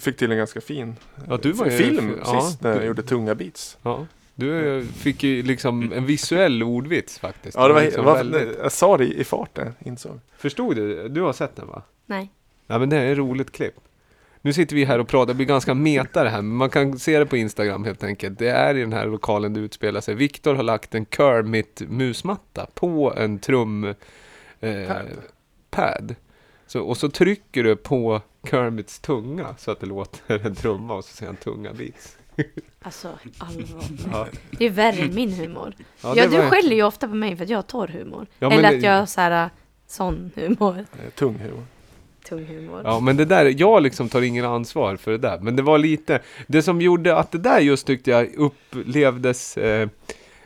Fick 0.00 0.16
till 0.16 0.30
en 0.32 0.38
ganska 0.38 0.60
fin 0.60 0.96
Ja, 1.28 1.36
du 1.42 1.52
var 1.52 1.66
ju- 1.66 1.72
film 1.72 2.18
ja, 2.24 2.40
sist 2.40 2.62
när 2.62 2.70
jag 2.70 2.80
du- 2.80 2.84
gjorde 2.86 3.02
tunga 3.02 3.34
beats. 3.34 3.78
Ja, 3.82 4.06
du 4.34 4.84
fick 4.96 5.22
ju 5.22 5.42
liksom 5.42 5.92
en 5.92 6.06
visuell 6.06 6.62
ordvits 6.62 7.18
faktiskt. 7.18 7.56
Ja, 7.56 7.68
det 7.68 7.74
var, 7.74 7.82
liksom 7.82 8.04
var, 8.04 8.14
väldigt- 8.16 8.58
jag 8.62 8.72
sa 8.72 8.96
det 8.96 9.04
i 9.06 9.24
farten, 9.24 9.74
insåg. 9.78 10.20
Förstod 10.36 10.76
du? 10.76 11.08
Du 11.08 11.20
har 11.20 11.32
sett 11.32 11.56
den 11.56 11.66
va? 11.68 11.82
Nej. 12.06 12.30
Ja 12.66 12.78
men 12.78 12.88
det 12.88 12.96
är 12.96 13.12
ett 13.12 13.18
roligt 13.18 13.52
klipp. 13.52 13.74
Nu 14.44 14.52
sitter 14.52 14.76
vi 14.76 14.84
här 14.84 14.98
och 14.98 15.08
pratar, 15.08 15.26
det 15.26 15.34
blir 15.34 15.46
ganska 15.46 15.74
meta 15.74 16.24
det 16.24 16.30
här, 16.30 16.42
men 16.42 16.56
man 16.56 16.70
kan 16.70 16.98
se 16.98 17.18
det 17.18 17.26
på 17.26 17.36
Instagram 17.36 17.84
helt 17.84 18.04
enkelt. 18.04 18.38
Det 18.38 18.48
är 18.48 18.74
i 18.76 18.80
den 18.80 18.92
här 18.92 19.06
lokalen 19.06 19.54
det 19.54 19.60
utspelar 19.60 20.00
sig. 20.00 20.14
Viktor 20.14 20.54
har 20.54 20.62
lagt 20.62 20.94
en 20.94 21.06
Kermit-musmatta 21.06 22.66
på 22.74 23.14
en 23.16 23.38
trum... 23.38 23.84
Eh, 24.60 24.86
Pad. 24.88 25.06
pad. 25.70 26.14
Så, 26.72 26.80
och 26.82 26.96
så 26.96 27.08
trycker 27.08 27.64
du 27.64 27.76
på 27.76 28.20
Kermits 28.50 29.00
tunga 29.00 29.54
så 29.58 29.70
att 29.70 29.80
det 29.80 29.86
låter 29.86 30.46
en 30.46 30.54
trumma 30.54 30.94
och 30.94 31.04
så 31.04 31.16
säger 31.16 31.32
han 31.32 31.36
tunga 31.36 31.72
beats. 31.72 32.16
Alltså 32.82 33.08
allvar. 33.38 33.84
Ja. 34.12 34.26
Det 34.50 34.64
är 34.66 34.70
värre 34.70 35.02
än 35.02 35.14
min 35.14 35.32
humor. 35.32 35.74
Ja, 36.02 36.14
Ja, 36.16 36.26
du 36.28 36.36
var- 36.36 36.50
skäller 36.50 36.76
ju 36.76 36.82
ofta 36.82 37.08
på 37.08 37.14
mig 37.14 37.36
för 37.36 37.44
att 37.44 37.50
jag 37.50 37.58
har 37.58 37.62
torr 37.62 37.88
humor. 37.88 38.26
Ja, 38.38 38.52
Eller 38.52 38.70
det- 38.70 38.76
att 38.76 38.82
jag 38.82 38.98
har 38.98 39.06
så 39.06 39.20
här 39.20 39.50
sån 39.86 40.30
humor. 40.34 40.78
Eh, 40.78 41.10
Tung 41.14 41.38
humor. 41.38 41.64
Tung 42.28 42.46
humor. 42.46 42.80
Ja 42.84 43.00
men 43.00 43.16
det 43.16 43.24
där, 43.24 43.54
jag 43.60 43.82
liksom 43.82 44.08
tar 44.08 44.22
ingen 44.22 44.44
ansvar 44.44 44.96
för 44.96 45.10
det 45.10 45.18
där. 45.18 45.38
Men 45.40 45.56
det 45.56 45.62
var 45.62 45.78
lite, 45.78 46.20
det 46.46 46.62
som 46.62 46.80
gjorde 46.80 47.16
att 47.16 47.32
det 47.32 47.38
där 47.38 47.60
just 47.60 47.86
tyckte 47.86 48.10
jag 48.10 48.34
upplevdes 48.34 49.56
eh, 49.56 49.88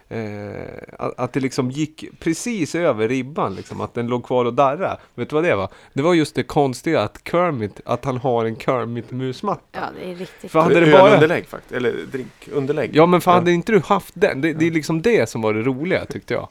eh, 0.09 0.83
att, 0.99 1.19
att 1.19 1.33
det 1.33 1.41
liksom 1.41 1.71
gick 1.71 2.05
precis 2.21 2.75
över 2.75 3.09
ribban 3.09 3.55
liksom, 3.55 3.81
att 3.81 3.95
den 3.95 4.07
låg 4.07 4.25
kvar 4.25 4.45
och 4.45 4.55
darra. 4.55 4.97
Vet 5.15 5.31
du 5.31 5.35
vad 5.35 5.45
det 5.45 5.57
var? 5.57 5.69
Det 5.93 6.03
var 6.03 6.15
just 6.15 6.35
det 6.35 6.43
konstiga 6.43 7.01
att 7.01 7.21
Kermit, 7.31 7.81
att 7.85 8.05
han 8.05 8.17
har 8.17 8.45
en 8.45 8.57
Kermit-musmatta. 8.57 9.61
Ja, 9.73 9.81
det 10.01 10.11
är 10.11 10.15
riktigt. 10.15 10.51
För 10.51 10.61
hade 10.61 10.81
det 10.81 10.93
bara- 10.93 11.09
Ölunderlägg 11.09 11.47
faktiskt, 11.47 11.73
eller 11.73 11.95
drinkunderlägg. 12.13 12.91
Ja 12.97 13.07
men 13.07 13.21
för 13.21 13.31
hade 13.31 13.53
inte 13.53 13.73
du 13.73 13.81
haft 13.81 14.15
den? 14.17 14.41
Det, 14.41 14.53
det 14.53 14.67
är 14.67 14.71
liksom 14.71 15.03
det 15.03 15.29
som 15.29 15.43
var 15.43 15.55
det 15.55 15.63
roliga 15.63 16.05
tyckte 16.05 16.35
jag. 16.35 16.49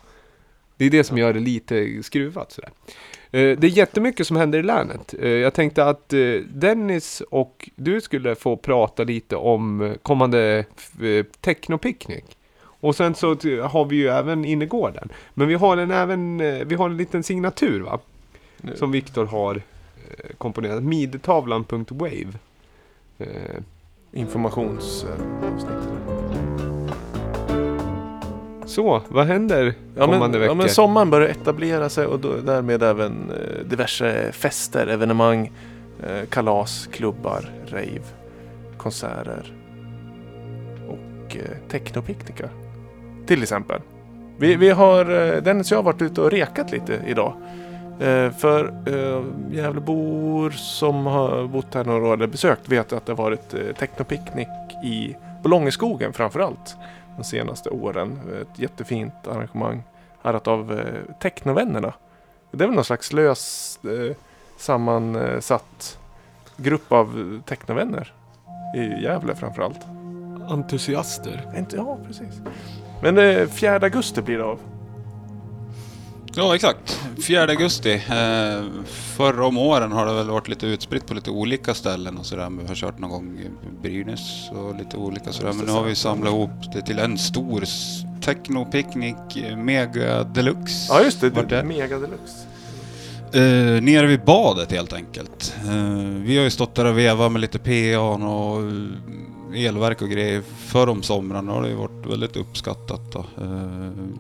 Det 0.78 0.86
är 0.86 0.90
det 0.90 1.04
som 1.04 1.18
gör 1.18 1.34
det 1.34 1.40
lite 1.40 2.04
skruvat 2.04 2.52
sådär. 2.52 2.70
Eh, 3.32 3.58
Det 3.58 3.68
är 3.68 3.72
jättemycket 3.78 4.28
som 4.28 4.38
händer 4.38 4.60
i 4.60 4.64
länet. 4.64 5.14
Eh, 5.20 5.30
Jag 5.30 5.54
tänkte 5.54 5.86
att 5.86 6.14
eh, 6.14 6.20
Dennis 6.50 7.22
och 7.32 7.70
du 7.76 8.02
skulle 8.02 8.36
få 8.36 8.58
prata 8.58 9.04
lite 9.04 9.36
om 9.36 9.96
kommande 10.02 10.66
technopicknick. 11.42 12.35
Och 12.86 12.96
sen 12.96 13.16
så 13.16 13.28
har 13.62 13.86
vi 13.86 13.96
ju 13.96 14.08
även 14.08 14.46
innergården. 14.46 15.10
Men 15.34 15.48
vi 15.48 15.54
har 15.54 15.78
en 15.78 15.92
även, 15.92 16.40
eh, 16.40 16.66
vi 16.66 16.76
har 16.76 16.90
en 16.90 16.98
liten 16.98 17.24
signatur 17.24 17.82
va? 17.82 18.00
Nu. 18.62 18.76
Som 18.76 18.92
Viktor 18.92 19.26
har 19.26 19.56
eh, 19.56 20.36
komponerat. 20.38 20.84
Midtavlan.wave. 20.84 22.28
Eh, 23.18 23.28
Informationsavsnitt. 24.12 25.66
Så, 28.66 29.02
vad 29.08 29.26
händer 29.26 29.74
Ja 29.96 30.06
kommande 30.06 30.40
veckor? 30.40 30.52
ja 30.52 30.56
men 30.56 30.70
sommaren 30.70 31.10
börjar 31.10 31.28
etablera 31.28 31.90
sig 31.90 32.06
och 32.06 32.20
då, 32.20 32.36
därmed 32.36 32.84
även 32.84 33.32
eh, 33.32 33.66
diverse 33.66 34.32
fester, 34.32 34.88
evenemang, 34.88 35.52
eh, 36.04 36.26
kalas, 36.30 36.90
klubbar, 36.92 37.50
rave, 37.68 38.04
konserter 38.78 39.54
och 40.88 41.36
eh, 41.36 41.70
technopicknickar. 41.70 42.65
Till 43.26 43.44
exempel. 43.44 43.82
Vi, 44.38 44.56
vi 44.56 44.70
har, 44.70 45.00
eh, 45.00 45.42
Dennis 45.42 45.72
och 45.72 45.76
jag 45.76 45.78
har 45.78 45.84
varit 45.84 46.02
ute 46.02 46.22
och 46.22 46.32
rekat 46.32 46.72
lite 46.72 47.02
idag. 47.08 47.34
Eh, 48.00 48.32
för 48.32 48.74
eh, 48.88 49.24
Gävlebor 49.56 50.50
som 50.50 51.06
har 51.06 51.48
bott 51.48 51.74
här 51.74 51.84
några 51.84 52.08
år 52.08 52.14
eller 52.14 52.28
besökt 52.28 52.70
vet 52.70 52.94
att 52.94 53.06
det 53.06 53.12
har 53.12 53.18
varit 53.18 53.78
technopicknick 53.80 54.48
i 54.84 55.16
på 55.44 55.50
Långeskogen 55.50 56.14
framförallt 56.14 56.76
de 57.18 57.24
senaste 57.24 57.70
åren. 57.70 58.20
Ett 58.42 58.60
jättefint 58.60 59.28
arrangemang 59.28 59.84
arrat 60.22 60.48
av 60.48 60.82
Technovännerna. 61.22 61.94
Det 62.52 62.64
är 62.64 62.68
väl 62.68 62.76
någon 62.76 62.86
slags 62.86 63.14
lös 63.14 63.80
sammansatt 64.58 66.00
grupp 66.58 66.92
av 66.92 67.42
technovänner 67.46 68.14
i 68.76 69.04
Gävle 69.04 69.36
framförallt. 69.36 69.80
Entusiaster. 70.50 71.66
Ja, 71.76 71.98
precis. 72.08 72.42
Men 73.06 73.18
eh, 73.18 73.48
4 73.48 73.76
augusti 73.76 74.22
blir 74.22 74.38
det 74.38 74.44
av. 74.44 74.60
Ja, 76.36 76.56
exakt. 76.56 77.00
4 77.28 77.42
augusti. 77.42 77.94
Eh, 77.94 78.64
förra 79.18 79.46
om 79.46 79.58
åren 79.58 79.92
har 79.92 80.06
det 80.06 80.14
väl 80.14 80.30
varit 80.30 80.48
lite 80.48 80.68
utspritt 80.68 81.08
på 81.08 81.14
lite 81.14 81.30
olika 81.30 81.74
ställen 81.74 82.18
och 82.18 82.26
sådär. 82.26 82.50
Vi 82.62 82.68
har 82.68 82.76
kört 82.76 83.00
någon 83.00 83.10
gång 83.10 83.40
i 83.40 83.50
Brynäs 83.82 84.50
och 84.52 84.76
lite 84.76 84.98
olika 84.98 85.32
sådär. 85.32 85.54
Men 85.54 85.66
nu 85.66 85.72
har 85.72 85.84
vi 85.84 85.96
samlat 85.96 86.34
ihop 86.34 86.74
det 86.74 86.82
till 86.82 87.00
en 87.00 87.18
stor 87.18 87.64
techno-picknick, 88.22 89.56
mega 89.58 90.24
deluxe. 90.24 90.94
Ja, 90.94 91.04
just 91.04 91.22
det. 91.22 91.30
Vart 91.30 91.50
det? 91.50 91.64
Mega 91.64 92.00
deluxe. 92.00 92.48
Eh, 93.34 93.82
nere 93.84 94.08
vid 94.08 94.22
badet 94.22 94.72
helt 94.72 94.94
enkelt. 94.94 95.56
Eh, 95.66 95.74
vi 96.24 96.38
har 96.38 96.44
ju 96.44 96.50
stått 96.50 96.76
där 96.76 96.86
och 96.86 96.98
vevat 96.98 97.32
med 97.32 97.42
lite 97.42 97.60
PA 97.60 98.00
och 98.00 98.62
elverk 99.56 100.02
och 100.02 100.10
grejer 100.10 100.42
för 100.42 100.90
om 100.90 101.04
somrarna 101.04 101.54
och 101.54 101.62
det 101.62 101.68
har 101.68 101.72
ju 101.72 101.76
varit 101.76 102.06
väldigt 102.06 102.38
uppskattat 102.38 103.12
då. 103.12 103.20
Eh, 103.20 103.26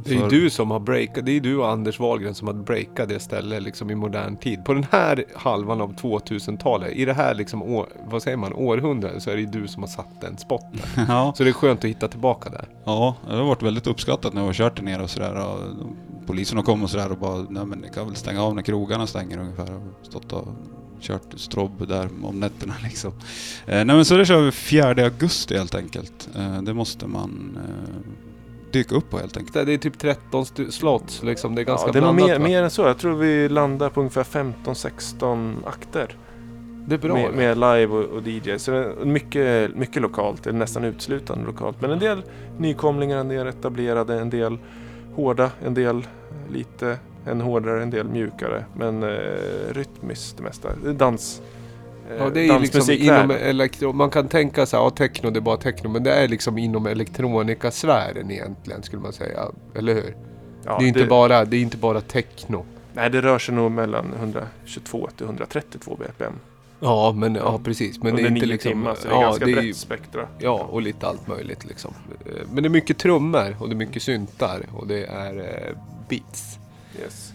Det 0.05 0.15
är 0.15 0.19
ju 0.19 0.27
du 0.29 0.49
som 0.49 0.71
har 0.71 0.79
breakat, 0.79 1.25
det 1.25 1.31
är 1.31 1.39
du 1.39 1.57
och 1.57 1.69
Anders 1.69 1.99
Wahlgren 1.99 2.35
som 2.35 2.47
har 2.47 2.55
breakat 2.55 3.09
det 3.09 3.19
stället 3.19 3.63
liksom 3.63 3.91
i 3.91 3.95
modern 3.95 4.37
tid. 4.37 4.65
På 4.65 4.73
den 4.73 4.85
här 4.91 5.25
halvan 5.35 5.81
av 5.81 5.95
2000-talet, 5.95 6.91
i 6.95 7.05
det 7.05 7.13
här 7.13 7.33
liksom, 7.35 7.63
år, 7.63 7.87
vad 8.09 8.23
säger 8.23 8.37
man, 8.37 8.53
århundradet 8.53 9.23
så 9.23 9.29
är 9.29 9.35
det 9.35 9.41
ju 9.41 9.47
du 9.47 9.67
som 9.67 9.83
har 9.83 9.87
satt 9.87 10.21
den 10.21 10.37
spotten. 10.37 10.79
ja. 11.07 11.33
Så 11.37 11.43
det 11.43 11.49
är 11.49 11.53
skönt 11.53 11.79
att 11.79 11.89
hitta 11.89 12.07
tillbaka 12.07 12.49
där. 12.49 12.67
Ja, 12.83 13.15
det 13.29 13.35
har 13.35 13.43
varit 13.43 13.63
väldigt 13.63 13.87
uppskattat 13.87 14.33
när 14.33 14.41
vi 14.41 14.47
har 14.47 14.53
kört 14.53 14.81
nere 14.81 15.03
och 15.03 15.09
sådär. 15.09 15.55
polisen 16.25 16.57
har 16.57 16.63
kommit 16.63 16.83
och 16.83 16.89
sådär 16.89 17.11
och 17.11 17.17
bara, 17.17 17.45
nej 17.49 17.65
men 17.65 17.79
ni 17.79 17.89
kan 17.89 18.05
väl 18.05 18.15
stänga 18.15 18.43
av 18.43 18.55
när 18.55 18.61
krogarna 18.61 19.07
stänger 19.07 19.37
ungefär. 19.37 19.73
Och 19.75 20.05
stått 20.05 20.33
och 20.33 20.47
kört 21.01 21.39
strobb 21.39 21.87
där 21.87 22.09
om 22.23 22.39
nätterna 22.39 22.73
liksom. 22.83 23.11
Eh, 23.67 23.85
nej 23.85 23.85
men 23.85 24.05
så 24.05 24.17
det 24.17 24.25
kör 24.25 24.41
vi 24.41 24.51
4 24.51 24.87
augusti 25.03 25.57
helt 25.57 25.75
enkelt. 25.75 26.29
Eh, 26.35 26.61
det 26.61 26.73
måste 26.73 27.07
man 27.07 27.57
eh, 27.67 28.11
dyka 28.71 28.95
upp 28.95 29.09
på 29.09 29.17
helt 29.17 29.37
enkelt. 29.37 29.65
Det 29.67 29.73
är 29.73 29.77
typ 29.77 29.97
13 29.99 30.41
st- 30.41 30.71
slots 30.71 31.23
liksom. 31.23 31.55
Det 31.55 31.61
är 31.61 31.65
ganska 31.65 31.87
Ja, 31.87 31.91
det 31.93 31.99
är 31.99 32.01
nog 32.01 32.15
blandat 32.15 32.41
mer, 32.41 32.47
mer 32.49 32.63
än 32.63 32.69
så. 32.71 32.81
Jag 32.81 32.97
tror 32.97 33.15
vi 33.15 33.49
landar 33.49 33.89
på 33.89 33.99
ungefär 33.99 34.23
15-16 34.23 35.55
akter. 35.65 36.17
Det 36.87 36.95
är 36.95 36.99
bra. 36.99 37.13
med, 37.13 37.31
det. 37.31 37.37
med 37.37 37.57
live 37.57 37.85
och, 37.87 38.03
och 38.03 38.27
DJ. 38.27 38.57
Så 38.57 38.71
det 38.71 38.77
är 38.77 39.05
mycket, 39.05 39.75
mycket 39.75 40.01
lokalt, 40.01 40.43
det 40.43 40.49
är 40.49 40.53
nästan 40.53 40.83
uteslutande 40.83 41.45
lokalt. 41.45 41.81
Men 41.81 41.91
en 41.91 41.99
del 41.99 42.21
nykomlingar, 42.57 43.17
en 43.17 43.27
del 43.27 43.47
etablerade, 43.47 44.19
en 44.19 44.29
del 44.29 44.57
hårda, 45.15 45.51
en 45.65 45.73
del 45.73 46.07
lite 46.51 46.97
en 47.25 47.41
hårdare, 47.41 47.83
en 47.83 47.89
del 47.89 48.07
mjukare. 48.07 48.65
Men 48.73 49.03
eh, 49.03 49.09
rytmiskt 49.71 50.37
det 50.37 50.43
mesta. 50.43 50.69
Det 50.83 50.89
är 50.89 50.93
dans. 50.93 51.41
eh, 52.09 52.15
Ja, 52.17 52.29
det 52.29 52.39
är 52.41 52.53
ju 52.53 52.59
liksom 52.59 52.93
inom 52.93 53.31
elektro... 53.31 53.93
Man 53.93 54.09
kan 54.09 54.27
tänka 54.27 54.65
sig, 54.65 54.79
ja 54.79 54.89
techno 54.89 55.29
det 55.29 55.39
är 55.39 55.41
bara 55.41 55.57
techno. 55.57 55.89
Men 55.89 56.03
det 56.03 56.13
är 56.13 56.27
liksom 56.27 56.57
inom 56.57 56.85
elektronikasfären 56.85 58.31
egentligen 58.31 58.83
skulle 58.83 59.01
man 59.01 59.13
säga. 59.13 59.39
Eller 59.75 59.93
hur? 59.93 60.15
Ja, 60.65 60.77
det, 60.79 60.85
är 60.85 60.87
inte 60.87 61.05
bara, 61.05 61.45
det 61.45 61.57
är 61.57 61.61
inte 61.61 61.77
bara 61.77 62.01
techno. 62.01 62.65
Nej, 62.93 63.09
det 63.09 63.21
rör 63.21 63.39
sig 63.39 63.55
nog 63.55 63.71
mellan 63.71 64.13
122 64.19 65.09
till 65.17 65.25
132 65.25 65.95
BPM. 65.99 66.33
Ja, 66.79 67.13
men 67.17 67.35
ja 67.35 67.59
precis. 67.63 68.03
Men 68.03 68.15
det 68.15 68.21
Under 68.21 68.31
är 68.31 68.35
inte 68.35 68.45
liksom... 68.45 68.71
timmar, 68.71 68.95
så 68.95 69.07
det 69.07 69.13
är 69.13 69.17
ja, 69.17 69.21
ganska 69.21 69.45
det 69.45 69.51
är, 69.51 69.55
brett 69.61 69.75
spektra. 69.75 70.27
Ja, 70.39 70.67
och 70.71 70.81
lite 70.81 71.07
allt 71.07 71.27
möjligt 71.27 71.65
liksom. 71.65 71.93
Eh, 72.25 72.31
Men 72.53 72.63
det 72.63 72.67
är 72.67 72.71
mycket 72.71 72.97
trummor 72.97 73.55
och 73.59 73.69
det 73.69 73.73
är 73.73 73.77
mycket 73.77 74.01
syntar 74.03 74.61
och 74.73 74.87
det 74.87 75.05
är 75.05 75.37
eh, 75.39 75.77
beats. 76.09 76.59
Yes. 77.01 77.33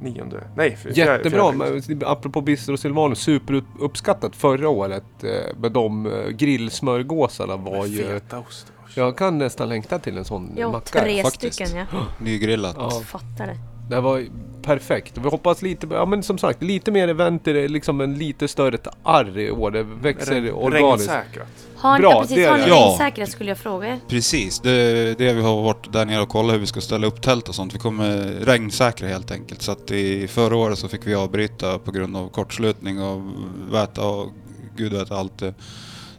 Nionde. 0.00 0.44
Nej, 0.56 0.76
för, 0.76 0.90
Jättebra, 0.90 1.52
fjärde- 1.52 1.82
men 1.88 2.02
apropå 2.06 2.40
Bistro 2.40 2.76
Silvanus, 2.76 3.18
superuppskattat 3.18 4.36
förra 4.36 4.68
året 4.68 5.04
eh, 5.24 5.56
med 5.60 5.72
de 5.72 6.06
eh, 6.06 6.28
grillsmörgåsarna 6.28 7.56
var 7.56 7.86
ju... 7.86 8.02
Fetaost. 8.04 8.72
Jag 8.94 9.16
kan 9.16 9.38
nästan 9.38 9.68
längta 9.68 9.98
till 9.98 10.18
en 10.18 10.24
sån 10.24 10.52
Ja, 10.56 10.72
macka. 10.72 11.00
tre 11.00 11.22
faktiskt. 11.22 11.54
stycken 11.54 11.86
ja. 11.92 12.06
Nygrillat. 12.20 12.76
Ja. 12.78 12.90
Fattar 12.90 13.46
det. 13.46 13.56
Det 13.90 14.00
var 14.00 14.18
ju 14.18 14.30
perfekt. 14.62 15.18
Vi 15.18 15.28
hoppas 15.28 15.62
lite, 15.62 15.86
ja 15.90 16.06
men 16.06 16.22
som 16.22 16.38
sagt, 16.38 16.62
lite 16.62 16.90
mer 16.90 17.08
event, 17.08 17.46
liksom 17.46 18.00
en 18.00 18.14
lite 18.14 18.48
större 18.48 18.78
arr 19.02 19.38
i 19.38 19.50
år. 19.50 19.70
Det 19.70 19.82
växer 19.82 20.34
Regn- 20.34 20.50
organiskt. 20.52 21.10
Regnsäkrat. 21.12 21.48
Har, 21.76 21.98
Bra, 21.98 22.10
ja, 22.10 22.20
precis, 22.20 22.36
det 22.36 22.44
har 22.44 22.58
ni. 22.58 22.64
Ja. 22.68 22.86
regnsäkrat 22.88 23.28
skulle 23.30 23.50
jag 23.50 23.58
fråga 23.58 23.88
er. 23.88 23.98
Precis, 24.08 24.60
det, 24.60 25.18
det 25.18 25.32
vi 25.32 25.42
har 25.42 25.62
varit 25.62 25.92
där 25.92 26.04
nere 26.04 26.22
och 26.22 26.28
kollat 26.28 26.54
hur 26.54 26.60
vi 26.60 26.66
ska 26.66 26.80
ställa 26.80 27.06
upp 27.06 27.22
tält 27.22 27.48
och 27.48 27.54
sånt. 27.54 27.74
Vi 27.74 27.78
kommer 27.78 28.16
regnsäkra 28.44 29.08
helt 29.08 29.30
enkelt. 29.30 29.62
Så 29.62 29.72
att 29.72 29.90
i 29.90 30.28
förra 30.28 30.56
året 30.56 30.78
så 30.78 30.88
fick 30.88 31.06
vi 31.06 31.14
avbryta 31.14 31.78
på 31.78 31.90
grund 31.92 32.16
av 32.16 32.28
kortslutning 32.28 33.02
och 33.02 33.22
väta 33.70 34.06
och 34.08 34.30
gud 34.76 34.92
vet 34.92 35.10
allt. 35.10 35.42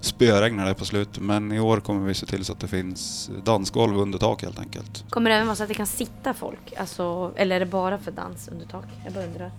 Det 0.08 0.12
spöregnade 0.12 0.74
på 0.74 0.86
slutet. 0.86 1.24
Men 1.24 1.52
i 1.52 1.60
år 1.60 1.80
kommer 1.80 2.08
vi 2.08 2.14
se 2.14 2.26
till 2.26 2.46
så 2.46 2.54
att 2.54 2.60
det 2.60 2.68
finns 2.68 3.30
dansgolv 3.44 3.98
under 3.98 4.20
tak 4.20 4.44
helt 4.44 4.60
enkelt. 4.60 5.06
Kommer 5.10 5.30
det 5.30 5.36
även 5.36 5.48
vara 5.48 5.56
så 5.56 5.64
att 5.64 5.70
det 5.70 5.76
kan 5.76 5.88
sitta 5.88 6.34
folk? 6.34 6.74
Alltså, 6.78 7.32
eller 7.36 7.56
är 7.56 7.60
det 7.60 7.66
bara 7.66 7.98
för 7.98 8.12
dans 8.12 8.48
under 8.48 8.66
tak? 8.66 8.86
Jag 9.06 9.14
bara 9.14 9.26
undrar. 9.26 9.52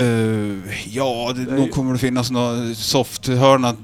Uh, 0.00 0.88
ja, 0.88 1.32
det, 1.36 1.56
nog 1.56 1.70
kommer 1.70 1.92
det 1.92 1.98
finnas 1.98 2.30
några 2.30 2.74
softhörna, 2.74 3.76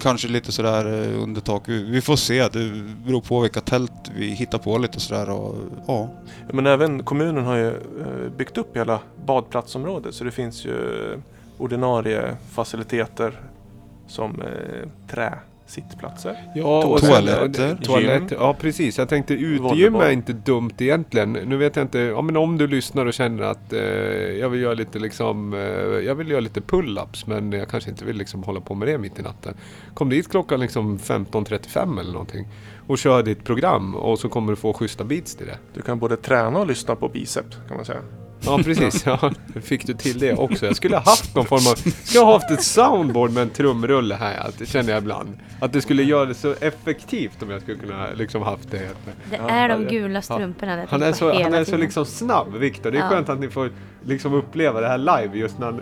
kanske 0.00 0.28
lite 0.28 0.52
sådär 0.52 0.86
uh, 0.86 1.22
under 1.22 1.40
tak. 1.40 1.68
Vi, 1.68 1.82
vi 1.82 2.00
får 2.00 2.16
se, 2.16 2.48
det 2.48 2.82
beror 3.06 3.20
på 3.20 3.40
vilka 3.40 3.60
tält 3.60 3.92
vi 4.16 4.26
hittar 4.26 4.58
på 4.58 4.78
lite 4.78 5.00
sådär 5.00 5.30
och 5.30 5.56
ja. 5.86 6.10
Men 6.52 6.66
även 6.66 7.02
kommunen 7.02 7.44
har 7.44 7.56
ju 7.56 7.68
eh, 7.68 8.30
byggt 8.36 8.58
upp 8.58 8.76
hela 8.76 9.00
badplatsområdet 9.26 10.14
så 10.14 10.24
det 10.24 10.30
finns 10.30 10.64
ju 10.64 10.76
ordinarie 11.58 12.36
faciliteter 12.50 13.40
som 14.06 14.42
eh, 14.42 14.88
träsittplatser. 15.66 16.36
Ja, 16.54 16.84
och 16.84 17.00
Toaletter. 17.00 17.78
Toaletter. 17.82 18.36
Ja, 18.36 18.54
precis. 18.60 18.98
Jag 18.98 19.08
tänkte 19.08 19.34
utegym 19.34 19.94
är 19.94 20.10
inte 20.10 20.32
dumt 20.32 20.70
egentligen. 20.78 21.32
Nu 21.32 21.56
vet 21.56 21.76
jag 21.76 21.84
inte, 21.84 21.98
ja 21.98 22.22
men 22.22 22.36
om 22.36 22.58
du 22.58 22.66
lyssnar 22.66 23.06
och 23.06 23.14
känner 23.14 23.42
att 23.42 23.72
eh, 23.72 23.80
jag 23.80 24.48
vill 24.48 24.60
göra 24.60 24.74
lite 24.74 24.98
liksom, 24.98 25.54
eh, 25.54 25.60
jag 26.06 26.14
vill 26.14 26.30
göra 26.30 26.40
lite 26.40 26.60
pull-ups 26.60 27.24
men 27.26 27.52
jag 27.52 27.68
kanske 27.68 27.90
inte 27.90 28.04
vill 28.04 28.16
liksom 28.16 28.42
hålla 28.42 28.60
på 28.60 28.74
med 28.74 28.88
det 28.88 28.98
mitt 28.98 29.18
i 29.18 29.22
natten. 29.22 29.54
Kom 29.94 30.08
dit 30.08 30.30
klockan 30.30 30.60
liksom 30.60 30.98
15.35 30.98 32.00
eller 32.00 32.12
någonting 32.12 32.48
och 32.86 32.98
kör 32.98 33.22
ditt 33.22 33.44
program 33.44 33.94
och 33.94 34.18
så 34.18 34.28
kommer 34.28 34.52
du 34.52 34.56
få 34.56 34.72
schyssta 34.72 35.04
beats 35.04 35.36
till 35.36 35.46
det. 35.46 35.58
Du 35.74 35.82
kan 35.82 35.98
både 35.98 36.16
träna 36.16 36.58
och 36.58 36.66
lyssna 36.66 36.96
på 36.96 37.08
bicep 37.08 37.46
kan 37.68 37.76
man 37.76 37.84
säga. 37.84 38.00
Ja 38.46 38.58
precis, 38.64 39.06
ja, 39.06 39.30
fick 39.62 39.86
du 39.86 39.94
till 39.94 40.18
det 40.18 40.34
också. 40.34 40.66
Jag 40.66 40.76
skulle 40.76 40.96
ha 40.96 41.02
haft 41.04 41.34
någon 41.34 41.44
form 41.46 41.66
av, 41.70 41.74
skulle 42.04 42.24
ha 42.24 42.32
haft 42.32 42.50
ett 42.50 42.62
soundboard 42.62 43.30
med 43.32 43.42
en 43.42 43.50
trumrulle 43.50 44.14
här, 44.14 44.48
att 44.48 44.58
det 44.58 44.66
känner 44.66 44.90
jag 44.92 44.98
ibland. 45.02 45.38
Att 45.60 45.72
det 45.72 45.80
skulle 45.82 46.02
göra 46.02 46.24
det 46.26 46.34
så 46.34 46.54
effektivt 46.60 47.42
om 47.42 47.50
jag 47.50 47.62
skulle 47.62 47.78
kunna 47.78 48.06
liksom 48.14 48.42
haft 48.42 48.70
det. 48.70 48.78
Det 49.30 49.36
Ja, 49.36 49.48
är 49.50 49.68
de 49.68 49.82
ja. 49.82 49.88
gula 49.90 50.14
Ja. 50.14 50.22
strumporna 50.22 50.76
där 50.76 50.86
Han 50.90 51.02
är 51.02 51.12
så, 51.12 51.42
han 51.42 51.54
är 51.54 51.64
så 51.64 51.76
liksom 51.76 52.04
snabb, 52.06 52.54
Viktor. 52.54 52.90
Det 52.90 52.98
är 52.98 53.02
Ja. 53.02 53.08
skönt 53.08 53.28
att 53.28 53.40
ni 53.40 53.48
får 53.48 53.70
liksom 54.04 54.34
uppleva 54.34 54.80
det 54.80 54.88
här 54.88 54.98
live 54.98 55.30
just 55.38 55.58
när 55.58 55.66
han 55.66 55.80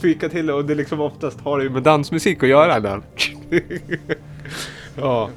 tweakar 0.00 0.28
till 0.28 0.46
det 0.46 0.52
och 0.52 0.64
det 0.64 0.74
liksom 0.74 1.00
oftast 1.00 1.40
har 1.40 1.58
det 1.58 1.64
ju 1.64 1.70
med 1.70 1.82
dansmusik 1.82 2.42
att 2.42 2.48
göra. 2.48 2.80
Där. 2.80 3.02
ja. 4.96 5.28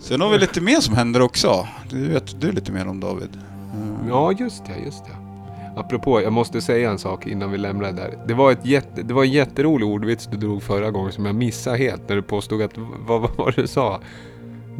Sen 0.00 0.20
har 0.20 0.30
vi 0.30 0.38
lite 0.38 0.60
mer 0.60 0.80
som 0.80 0.94
händer 0.94 1.22
också. 1.22 1.68
Du 1.90 2.08
vet 2.08 2.40
du 2.40 2.52
lite 2.52 2.72
mer 2.72 2.88
om 2.88 3.00
David? 3.00 3.38
Mm. 3.74 4.08
ja, 4.08 4.32
just 4.32 4.64
det, 4.66 4.84
just 4.84 5.04
det. 5.04 5.10
Apropå, 5.76 6.22
jag 6.22 6.32
måste 6.32 6.60
säga 6.60 6.90
en 6.90 6.98
sak 6.98 7.26
innan 7.26 7.50
vi 7.50 7.58
lämnar 7.58 7.92
det 7.92 7.96
där. 7.96 8.18
Det 8.26 8.34
var, 8.34 8.52
ett 8.52 8.66
jätte, 8.66 9.02
det 9.02 9.14
var 9.14 9.24
en 9.24 9.30
jätterolig 9.30 9.88
ordvits 9.88 10.26
du 10.26 10.36
drog 10.36 10.62
förra 10.62 10.90
gången 10.90 11.12
som 11.12 11.26
jag 11.26 11.34
missade 11.34 11.78
helt 11.78 12.08
när 12.08 12.16
du 12.16 12.22
påstod 12.22 12.62
att, 12.62 12.78
vad 12.78 13.20
vad 13.20 13.36
var 13.36 13.52
det 13.56 13.62
du 13.62 13.68
sa? 13.68 14.00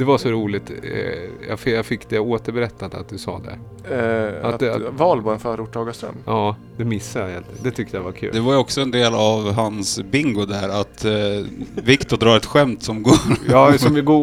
Det 0.01 0.07
var 0.07 0.19
så 0.19 0.29
roligt. 0.31 0.71
Eh, 0.71 1.49
Jag 1.49 1.59
fick, 1.59 1.75
jag 1.75 1.87
det 2.09 2.19
återberättat 2.19 2.95
att 2.95 3.09
du 3.09 3.19
sa 3.19 3.41
det. 3.45 3.59
Eh, 3.95 4.47
Att 4.47 4.55
att, 4.55 4.61
det- 4.61 4.75
att- 4.75 4.83
Valbo 4.99 5.31
är 5.31 5.35
en 5.35 5.41
förort 5.41 5.71
till 5.73 5.79
Hagaström. 5.79 6.15
Ja, 6.27 6.57
det 6.77 6.85
missade 6.85 7.25
jag 7.25 7.33
helt. 7.35 7.47
Det 7.63 7.71
tyckte 7.71 7.97
jag 7.97 8.05
var 8.05 8.13
kul. 8.13 8.31
Det 8.33 8.41
var 8.41 8.53
ju 8.53 8.59
också 8.59 8.81
en 8.81 8.91
del 8.91 9.15
av 9.15 9.53
hans 9.53 10.01
bingo 10.11 10.45
där 10.47 10.69
att 10.81 11.05
eh, 11.05 11.13
Viktor 11.85 12.17
drar 12.17 12.37
ett 12.37 12.47
skämt 12.47 12.83
som 12.83 13.03
går... 13.03 13.15
Ja, 13.51 13.79
som 13.79 14.05
går 14.05 14.15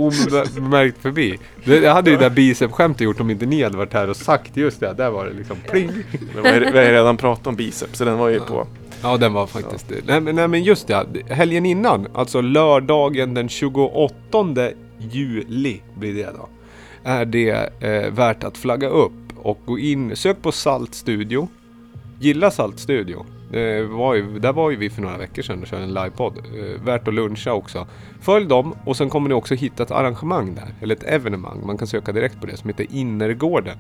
omärkt 0.58 0.98
förbi. 1.02 1.38
Det, 1.66 1.80
det 1.80 1.90
hade 1.90 2.10
ju 2.12 2.18
det 2.18 2.24
där 2.24 2.36
bicep-skämtet 2.36 3.02
gjort 3.02 3.20
om 3.20 3.30
inte 3.30 3.46
ni 3.46 3.64
hade 3.64 3.78
varit 3.78 3.94
här 3.94 4.10
och 4.10 4.16
sagt 4.16 4.58
just 4.58 4.80
det. 4.80 4.94
Där 4.94 5.10
var 5.10 5.26
det 5.26 5.34
liksom 5.34 5.58
pling. 5.72 5.92
Vi 6.12 6.50
har 6.50 6.60
vi 6.60 6.78
har 6.78 6.86
ju 6.86 6.92
redan 6.92 7.18
pratat 7.18 7.48
om 7.48 7.56
biceps 7.56 7.98
så 7.98 8.06
den 8.06 8.18
var 8.18 8.30
ju 8.30 8.40
på. 8.40 8.68
Ja, 9.02 9.18
den 9.18 9.34
var 9.34 9.48
faktiskt... 9.48 9.86
Nej, 10.06 10.22
men, 10.22 10.36
nej 10.36 10.48
men 10.48 10.64
just 10.64 10.88
det. 10.88 11.06
Helgen 11.30 11.66
innan, 11.66 12.08
alltså 12.14 12.42
lördagen 12.42 13.34
den 13.34 13.50
28 13.50 14.12
juli 15.00 15.82
blir 15.96 16.14
det 16.14 16.32
då. 16.38 16.50
Är 17.04 17.26
det 17.26 17.84
eh, 17.84 18.14
värt 18.14 18.44
att 18.44 18.58
flagga 18.58 18.88
upp 18.88 19.14
och 19.36 19.60
gå 19.66 19.80
in, 19.80 20.16
sök 20.16 20.42
på 20.42 20.52
Salt 20.52 20.96
Studio. 20.96 21.48
Gilla 22.20 22.52
Salt 22.52 22.80
Studio. 22.80 23.26
Det 23.52 23.84
var 23.84 24.16
ju, 24.16 24.40
där 24.40 24.54
var 24.54 24.72
ju 24.72 24.78
vi 24.78 24.90
för 24.90 25.02
några 25.02 25.18
veckor 25.18 25.42
sedan 25.42 25.62
och 25.62 25.68
körde 25.68 25.84
en 25.84 25.94
livepodd. 25.94 26.38
Eh, 26.38 26.84
värt 26.84 27.08
att 27.08 27.14
luncha 27.14 27.54
också. 27.54 27.88
Följ 28.22 28.46
dem 28.46 28.76
och 28.86 28.98
sen 28.98 29.10
kommer 29.10 29.30
ni 29.30 29.36
också 29.36 29.56
hitta 29.56 29.84
ett 29.84 29.92
arrangemang 29.92 30.56
där. 30.56 30.74
Eller 30.82 30.96
ett 30.96 31.04
evenemang. 31.04 31.66
Man 31.66 31.78
kan 31.78 31.88
söka 31.88 32.12
direkt 32.12 32.42
på 32.42 32.48
det 32.48 32.58
som 32.58 32.70
heter 32.70 32.86
Innergården. 32.90 33.78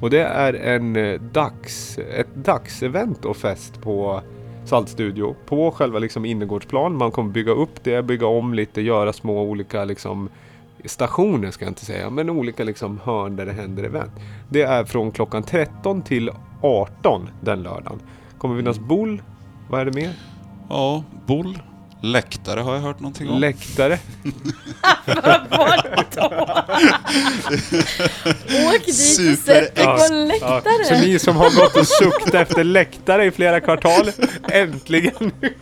Och 0.00 0.10
det 0.10 0.22
är 0.22 0.54
en 0.54 0.96
eh, 0.96 1.20
dags, 1.20 1.98
ett 1.98 2.34
dagsevent 2.34 3.24
och 3.24 3.36
fest 3.36 3.82
på 3.82 4.20
Saltstudio. 4.64 5.36
På 5.46 5.70
själva 5.70 5.98
liksom 5.98 6.24
innergårdsplan. 6.24 6.96
Man 6.96 7.10
kommer 7.10 7.30
bygga 7.30 7.52
upp 7.52 7.84
det, 7.84 8.02
bygga 8.02 8.26
om 8.26 8.54
lite, 8.54 8.80
göra 8.80 9.12
små 9.12 9.42
olika 9.42 9.84
liksom 9.84 10.28
stationer 10.84 11.50
ska 11.50 11.64
jag 11.64 11.70
inte 11.70 11.84
säga, 11.84 12.10
men 12.10 12.30
olika 12.30 12.64
liksom 12.64 13.00
hörn 13.04 13.36
där 13.36 13.46
det 13.46 13.52
händer 13.52 13.84
event. 13.84 14.12
Det 14.48 14.62
är 14.62 14.84
från 14.84 15.12
klockan 15.12 15.42
13 15.42 16.02
till 16.02 16.30
18 16.62 17.30
den 17.40 17.62
lördagen. 17.62 18.00
Kommer 18.38 18.56
finnas 18.56 18.78
boll. 18.78 19.22
Vad 19.68 19.80
är 19.80 19.84
det 19.84 19.92
mer? 19.92 20.12
Ja, 20.68 21.04
boll. 21.26 21.58
Läktare 22.02 22.60
har 22.60 22.74
jag 22.74 22.80
hört 22.80 23.00
någonting 23.00 23.30
om. 23.30 23.40
Läktare. 23.40 23.98
Åk 28.74 28.86
dit 28.86 29.32
och 29.32 29.38
sätt 29.38 29.46
dig 29.46 29.70
på 29.74 29.80
Ja, 29.82 30.06
en 30.06 30.28
läktare. 30.28 30.84
Så 30.84 30.94
ni 30.94 31.18
som 31.18 31.36
har 31.36 31.56
gått 31.56 31.76
och 31.76 31.86
suktat 31.86 32.34
efter 32.34 32.64
läktare 32.64 33.24
i 33.24 33.30
flera 33.30 33.60
kvartal, 33.60 34.10
äntligen! 34.52 35.32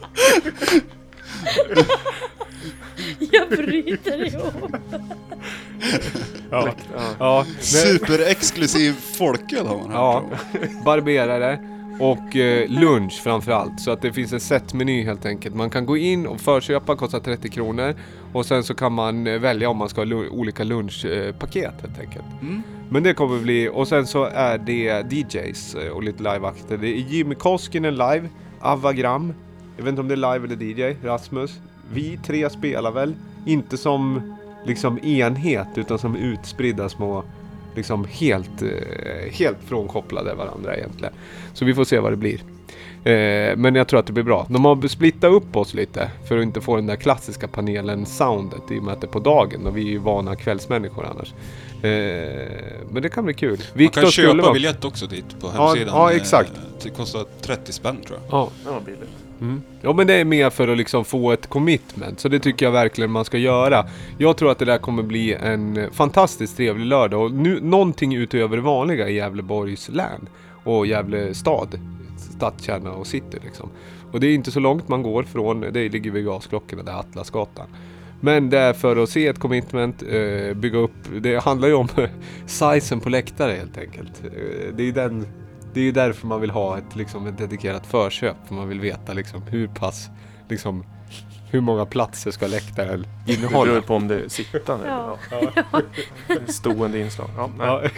Jag 3.33 3.49
bryter 3.49 4.27
ihop. 4.27 4.77
Ja, 6.51 6.69
ja, 7.19 7.47
Superexklusiv 7.61 8.93
folköl 8.93 9.67
har 9.67 9.77
man 9.79 9.91
Ja, 9.93 10.25
barberare. 10.85 11.59
Och 12.01 12.37
eh, 12.37 12.69
lunch 12.71 13.21
framförallt. 13.23 13.81
Så 13.81 13.91
att 13.91 14.03
det 14.03 14.13
finns 14.13 14.33
en 14.33 14.41
setmeny 14.41 15.05
helt 15.05 15.27
enkelt. 15.27 15.55
Man 15.55 15.71
kan 15.71 15.87
gå 15.87 15.97
in 15.97 16.27
och 16.27 16.41
förköpa, 16.41 16.97
kostar 16.97 17.21
30 17.21 17.49
kronor. 17.49 17.95
Och 18.33 18.47
sen 18.47 18.65
så 18.65 18.75
kan 18.75 18.93
man 18.93 19.27
eh, 19.27 19.39
välja 19.39 19.69
om 19.71 19.77
man 19.77 19.89
ska 19.89 20.01
ha 20.01 20.05
lu- 20.05 20.29
olika 20.29 20.65
lunchpaket 20.65 21.75
helt 21.81 21.99
enkelt. 22.01 22.25
Men 22.91 23.03
det 23.03 23.15
kommer 23.15 23.39
bli, 23.39 23.69
och 23.73 23.89
sen 23.89 24.07
så 24.07 24.25
är 24.25 24.59
det 24.59 25.05
DJs 25.13 25.75
eh, 25.75 25.89
och 25.93 26.03
lite 26.03 26.23
liveakter. 26.23 26.77
Det 26.77 26.89
är 26.89 26.97
Jimmy 26.97 27.35
Koskinen 27.35 27.95
live, 27.95 28.29
Avagram, 28.61 29.35
jag 29.77 29.85
vet 29.85 29.89
inte 29.91 30.01
om 30.01 30.09
det 30.09 30.15
är 30.15 30.35
live 30.35 30.55
eller 30.55 30.65
DJ, 30.91 30.97
Rasmus. 31.03 31.51
Vi 31.93 32.19
tre 32.27 32.51
spelar 32.51 32.91
väl, 32.93 33.15
inte 33.47 33.77
som 33.77 34.35
liksom 34.67 34.99
enhet 35.05 35.69
utan 35.75 35.99
som 35.99 36.17
utspridda 36.17 36.89
små, 36.89 37.25
liksom 37.75 38.07
helt, 38.11 38.63
eh, 38.63 38.69
helt 39.33 39.59
frånkopplade 39.67 40.35
varandra 40.35 40.77
egentligen. 40.77 41.15
Så 41.55 41.65
vi 41.65 41.75
får 41.75 41.85
se 41.85 41.99
vad 41.99 42.13
det 42.13 42.17
blir. 42.17 42.41
Eh, 43.05 43.57
men 43.57 43.75
jag 43.75 43.89
tror 43.89 44.01
att 44.01 44.07
det 44.07 44.13
blir 44.13 44.25
bra. 44.25 44.47
De 44.51 44.65
har 44.65 44.89
splittat 44.89 45.33
upp 45.33 45.57
oss 45.57 45.75
lite 45.75 46.11
för 46.29 46.39
att 46.39 46.43
inte 46.43 46.61
få 46.61 46.77
den 46.77 46.87
där 46.87 46.97
klassiska 46.97 47.49
panelen-soundet 47.49 48.71
i 48.71 48.79
och 48.79 48.83
med 48.83 48.93
att 48.95 49.01
det 49.01 49.07
är 49.07 49.09
på 49.09 49.19
dagen 49.21 49.67
och 49.67 49.77
vi 49.77 49.81
är 49.83 49.91
ju 49.91 49.99
vana 49.99 50.37
kvällsmänniskor 50.37 51.07
annars. 51.07 51.33
Eh, 51.85 52.49
men 52.91 53.03
det 53.03 53.09
kan 53.09 53.25
bli 53.25 53.35
kul. 53.35 53.51
Man 53.59 53.79
Viktor 53.79 54.01
kan 54.03 54.11
köpa 54.11 54.43
vara- 54.43 54.53
biljett 54.53 54.85
också 54.85 55.07
dit 55.07 55.41
på 55.41 55.51
Ja, 55.57 55.67
hemsidan. 55.67 55.95
ja, 55.97 56.11
Eh, 56.11 56.17
exakt. 56.17 56.53
Det 56.83 56.91
kostar 56.91 57.25
30 57.41 57.73
spänn 57.73 57.97
tror 58.07 58.19
jag. 58.23 58.41
Ja. 58.41 58.49
Ja, 58.65 58.81
billigt. 58.87 59.09
Mm. 59.41 59.63
Ja 59.83 59.93
men 59.93 60.07
det 60.07 60.15
är 60.15 60.25
mer 60.25 60.51
för 60.51 60.69
att 60.69 60.79
liksom 60.79 61.05
få 61.05 61.33
ett 61.33 61.47
commitment. 61.47 62.21
Så 62.21 62.29
det 62.29 62.39
tycker 62.39 62.67
jag 62.67 62.73
verkligen 62.73 63.11
man 63.11 63.25
ska 63.25 63.39
göra. 63.39 63.87
Jag 64.19 64.37
tror 64.37 64.51
att 64.51 64.59
det 64.59 64.65
där 64.65 64.79
kommer 64.79 65.03
bli 65.03 65.35
en 65.35 65.91
fantastiskt 65.93 66.57
trevlig 66.57 66.87
lördag. 66.87 67.23
Och 67.23 67.33
nu, 67.33 67.61
någonting 67.61 68.15
utöver 68.15 68.57
det 68.57 68.63
vanliga 68.63 69.09
i 69.09 69.15
Gävleborgs 69.15 69.89
län. 69.89 70.29
Och 70.65 70.87
Gävle 70.87 71.35
stad. 71.35 71.81
Stadskärna 72.37 72.93
och 72.93 73.07
city 73.07 73.39
liksom. 73.45 73.71
Och 74.13 74.21
det 74.21 74.27
är 74.27 74.35
inte 74.35 74.51
så 74.51 74.61
långt 74.61 74.89
man 74.89 75.03
går 75.03 75.23
från. 75.23 75.61
Det 75.61 75.89
ligger 75.89 76.11
vid 76.11 76.25
gasklockorna 76.25 76.83
där, 76.83 77.01
Atlasgatan. 77.01 77.67
Men 78.21 78.51
det 78.51 78.59
är 78.59 78.73
för 78.73 78.97
att 78.97 79.11
se 79.11 79.27
ett 79.27 79.39
commitment, 79.39 80.03
eh, 80.03 80.55
bygga 80.55 80.79
upp. 80.79 81.21
Det 81.21 81.37
handlar 81.45 81.69
ju 81.69 81.75
om 81.75 81.89
sizen 82.47 83.01
på 83.01 83.09
läktare 83.09 83.53
helt 83.53 83.79
enkelt. 83.79 84.23
Eh, 84.25 84.75
det 84.77 84.89
är 84.89 84.93
den 84.93 85.27
det 85.75 85.81
är 85.81 85.85
ju 85.85 85.93
därför 85.93 86.27
man 86.27 86.41
vill 86.41 86.51
ha 86.51 86.79
ett, 86.79 86.97
liksom, 86.97 87.27
ett 87.27 87.39
dedikerat 87.39 87.87
förköp. 87.87 88.37
För 88.47 88.55
man 88.55 88.69
vill 88.69 88.81
veta 88.81 89.13
liksom, 89.13 89.43
hur 89.43 89.67
pass, 89.69 90.09
liksom, 90.49 90.85
hur 91.51 91.61
många 91.61 91.87
platser 91.87 92.31
ska 92.31 92.47
läktaren 92.47 93.07
Det 93.27 93.37
beror 93.41 93.49
innehålla. 93.49 93.81
på 93.83 93.95
om 93.95 94.09
det 94.09 94.15
är 94.25 94.29
sittande 94.29 94.87
Ja. 94.87 95.19
eller 95.31 95.53
ja. 96.29 96.35
stående 96.47 97.01
inslag. 97.01 97.29
Ja, 97.37 97.51
nej. 97.59 97.69
Ja. 97.69 97.91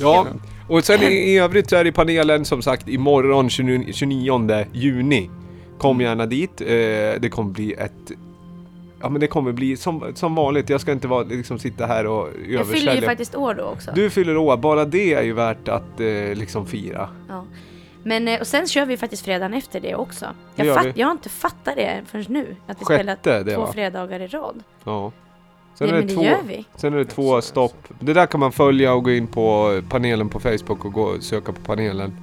ja, 0.00 0.26
och 0.68 0.84
sen 0.84 1.02
i, 1.02 1.06
i 1.06 1.38
övrigt 1.38 1.70
så 1.70 1.76
är 1.76 1.84
det 1.84 1.92
panelen 1.92 2.44
som 2.44 2.62
sagt 2.62 2.88
imorgon 2.88 3.50
29, 3.50 3.92
29 3.92 4.66
juni. 4.72 5.30
Kom 5.78 6.00
gärna 6.00 6.26
dit. 6.26 6.60
Eh, 6.60 6.66
det 7.20 7.30
kommer 7.30 7.50
bli 7.52 7.72
ett 7.72 7.92
Ja 9.04 9.10
men 9.10 9.20
det 9.20 9.26
kommer 9.26 9.52
bli 9.52 9.76
som, 9.76 10.12
som 10.14 10.34
vanligt. 10.34 10.68
Jag 10.70 10.80
ska 10.80 10.92
inte 10.92 11.08
vara, 11.08 11.22
liksom, 11.24 11.58
sitta 11.58 11.86
här 11.86 12.06
och 12.06 12.28
Jag 12.28 12.34
fyller 12.36 12.54
ju 12.56 12.60
översälja. 12.60 13.08
faktiskt 13.08 13.34
år 13.34 13.54
då 13.54 13.62
också. 13.64 13.90
Du 13.94 14.10
fyller 14.10 14.36
år, 14.36 14.56
bara 14.56 14.84
det 14.84 15.14
är 15.14 15.22
ju 15.22 15.32
värt 15.32 15.68
att 15.68 16.00
eh, 16.00 16.06
liksom 16.34 16.66
fira. 16.66 17.08
Ja. 17.28 17.44
Men, 18.02 18.28
eh, 18.28 18.40
och 18.40 18.46
sen 18.46 18.66
kör 18.68 18.86
vi 18.86 18.96
faktiskt 18.96 19.24
fredagen 19.24 19.54
efter 19.54 19.80
det 19.80 19.94
också. 19.94 20.26
Det 20.56 20.62
Jag, 20.62 20.66
gör 20.66 20.74
fatt, 20.74 20.96
jag 20.96 21.06
har 21.06 21.12
inte 21.12 21.28
fattat 21.28 21.76
det 21.76 22.02
förrän 22.06 22.24
nu. 22.28 22.56
Att 22.66 22.80
vi 22.80 22.84
Sjätte, 22.84 23.18
spelar 23.22 23.44
det 23.44 23.54
två 23.54 23.60
va? 23.60 23.72
fredagar 23.72 24.20
i 24.20 24.26
rad. 24.26 24.62
Ja. 24.84 25.12
Sen 25.74 25.88
Nej, 25.88 25.96
är 25.96 25.98
men 25.98 26.08
det 26.08 26.14
två, 26.14 26.24
gör 26.24 26.42
vi. 26.46 26.64
Sen 26.76 26.94
är 26.94 26.98
det 26.98 27.04
två 27.04 27.40
stopp. 27.40 27.76
Det 28.00 28.12
där 28.12 28.26
kan 28.26 28.40
man 28.40 28.52
följa 28.52 28.94
och 28.94 29.04
gå 29.04 29.10
in 29.10 29.26
på 29.26 29.80
panelen 29.88 30.28
på 30.28 30.40
Facebook 30.40 30.84
och 30.84 30.92
gå 30.92 31.20
söka 31.20 31.52
på 31.52 31.60
panelen 31.60 32.16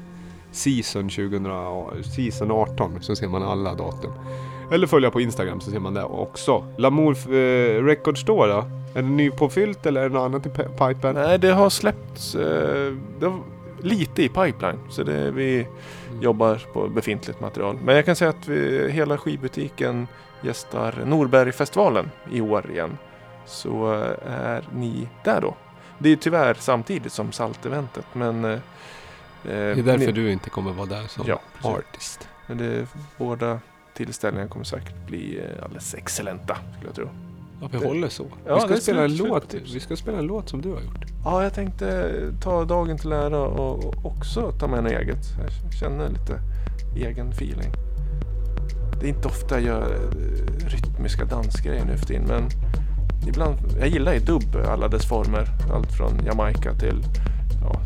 Season 0.51 1.09
2000, 1.09 2.03
Season 2.15 2.51
18 2.51 2.97
så 3.01 3.15
ser 3.15 3.27
man 3.27 3.43
alla 3.43 3.73
datum. 3.73 4.11
Eller 4.71 4.87
följa 4.87 5.11
på 5.11 5.21
Instagram 5.21 5.61
så 5.61 5.71
ser 5.71 5.79
man 5.79 5.93
det 5.93 6.03
också. 6.03 6.65
Lamour 6.77 7.33
eh, 7.33 7.83
Records 7.83 8.23
då 8.23 8.45
då? 8.45 8.65
Är 8.95 9.01
det 9.01 9.07
nypåfyllt 9.09 9.85
eller 9.85 10.01
är 10.01 10.09
det 10.09 10.15
något 10.15 10.25
annat 10.25 10.45
i 10.45 10.49
pe- 10.49 10.87
pipen? 10.93 11.15
Nej, 11.15 11.37
det 11.39 11.51
har 11.51 11.69
släppts 11.69 12.35
eh, 12.35 12.93
det 13.19 13.25
har 13.25 13.39
lite 13.81 14.23
i 14.23 14.29
pipeline. 14.29 14.79
Så 14.89 15.03
det, 15.03 15.31
vi 15.31 15.67
jobbar 16.21 16.61
på 16.73 16.87
befintligt 16.87 17.39
material. 17.41 17.77
Men 17.83 17.95
jag 17.95 18.05
kan 18.05 18.15
säga 18.15 18.29
att 18.29 18.47
vi, 18.47 18.91
hela 18.91 19.17
skivbutiken 19.17 20.07
gästar 20.41 20.95
Norbergfestivalen 21.05 22.11
i 22.31 22.41
år 22.41 22.71
igen. 22.71 22.97
Så 23.45 23.93
eh, 23.93 24.33
är 24.33 24.63
ni 24.75 25.07
där 25.23 25.41
då. 25.41 25.55
Det 25.99 26.09
är 26.09 26.15
tyvärr 26.15 26.53
samtidigt 26.59 27.13
som 27.13 27.31
Salt-eventet 27.31 28.05
men... 28.13 28.45
eh, 28.45 28.59
Det 29.43 29.51
är 29.53 29.75
därför 29.75 29.97
ni, 30.05 30.11
du 30.11 30.31
inte 30.31 30.49
kommer 30.49 30.71
vara 30.73 30.85
där 30.87 31.07
som 31.07 31.25
Ja, 31.27 31.39
precis. 31.55 31.71
artist. 31.77 32.27
Men 32.47 32.57
det, 32.57 32.87
båda 33.17 33.59
tillställningarna 34.05 34.49
kommer 34.49 34.65
säkert 34.65 35.07
bli 35.07 35.39
eh, 35.39 35.63
alldeles 35.63 35.93
excellenta 35.95 36.57
skulle 36.75 36.87
jag 36.89 36.95
tro. 36.95 37.07
Ja, 37.61 37.69
vi 37.71 37.77
Det- 37.79 37.87
håller 37.87 38.09
så. 38.09 38.25
Ja, 38.47 38.55
vi, 38.55 38.61
ska 38.61 38.75
spela 38.81 39.03
en 39.03 39.17
låt, 39.17 39.53
vi 39.73 39.79
ska 39.79 39.95
spela 39.95 40.17
en 40.17 40.25
låt 40.25 40.49
som 40.49 40.61
du 40.61 40.69
har 40.69 40.81
gjort. 40.81 41.05
Ja, 41.23 41.43
jag 41.43 41.53
tänkte 41.53 42.11
ta 42.43 42.65
dagen 42.65 42.97
till 42.97 43.11
ära 43.11 43.37
och 43.39 43.85
och 43.85 44.05
också 44.05 44.51
ta 44.51 44.67
med 44.67 44.83
något 44.83 44.91
eget. 44.91 45.25
Jag 45.63 45.73
känner 45.73 46.09
lite 46.09 46.39
egen 46.95 47.29
feeling. 47.29 47.71
Det 48.99 49.05
är 49.07 49.09
inte 49.09 49.27
ofta 49.27 49.59
jag 49.59 49.65
gör 49.67 49.81
eh, 49.95 50.67
rytmiska 50.67 51.25
dansgrejer 51.25 51.85
nu 51.85 51.97
för 51.97 52.05
tiden, 52.05 52.25
men 52.27 52.43
ibland, 53.27 53.55
jag 53.79 53.87
gillar 53.87 54.13
ju 54.13 54.19
dubb, 54.19 54.55
alla 54.67 54.87
dess 54.87 55.05
former. 55.05 55.47
Allt 55.73 55.91
från 55.91 56.25
Jamaica 56.25 56.73
till 56.73 57.03
ja, 57.63 57.79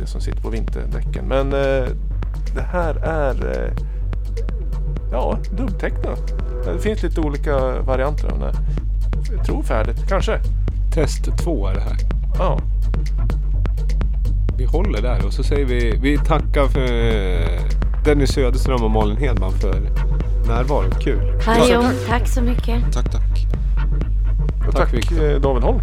det 0.00 0.06
som 0.06 0.20
sitter 0.20 0.42
på 0.42 0.50
vinterdäcken. 0.50 1.24
Men 1.28 1.46
eh, 1.52 1.88
det 2.54 2.62
här 2.62 2.94
är 3.04 3.64
eh, 3.64 3.72
ja, 5.12 5.38
dubbtechno. 5.56 6.16
Det 6.64 6.78
finns 6.78 7.02
lite 7.02 7.20
olika 7.20 7.80
varianter 7.80 8.28
av 8.28 8.38
det. 8.38 8.52
Jag 9.36 9.46
tror 9.46 9.62
färdigt, 9.62 10.08
kanske. 10.08 10.38
Test 10.94 11.38
två 11.44 11.66
är 11.66 11.74
det 11.74 11.80
här. 11.80 11.96
Ja. 12.38 12.58
Vi 14.58 14.64
håller 14.64 15.02
där 15.02 15.26
och 15.26 15.32
så 15.32 15.42
säger 15.42 15.64
vi, 15.64 15.98
vi 16.02 16.18
tackar 16.18 16.66
för 16.66 16.82
eh, 16.82 17.60
Dennis 18.04 18.32
Söderström 18.32 18.82
och 18.84 18.90
Malin 18.90 19.16
Hedman 19.16 19.52
för 19.52 19.80
närvaro. 20.48 20.90
Kul. 21.00 21.40
Harion, 21.44 21.84
tack 22.08 22.28
så 22.28 22.42
mycket. 22.42 22.92
Tack, 22.92 23.10
tack. 23.10 23.46
Och 24.68 24.74
Tack, 24.74 24.90
tack, 24.90 25.12
eh, 25.12 25.40
David 25.40 25.62
Holm. 25.62 25.80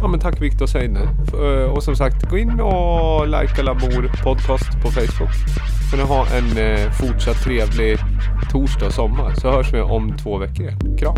Ja 0.00 0.08
men 0.08 0.20
tack 0.20 0.42
Viktor 0.42 0.66
Seine. 0.66 1.00
Eh, 1.32 1.70
och 1.70 1.82
som 1.82 1.96
sagt, 1.96 2.30
gå 2.30 2.38
in 2.38 2.60
och 2.60 3.28
likea 3.28 3.64
Lamour 3.64 4.22
podcast 4.22 4.82
på 4.82 4.88
Facebook. 4.90 5.32
Får 5.90 5.96
ni 5.96 6.02
ha 6.02 6.26
en 6.26 6.58
eh, 6.58 6.90
fortsatt 6.90 7.42
trevlig 7.44 7.98
torsdag 8.50 8.86
och 8.86 8.92
sommar 8.92 9.34
så 9.34 9.50
hörs 9.50 9.74
vi 9.74 9.80
om 9.80 10.16
två 10.16 10.38
veckor 10.38 10.60
igen. 10.60 10.96
Kram! 10.98 11.16